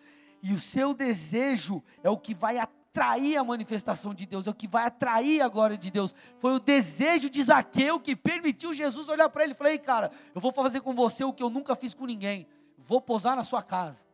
e 0.42 0.52
o 0.52 0.58
seu 0.58 0.94
desejo 0.94 1.82
é 2.02 2.10
o 2.10 2.18
que 2.18 2.34
vai 2.34 2.58
atrair 2.58 3.36
a 3.36 3.44
manifestação 3.44 4.14
de 4.14 4.26
Deus, 4.26 4.46
é 4.46 4.50
o 4.50 4.54
que 4.54 4.66
vai 4.66 4.86
atrair 4.86 5.40
a 5.40 5.48
glória 5.48 5.76
de 5.76 5.90
Deus. 5.90 6.14
Foi 6.38 6.52
o 6.52 6.60
desejo 6.60 7.28
de 7.28 7.42
Zaqueu 7.42 8.00
que 8.00 8.16
permitiu 8.16 8.72
Jesus 8.72 9.08
olhar 9.08 9.28
para 9.28 9.44
ele 9.44 9.52
e 9.52 9.56
falar: 9.56 9.70
Ei, 9.70 9.78
cara, 9.78 10.10
eu 10.34 10.40
vou 10.40 10.52
fazer 10.52 10.80
com 10.80 10.94
você 10.94 11.24
o 11.24 11.32
que 11.32 11.42
eu 11.42 11.50
nunca 11.50 11.74
fiz 11.74 11.94
com 11.94 12.06
ninguém, 12.06 12.46
vou 12.76 13.00
posar 13.00 13.36
na 13.36 13.44
sua 13.44 13.62
casa. 13.62 14.06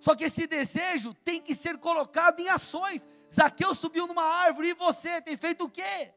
Só 0.00 0.14
que 0.14 0.24
esse 0.24 0.46
desejo 0.46 1.12
tem 1.14 1.40
que 1.40 1.54
ser 1.54 1.78
colocado 1.78 2.38
em 2.38 2.48
ações. 2.48 3.06
Zaqueu 3.32 3.74
subiu 3.74 4.06
numa 4.06 4.22
árvore 4.22 4.68
e 4.68 4.74
você 4.74 5.20
tem 5.20 5.36
feito 5.36 5.64
o 5.64 5.68
quê? 5.68 6.12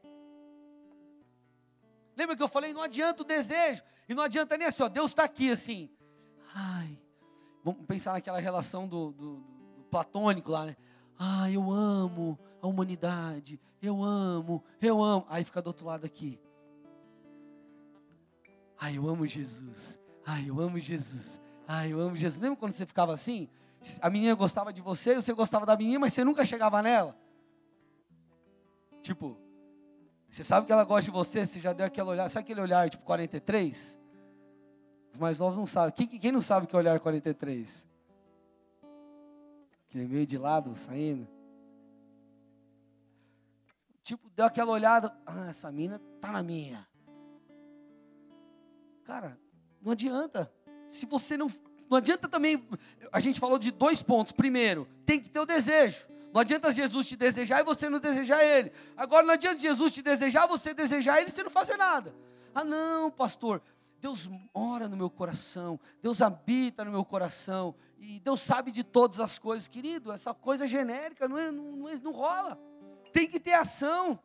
Lembra 2.16 2.36
que 2.36 2.42
eu 2.42 2.46
falei? 2.46 2.72
Não 2.72 2.82
adianta 2.82 3.22
o 3.22 3.26
desejo. 3.26 3.82
E 4.08 4.14
não 4.14 4.22
adianta 4.22 4.56
nem 4.56 4.68
assim, 4.68 4.82
ó, 4.82 4.88
Deus 4.88 5.10
está 5.10 5.24
aqui 5.24 5.50
assim. 5.50 5.90
Ai, 6.54 6.98
vamos 7.64 7.84
pensar 7.86 8.12
naquela 8.12 8.40
relação 8.40 8.88
do, 8.88 9.12
do, 9.12 9.36
do 9.76 9.84
platônico 9.90 10.50
lá, 10.50 10.66
né? 10.66 10.76
Ai, 11.18 11.56
eu 11.56 11.70
amo 11.70 12.38
a 12.62 12.66
humanidade. 12.66 13.60
Eu 13.80 14.02
amo, 14.02 14.62
eu 14.80 15.02
amo. 15.02 15.26
Aí 15.28 15.44
fica 15.44 15.62
do 15.62 15.68
outro 15.68 15.86
lado 15.86 16.04
aqui. 16.04 16.40
Ai, 18.78 18.96
eu 18.96 19.08
amo 19.08 19.26
Jesus. 19.26 19.98
Ai, 20.24 20.48
eu 20.48 20.60
amo 20.60 20.78
Jesus. 20.78 21.40
Ai, 21.66 21.92
eu 21.92 22.00
amo 22.00 22.16
Jesus. 22.16 22.40
Lembra 22.40 22.56
quando 22.58 22.72
você 22.72 22.86
ficava 22.86 23.12
assim? 23.12 23.48
a 24.00 24.10
menina 24.10 24.34
gostava 24.34 24.72
de 24.72 24.80
você, 24.80 25.14
você 25.14 25.32
gostava 25.32 25.64
da 25.64 25.76
menina, 25.76 25.98
mas 25.98 26.12
você 26.12 26.24
nunca 26.24 26.44
chegava 26.44 26.82
nela. 26.82 27.16
Tipo, 29.00 29.38
você 30.30 30.44
sabe 30.44 30.66
que 30.66 30.72
ela 30.72 30.84
gosta 30.84 31.04
de 31.04 31.10
você, 31.10 31.46
você 31.46 31.58
já 31.58 31.72
deu 31.72 31.86
aquele 31.86 32.08
olhar, 32.08 32.28
sabe 32.28 32.44
aquele 32.44 32.60
olhar 32.60 32.88
tipo 32.90 33.04
43? 33.04 33.98
Os 35.12 35.18
mais 35.18 35.38
novos 35.38 35.56
não 35.56 35.66
sabem. 35.66 35.94
Quem, 35.94 36.06
quem 36.18 36.32
não 36.32 36.40
sabe 36.40 36.66
que 36.66 36.74
é 36.74 36.78
olhar 36.78 36.98
43? 37.00 37.86
Aquele 39.88 40.06
meio 40.06 40.26
de 40.26 40.38
lado, 40.38 40.74
saindo. 40.74 41.26
Tipo, 44.02 44.30
deu 44.30 44.44
aquela 44.44 44.72
olhada, 44.72 45.16
ah, 45.26 45.48
essa 45.48 45.70
mina 45.70 46.00
tá 46.20 46.32
na 46.32 46.42
minha. 46.42 46.86
Cara, 49.04 49.38
não 49.80 49.92
adianta. 49.92 50.52
Se 50.90 51.06
você 51.06 51.36
não 51.36 51.48
não 51.90 51.98
adianta 51.98 52.28
também, 52.28 52.64
a 53.10 53.18
gente 53.18 53.40
falou 53.40 53.58
de 53.58 53.72
dois 53.72 54.00
pontos. 54.00 54.30
Primeiro, 54.30 54.86
tem 55.04 55.18
que 55.20 55.28
ter 55.28 55.40
o 55.40 55.44
desejo. 55.44 56.08
Não 56.32 56.40
adianta 56.40 56.72
Jesus 56.72 57.08
te 57.08 57.16
desejar 57.16 57.58
e 57.58 57.64
você 57.64 57.88
não 57.88 57.98
desejar 57.98 58.44
Ele. 58.44 58.70
Agora, 58.96 59.26
não 59.26 59.34
adianta 59.34 59.58
Jesus 59.58 59.92
te 59.92 60.00
desejar, 60.00 60.46
você 60.46 60.72
desejar 60.72 61.20
Ele 61.20 61.30
e 61.30 61.32
você 61.32 61.42
não 61.42 61.50
fazer 61.50 61.76
nada. 61.76 62.14
Ah, 62.54 62.62
não, 62.62 63.10
pastor, 63.10 63.60
Deus 64.00 64.28
mora 64.54 64.88
no 64.88 64.96
meu 64.96 65.10
coração, 65.10 65.78
Deus 66.00 66.22
habita 66.22 66.84
no 66.84 66.90
meu 66.90 67.04
coração, 67.04 67.74
e 67.98 68.18
Deus 68.18 68.40
sabe 68.40 68.70
de 68.70 68.82
todas 68.82 69.20
as 69.20 69.38
coisas, 69.38 69.68
querido. 69.68 70.10
Essa 70.10 70.32
coisa 70.32 70.66
genérica 70.66 71.28
não, 71.28 71.38
é, 71.38 71.50
não, 71.50 71.76
não, 71.76 71.88
é, 71.88 71.96
não 72.00 72.10
rola. 72.10 72.58
Tem 73.12 73.26
que 73.26 73.38
ter 73.38 73.52
ação, 73.52 74.18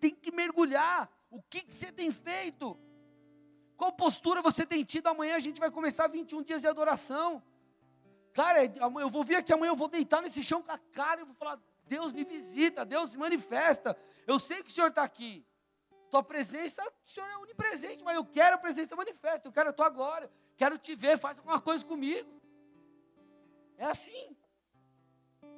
tem 0.00 0.10
que 0.10 0.32
mergulhar. 0.32 1.08
O 1.30 1.40
que, 1.42 1.60
que 1.60 1.72
você 1.72 1.92
tem 1.92 2.10
feito? 2.10 2.76
Qual 3.76 3.92
postura 3.92 4.42
você 4.42 4.66
tem 4.66 4.84
tido? 4.84 5.06
Amanhã 5.06 5.36
a 5.36 5.40
gente 5.40 5.60
vai 5.60 5.70
começar 5.70 6.08
21 6.08 6.42
dias 6.42 6.60
de 6.60 6.66
adoração. 6.66 7.42
Cara, 8.32 8.64
eu 8.64 9.08
vou 9.08 9.22
vir 9.22 9.36
aqui 9.36 9.52
amanhã, 9.52 9.70
eu 9.70 9.76
vou 9.76 9.88
deitar 9.88 10.20
nesse 10.20 10.42
chão 10.42 10.60
com 10.60 10.72
a 10.72 10.78
cara 10.78 11.20
e 11.20 11.24
vou 11.24 11.34
falar: 11.34 11.58
Deus 11.86 12.12
me 12.12 12.24
visita, 12.24 12.84
Deus 12.84 13.10
se 13.10 13.18
manifesta. 13.18 13.96
Eu 14.26 14.38
sei 14.40 14.62
que 14.62 14.70
o 14.70 14.72
Senhor 14.72 14.88
está 14.88 15.04
aqui. 15.04 15.46
Tua 16.10 16.22
presença, 16.22 16.82
o 16.82 17.08
Senhor 17.08 17.28
é 17.28 17.36
onipresente, 17.38 18.02
mas 18.02 18.16
eu 18.16 18.24
quero 18.24 18.56
a 18.56 18.58
presença 18.58 18.96
manifesta, 18.96 19.46
eu 19.46 19.52
quero 19.52 19.70
a 19.70 19.72
tua 19.72 19.88
glória, 19.88 20.28
quero 20.56 20.76
te 20.76 20.94
ver, 20.96 21.16
faz 21.16 21.38
alguma 21.38 21.60
coisa 21.60 21.84
comigo. 21.84 22.28
É 23.78 23.84
assim. 23.84 24.36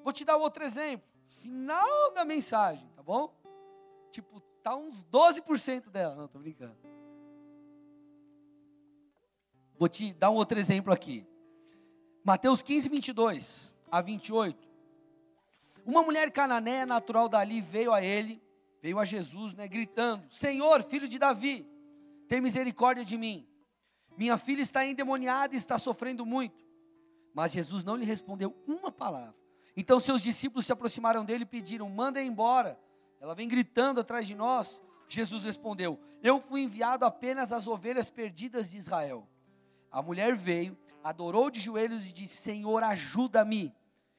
Vou 0.05 0.13
te 0.13 0.25
dar 0.25 0.37
outro 0.37 0.63
exemplo. 0.63 1.09
Final 1.29 2.13
da 2.13 2.25
mensagem, 2.25 2.87
tá 2.95 3.03
bom? 3.03 3.35
Tipo, 4.11 4.41
tá 4.63 4.77
uns 4.77 5.05
12% 5.07 5.89
dela. 5.89 6.15
Não, 6.15 6.29
tô 6.29 6.39
brincando. 6.39 6.77
Vou 9.79 9.89
te 9.89 10.13
dar 10.13 10.31
um 10.31 10.35
outro 10.35 10.59
exemplo 10.59 10.93
aqui. 10.93 11.27
Mateus 12.23 12.63
15, 12.63 12.89
22 12.89 13.75
a 13.91 14.01
28. 14.01 14.69
Uma 15.85 16.03
mulher 16.03 16.31
cananeia 16.31 16.87
natural 16.87 17.29
dali 17.29 17.61
veio 17.61 17.93
a 17.93 18.03
ele, 18.03 18.41
veio 18.83 18.99
a 18.99 19.05
Jesus, 19.05 19.55
né, 19.55 19.69
gritando: 19.69 20.29
Senhor, 20.29 20.83
filho 20.83 21.07
de 21.07 21.19
Davi, 21.19 21.65
tem 22.29 22.41
misericórdia 22.41 23.05
de 23.05 23.17
mim. 23.17 23.47
Minha 24.19 24.37
filha 24.37 24.61
está 24.61 24.85
endemoniada 24.85 25.55
e 25.55 25.57
está 25.57 25.79
sofrendo 25.79 26.27
muito. 26.27 26.63
Mas 27.33 27.53
Jesus 27.53 27.85
não 27.85 27.97
lhe 27.97 28.05
respondeu 28.05 28.55
uma 28.67 28.91
palavra. 28.91 29.35
Então 29.75 29.99
seus 29.99 30.21
discípulos 30.21 30.67
se 30.67 30.73
aproximaram 30.73 31.25
dele 31.25 31.45
e 31.45 31.47
pediram: 31.47 31.89
Manda 31.89 32.23
embora. 32.23 32.79
Ela 33.21 33.35
vem 33.35 33.47
gritando 33.47 34.01
atrás 34.01 34.27
de 34.27 34.35
nós. 34.35 34.83
Jesus 35.09 35.45
respondeu: 35.45 35.99
Eu 36.23 36.41
fui 36.41 36.63
enviado 36.63 37.05
apenas 37.05 37.53
às 37.53 37.67
ovelhas 37.67 38.11
perdidas 38.11 38.71
de 38.71 38.77
Israel. 38.77 39.29
A 39.91 40.03
mulher 40.03 40.35
veio, 40.35 40.77
adorou 41.05 41.51
de 41.51 41.61
joelhos 41.61 42.07
e 42.07 42.13
disse: 42.13 42.37
Senhor, 42.37 42.83
ajuda-me. 42.83 43.73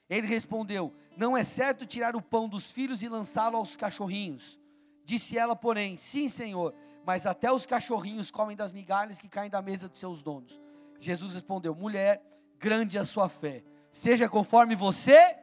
Ele 0.09 0.25
respondeu: 0.25 0.93
Não 1.15 1.37
é 1.37 1.43
certo 1.43 1.85
tirar 1.85 2.15
o 2.15 2.21
pão 2.21 2.49
dos 2.49 2.71
filhos 2.71 3.03
e 3.03 3.09
lançá-lo 3.09 3.57
aos 3.57 3.75
cachorrinhos. 3.75 4.59
Disse 5.05 5.37
ela, 5.37 5.55
porém: 5.55 5.95
Sim, 5.95 6.27
Senhor, 6.27 6.73
mas 7.05 7.25
até 7.25 7.51
os 7.51 7.65
cachorrinhos 7.65 8.31
comem 8.31 8.55
das 8.55 8.71
migalhas 8.71 9.19
que 9.19 9.29
caem 9.29 9.49
da 9.49 9.61
mesa 9.61 9.87
de 9.87 9.97
seus 9.97 10.21
donos. 10.21 10.59
Jesus 10.99 11.33
respondeu: 11.33 11.75
Mulher, 11.75 12.23
grande 12.57 12.97
é 12.97 13.01
a 13.01 13.05
sua 13.05 13.29
fé. 13.29 13.63
Seja 13.91 14.27
conforme 14.27 14.75
você. 14.75 15.37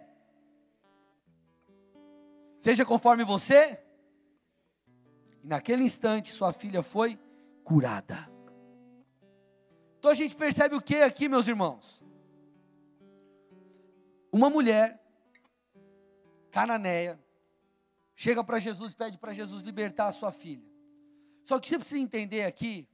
Seja 2.58 2.84
conforme 2.84 3.24
você. 3.24 3.80
E 5.42 5.46
naquele 5.46 5.84
instante 5.84 6.30
sua 6.30 6.52
filha 6.52 6.82
foi 6.82 7.18
curada. 7.62 8.28
Então 9.98 10.10
a 10.10 10.14
gente 10.14 10.34
percebe 10.34 10.74
o 10.74 10.80
que 10.80 10.96
aqui, 10.96 11.28
meus 11.28 11.46
irmãos? 11.46 12.04
Uma 14.32 14.48
mulher 14.48 14.99
cananeia 16.51 17.18
chega 18.14 18.44
para 18.44 18.59
Jesus 18.59 18.92
e 18.92 18.96
pede 18.96 19.16
para 19.16 19.32
Jesus 19.32 19.62
libertar 19.62 20.09
a 20.09 20.12
sua 20.12 20.30
filha. 20.30 20.64
Só 21.44 21.59
que 21.59 21.68
você 21.68 21.78
precisa 21.78 22.01
entender 22.01 22.44
aqui, 22.44 22.86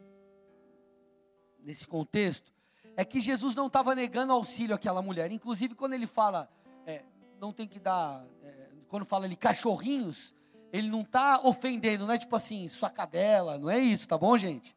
nesse 1.58 1.86
contexto, 1.86 2.52
é 2.96 3.04
que 3.04 3.20
Jesus 3.20 3.54
não 3.54 3.66
estava 3.66 3.94
negando 3.94 4.32
auxílio 4.32 4.74
àquela 4.74 5.02
mulher. 5.02 5.30
Inclusive, 5.32 5.74
quando 5.74 5.94
ele 5.94 6.06
fala, 6.06 6.48
é, 6.86 7.02
não 7.40 7.52
tem 7.52 7.66
que 7.66 7.80
dar, 7.80 8.24
é, 8.42 8.68
quando 8.88 9.04
fala 9.04 9.24
ali 9.24 9.36
cachorrinhos, 9.36 10.32
ele 10.72 10.88
não 10.88 11.00
está 11.00 11.40
ofendendo, 11.42 12.06
não 12.06 12.14
é 12.14 12.18
tipo 12.18 12.36
assim, 12.36 12.68
sua 12.68 12.88
cadela, 12.88 13.58
não 13.58 13.68
é 13.68 13.78
isso, 13.78 14.06
tá 14.06 14.16
bom, 14.16 14.36
gente? 14.38 14.76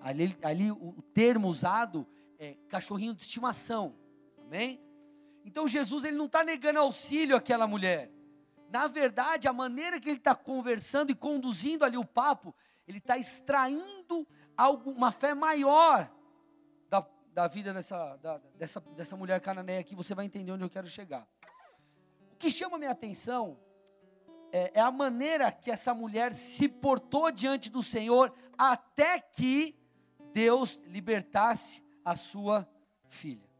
Ali, 0.00 0.36
ali 0.42 0.70
o 0.70 1.00
termo 1.14 1.48
usado 1.48 2.06
é 2.38 2.54
cachorrinho 2.68 3.14
de 3.14 3.22
estimação. 3.22 3.94
Amém? 4.38 4.80
Então 5.44 5.66
Jesus 5.66 6.04
ele 6.04 6.16
não 6.16 6.26
está 6.26 6.44
negando 6.44 6.78
auxílio 6.78 7.36
àquela 7.36 7.66
mulher. 7.66 8.10
Na 8.70 8.86
verdade, 8.86 9.48
a 9.48 9.52
maneira 9.52 10.00
que 10.00 10.08
ele 10.08 10.18
está 10.18 10.34
conversando 10.34 11.10
e 11.10 11.14
conduzindo 11.14 11.84
ali 11.84 11.98
o 11.98 12.04
papo, 12.04 12.54
ele 12.86 12.98
está 12.98 13.18
extraindo 13.18 14.26
uma 14.86 15.12
fé 15.12 15.34
maior 15.34 16.10
da, 16.88 17.06
da 17.34 17.46
vida 17.46 17.74
dessa, 17.74 18.16
da, 18.16 18.38
dessa, 18.56 18.80
dessa 18.80 19.16
mulher 19.16 19.40
cananeia 19.40 19.80
aqui. 19.80 19.94
Você 19.94 20.14
vai 20.14 20.24
entender 20.24 20.52
onde 20.52 20.64
eu 20.64 20.70
quero 20.70 20.86
chegar. 20.86 21.28
O 22.32 22.36
que 22.36 22.50
chama 22.50 22.78
minha 22.78 22.90
atenção 22.90 23.58
é, 24.50 24.78
é 24.78 24.80
a 24.80 24.90
maneira 24.90 25.52
que 25.52 25.70
essa 25.70 25.92
mulher 25.92 26.34
se 26.34 26.66
portou 26.68 27.30
diante 27.30 27.70
do 27.70 27.82
Senhor 27.82 28.32
até 28.56 29.20
que 29.20 29.76
Deus 30.32 30.80
libertasse 30.86 31.82
a 32.04 32.16
sua 32.16 32.68
filha. 33.08 33.51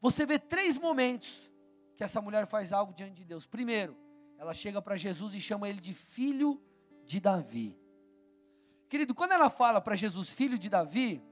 Você 0.00 0.24
vê 0.24 0.38
três 0.38 0.78
momentos 0.78 1.50
que 1.96 2.04
essa 2.04 2.20
mulher 2.20 2.46
faz 2.46 2.72
algo 2.72 2.92
diante 2.92 3.14
de 3.14 3.24
Deus. 3.24 3.46
Primeiro, 3.46 3.96
ela 4.38 4.54
chega 4.54 4.80
para 4.80 4.96
Jesus 4.96 5.34
e 5.34 5.40
chama 5.40 5.68
ele 5.68 5.80
de 5.80 5.92
filho 5.92 6.62
de 7.04 7.18
Davi. 7.18 7.76
Querido, 8.88 9.14
quando 9.14 9.32
ela 9.32 9.50
fala 9.50 9.80
para 9.80 9.96
Jesus, 9.96 10.32
filho 10.32 10.58
de 10.58 10.70
Davi, 10.70 11.22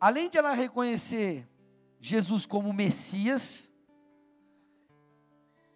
além 0.00 0.30
de 0.30 0.38
ela 0.38 0.54
reconhecer 0.54 1.48
Jesus 2.00 2.46
como 2.46 2.72
Messias, 2.72 3.70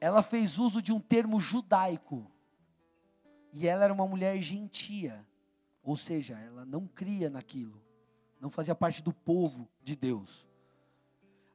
ela 0.01 0.23
fez 0.23 0.59
uso 0.59 0.81
de 0.81 0.93
um 0.93 1.01
termo 1.01 1.41
judaico. 1.41 2.31
E 3.53 3.67
ela 3.67 3.85
era 3.85 3.93
uma 3.93 4.07
mulher 4.07 4.39
gentia, 4.41 5.27
ou 5.83 5.97
seja, 5.97 6.39
ela 6.39 6.65
não 6.65 6.87
cria 6.87 7.29
naquilo, 7.29 7.83
não 8.41 8.51
fazia 8.51 8.75
parte 8.75 9.03
do 9.03 9.13
povo 9.13 9.69
de 9.83 9.97
Deus. 9.97 10.46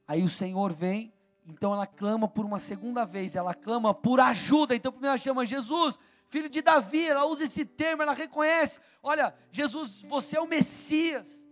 Aí 0.06 0.22
o 0.22 0.28
Senhor 0.28 0.72
vem, 0.72 1.12
então 1.46 1.72
ela 1.72 1.86
clama 1.86 2.28
por 2.28 2.44
uma 2.44 2.58
segunda 2.58 3.04
vez, 3.04 3.34
ela 3.34 3.54
clama 3.54 3.92
por 3.94 4.20
ajuda. 4.20 4.74
Então 4.74 4.92
primeiro 4.92 5.12
ela 5.12 5.18
chama 5.18 5.46
Jesus, 5.46 5.98
filho 6.26 6.48
de 6.48 6.62
Davi, 6.62 7.06
ela 7.06 7.24
usa 7.26 7.44
esse 7.44 7.64
termo, 7.64 8.02
ela 8.02 8.12
reconhece: 8.12 8.80
olha, 9.02 9.34
Jesus, 9.50 10.02
você 10.02 10.36
é 10.36 10.40
o 10.40 10.46
Messias. 10.46 11.46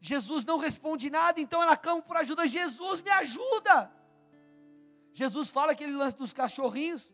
Jesus 0.00 0.44
não 0.46 0.56
responde 0.56 1.10
nada, 1.10 1.40
então 1.40 1.62
ela 1.62 1.76
clama 1.76 2.00
por 2.00 2.16
ajuda: 2.16 2.46
Jesus, 2.46 3.02
me 3.02 3.10
ajuda. 3.10 3.92
Jesus 5.12 5.50
fala 5.50 5.72
aquele 5.72 5.92
lance 5.92 6.16
dos 6.16 6.32
cachorrinhos, 6.32 7.12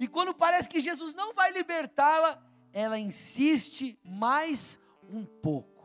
e 0.00 0.08
quando 0.08 0.34
parece 0.34 0.68
que 0.68 0.80
Jesus 0.80 1.14
não 1.14 1.34
vai 1.34 1.52
libertá-la, 1.52 2.42
ela 2.72 2.98
insiste 2.98 3.98
mais 4.04 4.78
um 5.10 5.24
pouco. 5.24 5.77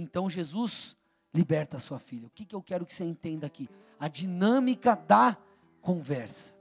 Então 0.00 0.30
Jesus 0.30 0.96
liberta 1.32 1.76
a 1.76 1.80
sua 1.80 1.98
filha. 1.98 2.26
O 2.26 2.30
que, 2.30 2.44
que 2.44 2.54
eu 2.54 2.62
quero 2.62 2.86
que 2.86 2.94
você 2.94 3.04
entenda 3.04 3.46
aqui? 3.46 3.68
A 3.98 4.08
dinâmica 4.08 4.96
da 4.96 5.36
conversa. 5.82 6.54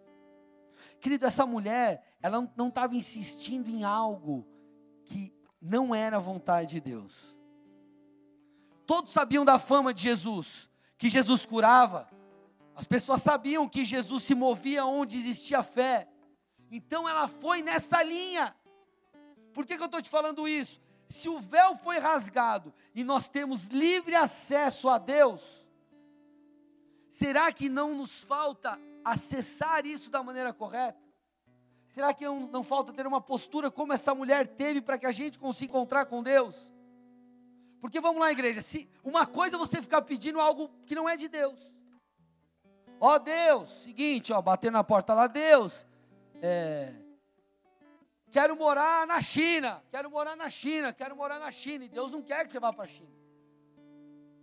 Querido, 1.00 1.26
essa 1.26 1.46
mulher, 1.46 2.04
ela 2.22 2.52
não 2.56 2.68
estava 2.68 2.96
insistindo 2.96 3.70
em 3.70 3.84
algo 3.84 4.46
que 5.06 5.34
não 5.62 5.96
era 5.96 6.18
a 6.18 6.20
vontade 6.20 6.72
de 6.72 6.82
Deus. 6.82 7.36
Todos 8.86 9.14
sabiam 9.14 9.46
da 9.46 9.58
fama 9.58 9.94
de 9.94 10.02
Jesus, 10.02 10.70
que 10.98 11.10
Jesus 11.10 11.46
curava. 11.46 12.10
As 12.76 12.86
pessoas 12.86 13.22
sabiam 13.22 13.70
que 13.70 13.86
Jesus 13.86 14.24
se 14.24 14.36
movia 14.36 14.86
onde 14.86 15.18
existia 15.18 15.64
fé. 15.64 16.10
Então 16.70 17.08
ela 17.08 17.28
foi 17.28 17.62
nessa 17.62 18.04
linha. 18.04 18.54
Por 19.54 19.66
que, 19.66 19.78
que 19.78 19.82
eu 19.82 19.86
estou 19.86 20.02
te 20.02 20.10
falando 20.10 20.48
isso? 20.48 20.80
Se 21.10 21.28
o 21.28 21.40
véu 21.40 21.76
foi 21.76 21.98
rasgado 21.98 22.74
e 22.94 23.04
nós 23.04 23.28
temos 23.28 23.66
livre 23.66 24.16
acesso 24.16 24.88
a 24.88 25.00
Deus, 25.00 25.68
será 27.10 27.52
que 27.52 27.68
não 27.68 27.96
nos 27.96 28.24
falta 28.24 28.80
acessar 29.04 29.86
isso 29.88 30.12
da 30.12 30.22
maneira 30.22 30.54
correta? 30.54 31.10
Será 31.90 32.14
que 32.14 32.24
não, 32.24 32.42
não 32.42 32.62
falta 32.62 32.94
ter 32.94 33.08
uma 33.08 33.20
postura 33.20 33.72
como 33.72 33.92
essa 33.92 34.14
mulher 34.14 34.46
teve 34.48 34.82
para 34.82 35.00
que 35.00 35.08
a 35.08 35.12
gente 35.12 35.40
consiga 35.40 35.72
encontrar 35.72 36.06
com 36.06 36.22
Deus? 36.22 36.72
Porque 37.82 38.00
vamos 38.00 38.22
lá, 38.22 38.32
igreja, 38.32 38.62
se 38.62 38.88
uma 39.04 39.26
coisa 39.26 39.56
é 39.56 39.60
você 39.60 39.82
ficar 39.82 40.04
pedindo 40.04 40.40
algo 40.40 40.70
que 40.86 40.94
não 40.94 41.10
é 41.10 41.18
de 41.18 41.28
Deus. 41.28 41.60
Ó 43.00 43.18
Deus, 43.18 43.84
seguinte, 43.84 44.32
ó, 44.32 44.42
bater 44.42 44.72
na 44.72 44.84
porta 44.84 45.14
lá, 45.14 45.26
Deus, 45.26 45.88
é, 46.42 46.94
quero 48.32 48.56
morar 48.56 49.06
na 49.08 49.22
China, 49.22 49.84
quero 49.90 50.10
morar 50.10 50.36
na 50.36 50.50
China, 50.50 50.94
quero 50.94 51.16
morar 51.16 51.40
na 51.40 51.52
China, 51.52 51.86
e 51.86 51.90
Deus 51.90 52.12
não 52.12 52.22
quer 52.22 52.46
que 52.46 52.52
você 52.52 52.60
vá 52.60 52.72
para 52.72 52.86
a 52.86 52.88
China. 52.88 53.20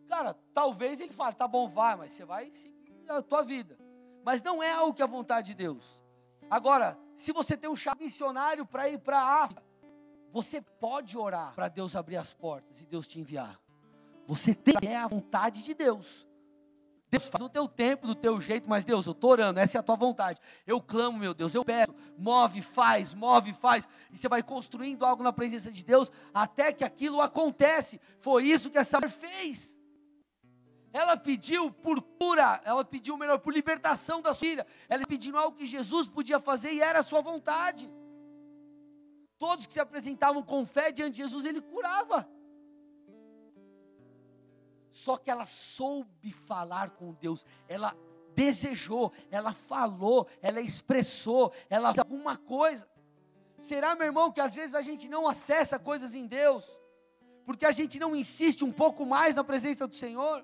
Cara, 0.08 0.34
talvez 0.54 1.00
ele 1.00 1.12
fale, 1.12 1.34
tá 1.34 1.48
bom, 1.48 1.68
vai, 1.68 1.96
mas 1.96 2.12
você 2.12 2.24
vai 2.24 2.50
seguir 2.50 3.04
a 3.08 3.22
tua 3.22 3.42
vida. 3.42 3.78
Mas 4.24 4.42
não 4.42 4.62
é 4.62 4.72
algo 4.72 4.94
que 4.94 5.02
é 5.02 5.04
a 5.04 5.08
vontade 5.08 5.48
de 5.48 5.54
Deus. 5.54 6.02
Agora, 6.50 6.98
se 7.16 7.32
você 7.32 7.56
tem 7.56 7.68
um 7.68 7.76
chave 7.76 8.04
missionário 8.04 8.64
para 8.64 8.88
ir 8.88 8.98
para 8.98 9.18
a 9.18 9.44
África, 9.44 9.64
você 10.32 10.60
pode 10.60 11.16
orar 11.16 11.54
para 11.54 11.68
Deus 11.68 11.96
abrir 11.96 12.16
as 12.16 12.32
portas 12.32 12.80
e 12.80 12.86
Deus 12.86 13.06
te 13.06 13.20
enviar. 13.20 13.60
Você 14.26 14.54
tem 14.54 14.94
a 14.96 15.06
vontade 15.06 15.62
de 15.62 15.74
Deus. 15.74 16.26
Deus 17.08 17.28
faz 17.28 17.40
no 17.40 17.48
teu 17.48 17.68
tempo, 17.68 18.06
do 18.06 18.14
teu 18.14 18.40
jeito, 18.40 18.68
mas 18.68 18.84
Deus, 18.84 19.06
eu 19.06 19.12
estou 19.12 19.30
orando, 19.30 19.60
essa 19.60 19.78
é 19.78 19.80
a 19.80 19.82
tua 19.82 19.94
vontade. 19.94 20.40
Eu 20.66 20.80
clamo, 20.80 21.18
meu 21.18 21.32
Deus, 21.32 21.54
eu 21.54 21.64
peço, 21.64 21.94
move, 22.18 22.60
faz, 22.60 23.14
move, 23.14 23.52
faz. 23.52 23.88
E 24.12 24.18
você 24.18 24.28
vai 24.28 24.42
construindo 24.42 25.04
algo 25.04 25.22
na 25.22 25.32
presença 25.32 25.70
de 25.70 25.84
Deus 25.84 26.10
até 26.34 26.72
que 26.72 26.82
aquilo 26.82 27.20
acontece. 27.20 28.00
Foi 28.18 28.44
isso 28.44 28.70
que 28.70 28.78
essa 28.78 28.98
mulher 28.98 29.10
fez. 29.10 29.78
Ela 30.92 31.16
pediu 31.16 31.70
por 31.70 32.00
cura, 32.02 32.60
ela 32.64 32.84
pediu 32.84 33.16
melhor 33.16 33.38
por 33.38 33.52
libertação 33.52 34.20
da 34.20 34.34
sua 34.34 34.48
filha. 34.48 34.66
Ela 34.88 35.06
pediu 35.06 35.36
algo 35.36 35.56
que 35.56 35.66
Jesus 35.66 36.08
podia 36.08 36.40
fazer 36.40 36.72
e 36.72 36.80
era 36.80 37.00
a 37.00 37.04
sua 37.04 37.20
vontade. 37.20 37.88
Todos 39.38 39.66
que 39.66 39.74
se 39.74 39.80
apresentavam 39.80 40.42
com 40.42 40.64
fé 40.64 40.90
diante 40.90 41.16
de 41.16 41.22
Jesus, 41.22 41.44
ele 41.44 41.60
curava. 41.60 42.28
Só 44.96 45.18
que 45.18 45.30
ela 45.30 45.44
soube 45.44 46.32
falar 46.32 46.92
com 46.92 47.12
Deus, 47.12 47.44
ela 47.68 47.94
desejou, 48.34 49.12
ela 49.30 49.52
falou, 49.52 50.26
ela 50.40 50.58
expressou, 50.58 51.52
ela 51.68 51.92
fez 51.92 51.98
alguma 51.98 52.38
coisa. 52.38 52.88
Será, 53.60 53.94
meu 53.94 54.06
irmão, 54.06 54.32
que 54.32 54.40
às 54.40 54.54
vezes 54.54 54.74
a 54.74 54.80
gente 54.80 55.06
não 55.06 55.28
acessa 55.28 55.78
coisas 55.78 56.14
em 56.14 56.26
Deus, 56.26 56.80
porque 57.44 57.66
a 57.66 57.72
gente 57.72 57.98
não 57.98 58.16
insiste 58.16 58.64
um 58.64 58.72
pouco 58.72 59.04
mais 59.04 59.34
na 59.34 59.44
presença 59.44 59.86
do 59.86 59.94
Senhor? 59.94 60.42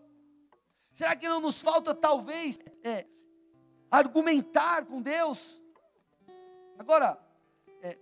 Será 0.93 1.17
que 1.17 1.27
não 1.27 1.41
nos 1.41 1.63
falta, 1.63 1.95
talvez, 1.95 2.59
é, 2.85 3.07
argumentar 3.91 4.85
com 4.85 5.01
Deus? 5.01 5.63
Agora, 6.79 7.19
é, 7.81 7.99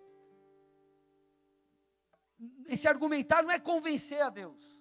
esse 2.66 2.88
argumentar 2.88 3.44
não 3.44 3.52
é 3.52 3.60
convencer 3.60 4.20
a 4.20 4.30
Deus. 4.30 4.79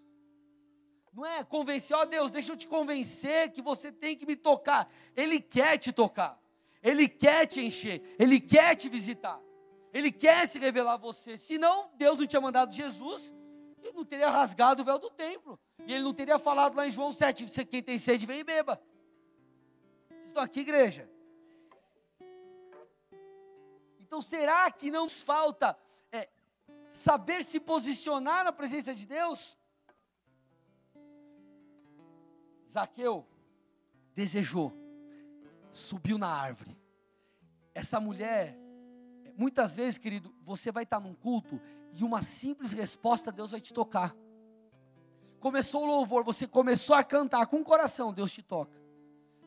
Não 1.14 1.26
é 1.26 1.44
convencer, 1.44 1.96
ó 1.96 2.02
oh, 2.02 2.06
Deus, 2.06 2.32
deixa 2.32 2.54
eu 2.54 2.58
te 2.58 2.68
convencer 2.68 3.52
que 3.52 3.62
você 3.62 3.92
tem 3.92 4.16
que 4.16 4.26
me 4.26 4.36
tocar. 4.36 4.92
Ele 5.16 5.42
quer 5.42 5.78
te 5.78 5.92
tocar. 5.92 6.40
Ele 6.82 7.10
quer 7.10 7.46
te 7.46 7.62
encher. 7.62 8.16
Ele 8.18 8.40
quer 8.40 8.76
te 8.76 8.88
visitar. 8.88 9.42
Ele 9.94 10.12
quer 10.12 10.48
se 10.48 10.60
revelar 10.60 10.94
a 10.94 10.98
você. 10.98 11.38
Senão, 11.38 11.90
Deus 11.96 12.20
não 12.20 12.28
tinha 12.28 12.42
mandado 12.42 12.74
Jesus, 12.74 13.34
ele 13.82 13.94
não 13.94 14.06
teria 14.06 14.30
rasgado 14.30 14.82
o 14.82 14.86
véu 14.86 15.00
do 15.00 15.10
templo. 15.10 15.60
E 15.86 15.94
ele 15.94 16.04
não 16.04 16.14
teria 16.14 16.38
falado 16.38 16.76
lá 16.76 16.86
em 16.86 16.92
João 16.92 17.12
7: 17.12 17.46
quem 17.66 17.82
tem 17.82 17.98
sede, 17.98 18.26
vem 18.26 18.40
e 18.40 18.44
beba. 18.44 18.82
Vocês 20.10 20.28
estão 20.28 20.44
aqui, 20.44 20.60
igreja? 20.60 21.10
Então, 24.00 24.22
será 24.22 24.72
que 24.72 24.92
não 24.92 25.04
nos 25.04 25.22
falta 25.22 25.78
é, 26.12 26.30
saber 26.92 27.44
se 27.44 27.60
posicionar 27.60 28.44
na 28.44 28.52
presença 28.52 28.94
de 28.94 29.06
Deus? 29.06 29.58
Zaqueu 32.70 33.26
desejou, 34.14 34.74
subiu 35.72 36.18
na 36.18 36.28
árvore. 36.28 36.78
Essa 37.74 38.00
mulher, 38.00 38.58
muitas 39.38 39.76
vezes, 39.76 39.98
querido, 39.98 40.34
você 40.42 40.72
vai 40.72 40.84
estar 40.84 41.00
num 41.00 41.14
culto 41.14 41.62
e 41.94 42.04
uma 42.04 42.22
simples 42.22 42.72
resposta 42.74 43.32
Deus 43.32 43.52
vai 43.52 43.62
te 43.62 43.74
tocar 43.74 44.16
começou 45.40 45.84
o 45.84 45.86
louvor, 45.86 46.24
você 46.24 46.46
começou 46.46 46.96
a 46.96 47.04
cantar 47.04 47.48
com 47.48 47.58
o 47.58 47.64
coração, 47.64 48.14
Deus 48.14 48.32
te 48.32 48.44
toca. 48.44 48.80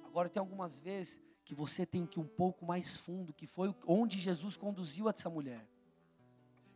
Agora 0.05 0.29
tem 0.29 0.41
algumas 0.41 0.79
vezes 0.79 1.21
que 1.45 1.55
você 1.55 1.85
tem 1.85 2.07
que 2.07 2.19
ir 2.19 2.23
um 2.23 2.27
pouco 2.27 2.65
mais 2.65 2.97
fundo, 2.97 3.33
que 3.33 3.47
foi 3.47 3.75
onde 3.87 4.19
Jesus 4.19 4.57
conduziu 4.57 5.09
essa 5.09 5.29
mulher. 5.29 5.67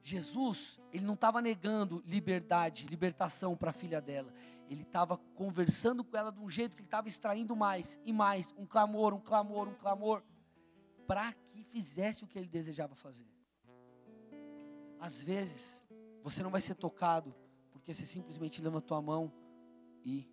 Jesus, 0.02 0.78
ele 0.92 1.04
não 1.04 1.14
estava 1.14 1.42
negando 1.42 2.02
liberdade, 2.06 2.86
libertação 2.86 3.56
para 3.56 3.70
a 3.70 3.72
filha 3.72 4.00
dela. 4.00 4.32
Ele 4.68 4.82
estava 4.82 5.16
conversando 5.34 6.02
com 6.02 6.16
ela 6.16 6.32
de 6.32 6.40
um 6.40 6.48
jeito 6.48 6.76
que 6.76 6.82
ele 6.82 6.88
estava 6.88 7.08
extraindo 7.08 7.54
mais 7.54 7.98
e 8.04 8.12
mais, 8.12 8.52
um 8.56 8.66
clamor, 8.66 9.14
um 9.14 9.20
clamor, 9.20 9.68
um 9.68 9.74
clamor, 9.74 10.22
para 11.06 11.32
que 11.32 11.62
fizesse 11.62 12.24
o 12.24 12.26
que 12.26 12.38
ele 12.38 12.48
desejava 12.48 12.94
fazer. 12.94 13.26
Às 14.98 15.22
vezes, 15.22 15.82
você 16.22 16.42
não 16.42 16.50
vai 16.50 16.60
ser 16.60 16.74
tocado 16.74 17.34
porque 17.70 17.94
você 17.94 18.04
simplesmente 18.04 18.60
leva 18.60 18.82
a 18.90 19.00
mão 19.00 19.32
e 20.04 20.28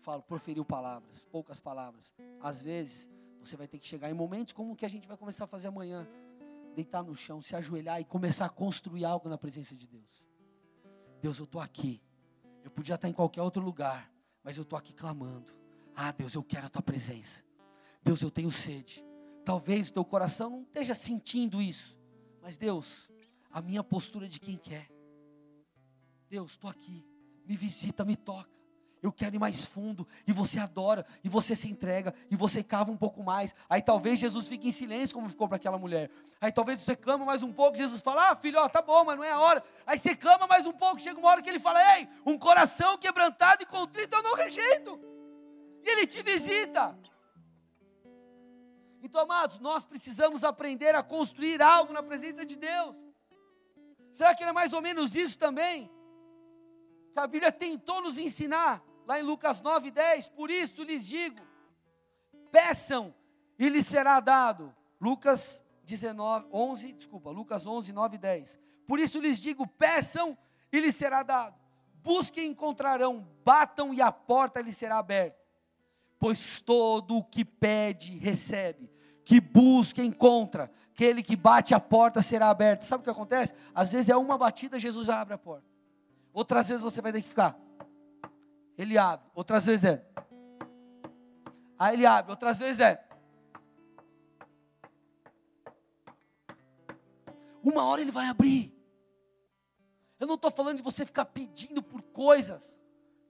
fala, 0.00 0.22
proferiu 0.22 0.64
palavras, 0.64 1.24
poucas 1.24 1.58
palavras. 1.58 2.14
Às 2.40 2.62
vezes, 2.62 3.08
você 3.40 3.56
vai 3.56 3.66
ter 3.66 3.78
que 3.78 3.86
chegar 3.86 4.10
em 4.10 4.14
momentos 4.14 4.52
como 4.52 4.72
o 4.72 4.76
que 4.76 4.84
a 4.84 4.88
gente 4.88 5.08
vai 5.08 5.16
começar 5.16 5.44
a 5.44 5.46
fazer 5.48 5.68
amanhã. 5.68 6.06
Deitar 6.74 7.02
no 7.02 7.14
chão, 7.14 7.40
se 7.40 7.56
ajoelhar 7.56 8.00
e 8.00 8.04
começar 8.04 8.46
a 8.46 8.48
construir 8.48 9.04
algo 9.04 9.28
na 9.28 9.38
presença 9.38 9.74
de 9.74 9.86
Deus. 9.86 10.24
Deus, 11.20 11.38
eu 11.38 11.44
estou 11.44 11.60
aqui. 11.60 12.00
Eu 12.64 12.70
podia 12.70 12.94
estar 12.94 13.08
em 13.08 13.12
qualquer 13.12 13.42
outro 13.42 13.62
lugar, 13.62 14.10
mas 14.42 14.56
eu 14.56 14.62
estou 14.62 14.78
aqui 14.78 14.94
clamando. 14.94 15.52
Ah, 15.94 16.10
Deus, 16.10 16.34
eu 16.34 16.42
quero 16.42 16.66
a 16.66 16.70
tua 16.70 16.82
presença. 16.82 17.44
Deus, 18.02 18.22
eu 18.22 18.30
tenho 18.30 18.50
sede. 18.50 19.04
Talvez 19.44 19.90
o 19.90 19.92
teu 19.92 20.04
coração 20.04 20.48
não 20.48 20.62
esteja 20.62 20.94
sentindo 20.94 21.60
isso, 21.60 22.00
mas 22.40 22.56
Deus, 22.56 23.10
a 23.50 23.60
minha 23.60 23.84
postura 23.84 24.24
é 24.24 24.28
de 24.28 24.40
quem 24.40 24.56
quer. 24.56 24.90
Deus, 26.28 26.52
estou 26.52 26.70
aqui, 26.70 27.06
me 27.46 27.54
visita, 27.54 28.04
me 28.04 28.16
toca. 28.16 28.50
Eu 29.04 29.12
quero 29.12 29.36
ir 29.36 29.38
mais 29.38 29.66
fundo, 29.66 30.08
e 30.26 30.32
você 30.32 30.58
adora, 30.58 31.04
e 31.22 31.28
você 31.28 31.54
se 31.54 31.68
entrega, 31.68 32.14
e 32.30 32.36
você 32.36 32.62
cava 32.62 32.90
um 32.90 32.96
pouco 32.96 33.22
mais. 33.22 33.54
Aí 33.68 33.82
talvez 33.82 34.18
Jesus 34.18 34.48
fique 34.48 34.66
em 34.66 34.72
silêncio, 34.72 35.14
como 35.14 35.28
ficou 35.28 35.46
para 35.46 35.56
aquela 35.56 35.76
mulher. 35.76 36.10
Aí 36.40 36.50
talvez 36.50 36.80
você 36.80 36.96
clama 36.96 37.22
mais 37.22 37.42
um 37.42 37.52
pouco, 37.52 37.76
Jesus 37.76 38.00
fala: 38.00 38.30
Ah, 38.30 38.34
filho, 38.34 38.58
ó, 38.58 38.66
tá 38.66 38.80
bom, 38.80 39.04
mas 39.04 39.18
não 39.18 39.22
é 39.22 39.30
a 39.30 39.38
hora. 39.38 39.62
Aí 39.86 39.98
você 39.98 40.16
clama 40.16 40.46
mais 40.46 40.66
um 40.66 40.72
pouco, 40.72 41.02
chega 41.02 41.20
uma 41.20 41.28
hora 41.28 41.42
que 41.42 41.50
ele 41.50 41.58
fala: 41.58 41.98
Ei, 41.98 42.08
um 42.24 42.38
coração 42.38 42.96
quebrantado 42.96 43.62
e 43.62 43.66
contrito 43.66 44.16
eu 44.16 44.22
não 44.22 44.36
rejeito. 44.36 44.98
E 45.82 45.90
ele 45.90 46.06
te 46.06 46.22
visita. 46.22 46.98
Então, 49.02 49.20
amados, 49.20 49.58
nós 49.58 49.84
precisamos 49.84 50.44
aprender 50.44 50.94
a 50.94 51.02
construir 51.02 51.60
algo 51.60 51.92
na 51.92 52.02
presença 52.02 52.46
de 52.46 52.56
Deus. 52.56 52.96
Será 54.14 54.34
que 54.34 54.44
não 54.44 54.48
é 54.48 54.54
mais 54.54 54.72
ou 54.72 54.80
menos 54.80 55.14
isso 55.14 55.38
também? 55.38 55.90
Que 57.12 57.20
a 57.20 57.26
Bíblia 57.26 57.52
tentou 57.52 58.00
nos 58.00 58.16
ensinar, 58.18 58.82
lá 59.06 59.18
em 59.18 59.22
Lucas 59.22 59.60
9, 59.60 59.90
10. 59.90 60.28
Por 60.28 60.50
isso 60.50 60.82
lhes 60.82 61.06
digo: 61.06 61.40
peçam 62.50 63.14
e 63.58 63.68
lhes 63.68 63.86
será 63.86 64.20
dado. 64.20 64.74
Lucas 65.00 65.62
19, 65.84 66.46
11, 66.52 66.92
desculpa, 66.92 67.30
Lucas 67.30 67.66
11, 67.66 67.92
9 67.92 68.16
e 68.16 68.18
10. 68.18 68.58
Por 68.86 68.98
isso 68.98 69.18
lhes 69.20 69.38
digo: 69.38 69.66
peçam 69.66 70.36
e 70.72 70.80
lhes 70.80 70.94
será 70.94 71.22
dado. 71.22 71.54
Busquem 72.02 72.44
e 72.44 72.50
encontrarão, 72.50 73.26
batam 73.44 73.94
e 73.94 74.02
a 74.02 74.12
porta 74.12 74.60
lhes 74.60 74.76
será 74.76 74.98
aberta. 74.98 75.38
Pois 76.18 76.60
todo 76.60 77.16
o 77.16 77.24
que 77.24 77.44
pede, 77.44 78.18
recebe. 78.18 78.90
Que 79.24 79.40
busca, 79.40 80.02
encontra. 80.02 80.70
Aquele 80.92 81.22
que 81.22 81.34
bate 81.34 81.74
a 81.74 81.80
porta 81.80 82.20
será 82.20 82.50
aberta. 82.50 82.84
Sabe 82.84 83.00
o 83.00 83.04
que 83.04 83.10
acontece? 83.10 83.54
Às 83.74 83.92
vezes 83.92 84.10
é 84.10 84.16
uma 84.16 84.36
batida, 84.36 84.78
Jesus 84.78 85.08
abre 85.08 85.34
a 85.34 85.38
porta. 85.38 85.66
Outras 86.32 86.68
vezes 86.68 86.82
você 86.82 87.00
vai 87.00 87.12
ter 87.12 87.22
que 87.22 87.28
ficar. 87.28 87.58
Ele 88.76 88.98
abre. 88.98 89.30
Outras 89.34 89.66
vezes 89.66 89.84
é. 89.84 90.06
Aí 91.78 91.94
ele 91.94 92.06
abre. 92.06 92.30
Outras 92.30 92.58
vezes 92.58 92.80
é. 92.80 93.06
Uma 97.62 97.84
hora 97.84 98.00
ele 98.00 98.10
vai 98.10 98.26
abrir. 98.26 98.74
Eu 100.20 100.26
não 100.26 100.34
estou 100.34 100.50
falando 100.50 100.78
de 100.78 100.82
você 100.82 101.06
ficar 101.06 101.24
pedindo 101.24 101.82
por 101.82 102.02
coisas 102.02 102.82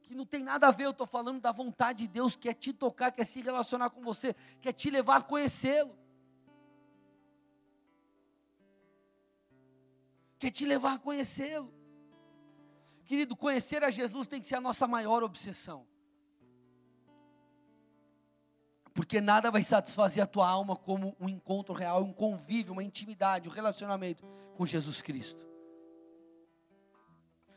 que 0.02 0.14
não 0.14 0.26
tem 0.26 0.42
nada 0.42 0.68
a 0.68 0.70
ver. 0.70 0.84
Eu 0.84 0.90
estou 0.90 1.06
falando 1.06 1.40
da 1.40 1.52
vontade 1.52 2.06
de 2.06 2.08
Deus, 2.08 2.36
que 2.36 2.48
é 2.48 2.54
te 2.54 2.72
tocar, 2.72 3.10
quer 3.10 3.24
se 3.24 3.40
relacionar 3.40 3.90
com 3.90 4.02
você, 4.02 4.34
quer 4.60 4.72
te 4.72 4.90
levar 4.90 5.16
a 5.16 5.22
conhecê-lo. 5.22 5.96
Quer 10.38 10.50
te 10.50 10.66
levar 10.66 10.94
a 10.94 10.98
conhecê-lo. 10.98 11.72
Querido, 13.04 13.36
conhecer 13.36 13.84
a 13.84 13.90
Jesus 13.90 14.26
tem 14.26 14.40
que 14.40 14.46
ser 14.46 14.56
a 14.56 14.60
nossa 14.60 14.86
maior 14.86 15.22
obsessão. 15.22 15.86
Porque 18.94 19.20
nada 19.20 19.50
vai 19.50 19.62
satisfazer 19.62 20.22
a 20.22 20.26
tua 20.26 20.48
alma 20.48 20.76
como 20.76 21.16
um 21.20 21.28
encontro 21.28 21.74
real, 21.74 22.02
um 22.02 22.12
convívio, 22.12 22.72
uma 22.72 22.84
intimidade, 22.84 23.48
um 23.48 23.52
relacionamento 23.52 24.24
com 24.56 24.64
Jesus 24.64 25.02
Cristo. 25.02 25.44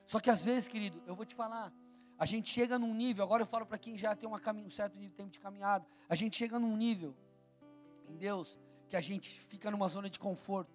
Só 0.06 0.20
que 0.20 0.30
às 0.30 0.43
vezes, 0.43 0.68
querido, 0.68 1.02
eu 1.06 1.16
vou 1.16 1.26
te 1.26 1.36
falar, 1.36 1.72
a 2.18 2.26
gente 2.26 2.50
chega 2.50 2.80
num 2.80 2.93
nível, 2.93 3.24
agora 3.24 3.43
eu 3.43 3.48
falo 3.48 3.66
para 3.66 3.78
quem 3.78 3.98
já 3.98 4.16
tem 4.16 4.28
um 4.28 4.70
certo 4.70 4.98
nível 4.98 5.16
tempo 5.16 5.30
de 5.30 5.39
caminhada, 5.39 5.86
a 6.10 6.16
gente 6.16 6.36
chega 6.36 6.58
num 6.58 6.76
nível 6.76 7.16
em 8.10 8.16
Deus 8.16 8.58
que 8.89 8.95
a 8.95 9.02
gente 9.02 9.30
fica 9.30 9.70
numa 9.70 9.88
zona 9.88 10.10
de 10.10 10.18
conforto. 10.18 10.74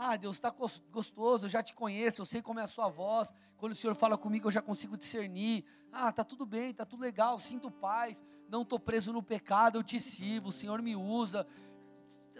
Ah, 0.00 0.16
Deus 0.16 0.36
está 0.36 0.54
gostoso, 0.92 1.46
eu 1.46 1.50
já 1.50 1.60
te 1.60 1.74
conheço, 1.74 2.20
eu 2.22 2.24
sei 2.24 2.40
como 2.40 2.60
é 2.60 2.62
a 2.62 2.68
sua 2.68 2.88
voz. 2.88 3.34
Quando 3.56 3.72
o 3.72 3.74
Senhor 3.74 3.96
fala 3.96 4.16
comigo, 4.16 4.46
eu 4.46 4.52
já 4.52 4.62
consigo 4.62 4.96
discernir. 4.96 5.64
Ah, 5.90 6.12
tá 6.12 6.22
tudo 6.22 6.46
bem, 6.46 6.72
tá 6.72 6.86
tudo 6.86 7.02
legal, 7.02 7.36
sinto 7.36 7.68
paz, 7.68 8.22
não 8.48 8.62
estou 8.62 8.78
preso 8.78 9.12
no 9.12 9.20
pecado, 9.24 9.76
eu 9.76 9.82
te 9.82 9.98
sirvo, 9.98 10.50
o 10.50 10.52
Senhor 10.52 10.80
me 10.80 10.94
usa. 10.94 11.44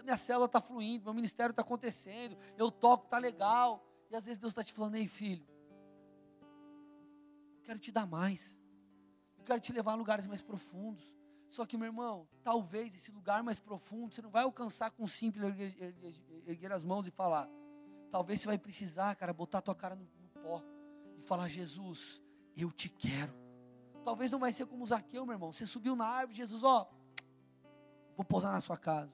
Minha 0.01 0.15
célula 0.15 0.45
está 0.45 0.61
fluindo, 0.61 1.03
meu 1.03 1.13
ministério 1.13 1.51
está 1.51 1.61
acontecendo, 1.61 2.37
eu 2.57 2.71
toco, 2.71 3.03
está 3.03 3.17
legal. 3.17 3.85
E 4.09 4.15
às 4.15 4.23
vezes 4.23 4.39
Deus 4.39 4.51
está 4.51 4.63
te 4.63 4.71
falando, 4.71 4.95
ei 4.95 5.05
filho, 5.05 5.45
eu 7.57 7.63
quero 7.63 7.77
te 7.77 7.91
dar 7.91 8.07
mais. 8.07 8.57
Eu 9.37 9.43
quero 9.43 9.59
te 9.59 9.73
levar 9.73 9.91
a 9.91 9.95
lugares 9.95 10.25
mais 10.27 10.41
profundos. 10.41 11.18
Só 11.49 11.65
que, 11.65 11.75
meu 11.75 11.87
irmão, 11.87 12.27
talvez 12.43 12.93
esse 12.93 13.11
lugar 13.11 13.41
mais 13.41 13.57
profundo 13.57 14.13
você 14.13 14.21
não 14.21 14.29
vai 14.29 14.43
alcançar 14.43 14.91
com 14.91 15.07
simples 15.07 15.43
erguer, 15.43 15.75
erguer, 15.81 16.15
erguer, 16.45 16.71
as 16.71 16.83
mãos 16.83 17.07
e 17.07 17.11
falar. 17.11 17.49
Talvez 18.11 18.39
você 18.39 18.47
vai 18.47 18.57
precisar, 18.57 19.15
cara, 19.15 19.33
botar 19.33 19.57
a 19.57 19.61
tua 19.61 19.73
cara 19.73 19.95
no, 19.95 20.03
no 20.03 20.29
pó 20.41 20.63
e 21.17 21.23
falar: 21.23 21.47
Jesus, 21.47 22.21
eu 22.55 22.71
te 22.71 22.87
quero. 22.87 23.33
Talvez 24.03 24.29
não 24.29 24.37
vai 24.37 24.53
ser 24.53 24.67
como 24.67 24.85
Zaqueu, 24.85 25.25
meu 25.25 25.33
irmão. 25.33 25.51
Você 25.51 25.65
subiu 25.65 25.95
na 25.95 26.05
árvore, 26.05 26.37
Jesus, 26.37 26.63
ó, 26.63 26.87
vou 28.15 28.23
pousar 28.23 28.51
na 28.51 28.61
sua 28.61 28.77
casa. 28.77 29.13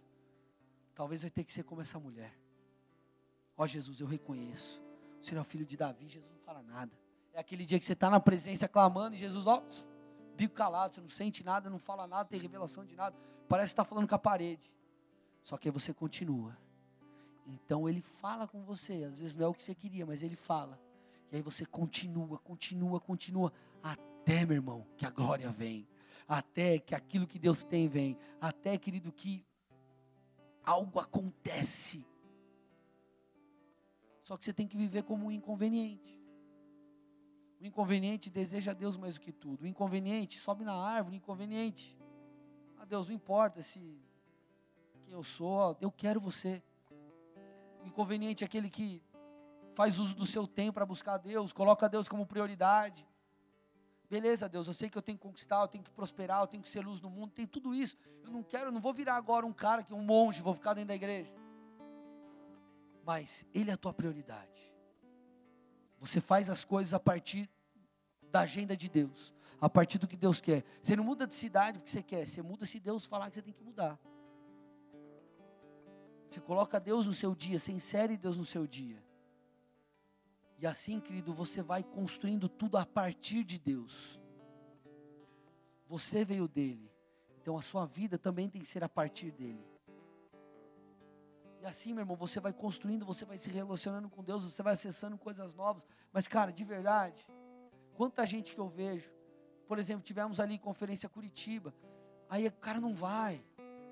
Talvez 0.93 1.21
vai 1.21 1.31
ter 1.31 1.45
que 1.45 1.53
ser 1.53 1.63
como 1.63 1.81
essa 1.81 1.99
mulher. 1.99 2.37
Ó 3.57 3.65
Jesus, 3.65 4.01
eu 4.01 4.07
reconheço. 4.07 4.83
O 5.21 5.25
Senhor 5.25 5.39
é 5.39 5.41
o 5.41 5.45
filho 5.45 5.65
de 5.65 5.77
Davi, 5.77 6.07
Jesus 6.07 6.29
não 6.29 6.39
fala 6.39 6.61
nada. 6.61 6.91
É 7.33 7.39
aquele 7.39 7.65
dia 7.65 7.79
que 7.79 7.85
você 7.85 7.93
está 7.93 8.09
na 8.09 8.19
presença 8.19 8.67
clamando 8.67 9.15
e 9.15 9.17
Jesus, 9.17 9.47
ó, 9.47 9.63
bico 10.35 10.53
calado, 10.53 10.95
você 10.95 11.01
não 11.01 11.09
sente 11.09 11.43
nada, 11.43 11.69
não 11.69 11.79
fala 11.79 12.07
nada, 12.07 12.29
tem 12.29 12.39
revelação 12.39 12.85
de 12.85 12.95
nada, 12.95 13.15
parece 13.47 13.69
que 13.69 13.73
está 13.73 13.85
falando 13.85 14.07
com 14.07 14.15
a 14.15 14.19
parede. 14.19 14.71
Só 15.43 15.57
que 15.57 15.67
aí 15.67 15.71
você 15.71 15.93
continua. 15.93 16.57
Então 17.45 17.87
ele 17.87 18.01
fala 18.01 18.47
com 18.47 18.63
você, 18.63 19.03
às 19.03 19.19
vezes 19.19 19.35
não 19.35 19.45
é 19.45 19.47
o 19.49 19.53
que 19.53 19.63
você 19.63 19.75
queria, 19.75 20.05
mas 20.05 20.23
ele 20.23 20.35
fala. 20.35 20.79
E 21.31 21.37
aí 21.37 21.41
você 21.41 21.65
continua, 21.65 22.39
continua, 22.39 22.99
continua, 22.99 23.53
até, 23.81 24.45
meu 24.45 24.55
irmão, 24.55 24.87
que 24.97 25.05
a 25.05 25.09
glória 25.09 25.49
vem. 25.49 25.87
Até 26.27 26.79
que 26.79 26.95
aquilo 26.95 27.27
que 27.27 27.37
Deus 27.37 27.63
tem 27.63 27.87
vem. 27.87 28.17
Até, 28.39 28.77
querido, 28.77 29.11
que 29.11 29.45
algo 30.63 30.99
acontece. 30.99 32.05
Só 34.21 34.35
que 34.35 34.45
você 34.45 34.53
tem 34.53 34.67
que 34.67 34.77
viver 34.77 35.03
como 35.03 35.27
um 35.27 35.31
inconveniente. 35.31 36.24
O 37.65 37.67
inconveniente 37.67 38.29
deseja 38.29 38.69
a 38.69 38.73
Deus 38.75 38.95
mais 38.95 39.15
do 39.15 39.21
que 39.21 39.31
tudo. 39.31 39.63
O 39.63 39.67
inconveniente 39.67 40.37
sobe 40.37 40.63
na 40.63 40.75
árvore, 40.75 41.15
o 41.15 41.17
inconveniente. 41.17 41.97
A 42.77 42.85
Deus 42.85 43.07
não 43.07 43.15
importa 43.15 43.63
se 43.63 43.99
quem 45.03 45.11
eu 45.11 45.23
sou, 45.23 45.75
eu 45.81 45.91
quero 45.91 46.19
você. 46.19 46.61
O 47.81 47.87
inconveniente 47.87 48.43
é 48.43 48.45
aquele 48.45 48.69
que 48.69 49.01
faz 49.73 49.97
uso 49.97 50.13
do 50.15 50.27
seu 50.27 50.45
tempo 50.45 50.73
para 50.73 50.85
buscar 50.85 51.15
a 51.15 51.17
Deus, 51.17 51.51
coloca 51.51 51.87
a 51.87 51.89
Deus 51.89 52.07
como 52.07 52.23
prioridade. 52.23 53.03
Beleza, 54.07 54.47
Deus, 54.47 54.67
eu 54.67 54.73
sei 54.75 54.87
que 54.87 54.97
eu 54.99 55.01
tenho 55.01 55.17
que 55.17 55.23
conquistar, 55.23 55.61
eu 55.61 55.67
tenho 55.67 55.83
que 55.83 55.89
prosperar, 55.89 56.41
eu 56.41 56.47
tenho 56.47 56.61
que 56.61 56.69
ser 56.69 56.85
luz 56.85 57.01
no 57.01 57.09
mundo, 57.09 57.31
tem 57.31 57.47
tudo 57.47 57.73
isso. 57.73 57.97
Eu 58.23 58.29
não 58.29 58.43
quero, 58.43 58.71
não 58.71 58.79
vou 58.79 58.93
virar 58.93 59.15
agora 59.15 59.43
um 59.43 59.51
cara 59.51 59.81
que 59.81 59.91
é 59.91 59.95
um 59.95 60.03
monge, 60.03 60.39
vou 60.39 60.53
ficar 60.53 60.75
dentro 60.75 60.89
da 60.89 60.95
igreja. 60.95 61.33
Mas 63.03 63.43
ele 63.51 63.71
é 63.71 63.73
a 63.73 63.77
tua 63.77 63.91
prioridade. 63.91 64.71
Você 65.97 66.21
faz 66.21 66.47
as 66.47 66.63
coisas 66.63 66.93
a 66.93 66.99
partir 66.99 67.49
da 68.35 68.41
agenda 68.41 68.75
de 68.75 68.89
Deus, 68.89 69.33
a 69.61 69.69
partir 69.69 69.97
do 69.97 70.05
que 70.05 70.17
Deus 70.17 70.41
quer. 70.41 70.65
Você 70.81 70.93
não 70.93 71.05
muda 71.05 71.25
de 71.25 71.33
cidade 71.33 71.79
porque 71.79 71.89
você 71.89 72.03
quer, 72.03 72.27
você 72.27 72.41
muda 72.41 72.65
se 72.65 72.81
Deus 72.81 73.05
falar 73.05 73.29
que 73.29 73.35
você 73.35 73.41
tem 73.41 73.53
que 73.53 73.63
mudar. 73.63 73.97
Você 76.29 76.41
coloca 76.41 76.77
Deus 76.77 77.07
no 77.07 77.13
seu 77.13 77.33
dia, 77.33 77.57
você 77.57 77.71
insere 77.71 78.17
Deus 78.17 78.35
no 78.35 78.43
seu 78.43 78.67
dia. 78.67 79.01
E 80.59 80.67
assim, 80.67 80.99
querido, 80.99 81.31
você 81.31 81.61
vai 81.61 81.81
construindo 81.81 82.49
tudo 82.49 82.77
a 82.77 82.85
partir 82.85 83.45
de 83.45 83.57
Deus. 83.57 84.19
Você 85.87 86.25
veio 86.25 86.45
dele, 86.45 86.91
então 87.39 87.55
a 87.55 87.61
sua 87.61 87.85
vida 87.85 88.17
também 88.17 88.49
tem 88.49 88.61
que 88.61 88.67
ser 88.67 88.83
a 88.83 88.89
partir 88.89 89.31
dele. 89.31 89.63
E 91.61 91.65
assim, 91.65 91.93
meu 91.93 92.01
irmão, 92.01 92.17
você 92.17 92.41
vai 92.41 92.51
construindo, 92.51 93.05
você 93.05 93.23
vai 93.23 93.37
se 93.37 93.49
relacionando 93.49 94.09
com 94.09 94.21
Deus, 94.21 94.43
você 94.43 94.61
vai 94.61 94.73
acessando 94.73 95.17
coisas 95.17 95.53
novas. 95.53 95.87
Mas, 96.11 96.27
cara, 96.27 96.51
de 96.51 96.65
verdade, 96.65 97.25
quanta 97.95 98.25
gente 98.25 98.53
que 98.53 98.59
eu 98.59 98.67
vejo, 98.67 99.09
por 99.67 99.79
exemplo, 99.79 100.03
tivemos 100.03 100.39
ali 100.39 100.59
conferência 100.59 101.09
Curitiba, 101.09 101.73
aí 102.29 102.47
o 102.47 102.51
cara 102.51 102.79
não 102.79 102.93
vai. 102.93 103.43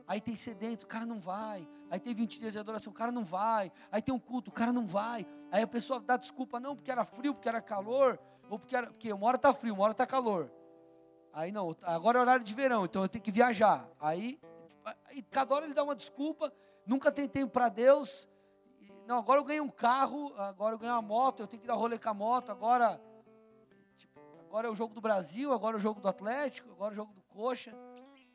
Aí 0.07 0.19
tem 0.19 0.35
sedento, 0.35 0.85
o 0.85 0.87
cara 0.87 1.05
não 1.05 1.19
vai. 1.19 1.67
Aí 1.89 1.99
tem 1.99 2.13
20 2.13 2.39
dias 2.39 2.53
de 2.53 2.59
adoração, 2.59 2.91
o 2.91 2.95
cara 2.95 3.11
não 3.11 3.23
vai. 3.23 3.71
Aí 3.91 4.01
tem 4.01 4.13
um 4.13 4.19
culto, 4.19 4.49
o 4.51 4.53
cara 4.53 4.73
não 4.73 4.85
vai. 4.85 5.25
Aí 5.51 5.63
a 5.63 5.67
pessoa 5.67 5.99
dá 5.99 6.17
desculpa, 6.17 6.59
não, 6.59 6.75
porque 6.75 6.91
era 6.91 7.05
frio, 7.05 7.33
porque 7.33 7.47
era 7.47 7.61
calor, 7.61 8.19
ou 8.49 8.59
porque 8.59 8.75
era, 8.75 8.87
porque 8.87 9.11
uma 9.13 9.27
hora 9.27 9.37
está 9.37 9.53
frio, 9.53 9.73
uma 9.73 9.83
hora 9.83 9.91
está 9.93 10.05
calor. 10.05 10.51
Aí 11.31 11.51
não, 11.51 11.75
agora 11.83 12.19
é 12.19 12.21
horário 12.21 12.43
de 12.43 12.53
verão, 12.53 12.85
então 12.85 13.01
eu 13.01 13.09
tenho 13.09 13.23
que 13.23 13.31
viajar. 13.31 13.89
Aí, 13.99 14.39
aí 15.05 15.23
cada 15.23 15.55
hora 15.55 15.65
ele 15.65 15.73
dá 15.73 15.83
uma 15.83 15.95
desculpa, 15.95 16.51
nunca 16.85 17.11
tem 17.11 17.27
tempo 17.27 17.51
para 17.51 17.69
Deus. 17.69 18.27
Não, 19.07 19.17
agora 19.17 19.39
eu 19.39 19.43
ganhei 19.43 19.61
um 19.61 19.69
carro, 19.69 20.33
agora 20.37 20.75
eu 20.75 20.79
ganhei 20.79 20.93
uma 20.93 21.01
moto, 21.01 21.41
eu 21.41 21.47
tenho 21.47 21.61
que 21.61 21.67
dar 21.67 21.75
rolê 21.75 21.97
com 21.97 22.09
a 22.09 22.13
moto, 22.13 22.51
agora. 22.51 23.01
Agora 24.53 24.67
é 24.67 24.71
o 24.71 24.75
jogo 24.75 24.93
do 24.93 25.01
Brasil, 25.01 25.51
agora 25.51 25.77
é 25.77 25.79
o 25.79 25.81
jogo 25.81 25.99
do 25.99 26.07
Atlético, 26.07 26.69
agora 26.73 26.91
é 26.91 26.93
o 26.93 26.95
jogo 26.95 27.11
do 27.11 27.23
Coxa. 27.23 27.73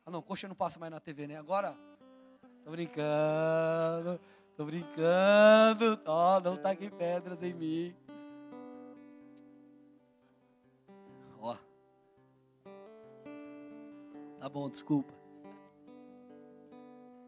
Ah 0.04 0.10
não, 0.10 0.20
Coxa 0.20 0.48
não 0.48 0.54
passa 0.56 0.76
mais 0.76 0.90
na 0.90 0.98
TV, 0.98 1.28
né? 1.28 1.36
Agora. 1.36 1.78
Tô 2.64 2.72
brincando, 2.72 4.20
tô 4.56 4.64
brincando. 4.64 6.00
Ó, 6.04 6.36
oh, 6.36 6.40
não 6.40 6.56
taquem 6.56 6.90
pedras 6.90 7.40
em 7.44 7.54
mim. 7.54 7.96
Ó. 11.38 11.56
Tá 14.40 14.48
bom, 14.48 14.68
desculpa. 14.68 15.14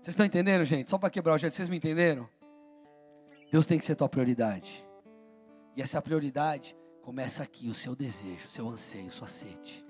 Vocês 0.00 0.08
estão 0.08 0.26
entendendo, 0.26 0.64
gente? 0.64 0.90
Só 0.90 0.98
para 0.98 1.10
quebrar 1.10 1.34
o 1.34 1.38
jeito, 1.38 1.54
vocês 1.54 1.68
me 1.68 1.76
entenderam? 1.76 2.28
Deus 3.52 3.66
tem 3.66 3.78
que 3.78 3.84
ser 3.84 3.94
tua 3.94 4.08
prioridade. 4.08 4.84
E 5.76 5.80
essa 5.80 6.02
prioridade 6.02 6.76
começa 7.02 7.42
aqui, 7.42 7.68
o 7.68 7.74
seu 7.74 7.94
desejo, 7.94 8.46
o 8.46 8.50
seu 8.50 8.68
anseio, 8.68 9.10
sua 9.10 9.28
sede. 9.28 9.84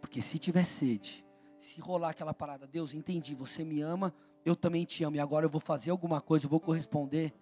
Porque 0.00 0.22
se 0.22 0.38
tiver 0.38 0.64
sede, 0.64 1.24
se 1.60 1.80
rolar 1.80 2.10
aquela 2.10 2.32
parada, 2.32 2.66
Deus, 2.66 2.94
entendi, 2.94 3.34
você 3.34 3.64
me 3.64 3.80
ama, 3.80 4.14
eu 4.44 4.54
também 4.56 4.84
te 4.84 5.04
amo, 5.04 5.16
e 5.16 5.20
agora 5.20 5.44
eu 5.46 5.50
vou 5.50 5.60
fazer 5.60 5.90
alguma 5.90 6.20
coisa, 6.20 6.46
eu 6.46 6.50
vou 6.50 6.60
corresponder, 6.60 7.34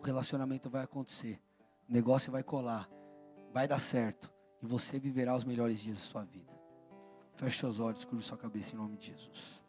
o 0.00 0.02
relacionamento 0.02 0.70
vai 0.70 0.82
acontecer, 0.82 1.40
o 1.88 1.92
negócio 1.92 2.32
vai 2.32 2.42
colar, 2.42 2.88
vai 3.52 3.68
dar 3.68 3.78
certo, 3.78 4.32
e 4.62 4.66
você 4.66 4.98
viverá 4.98 5.34
os 5.34 5.44
melhores 5.44 5.80
dias 5.80 5.98
da 5.98 6.04
sua 6.04 6.24
vida. 6.24 6.52
Feche 7.34 7.58
seus 7.58 7.80
olhos, 7.80 8.04
curva 8.04 8.22
sua 8.22 8.38
cabeça 8.38 8.74
em 8.74 8.78
nome 8.78 8.96
de 8.96 9.08
Jesus. 9.08 9.61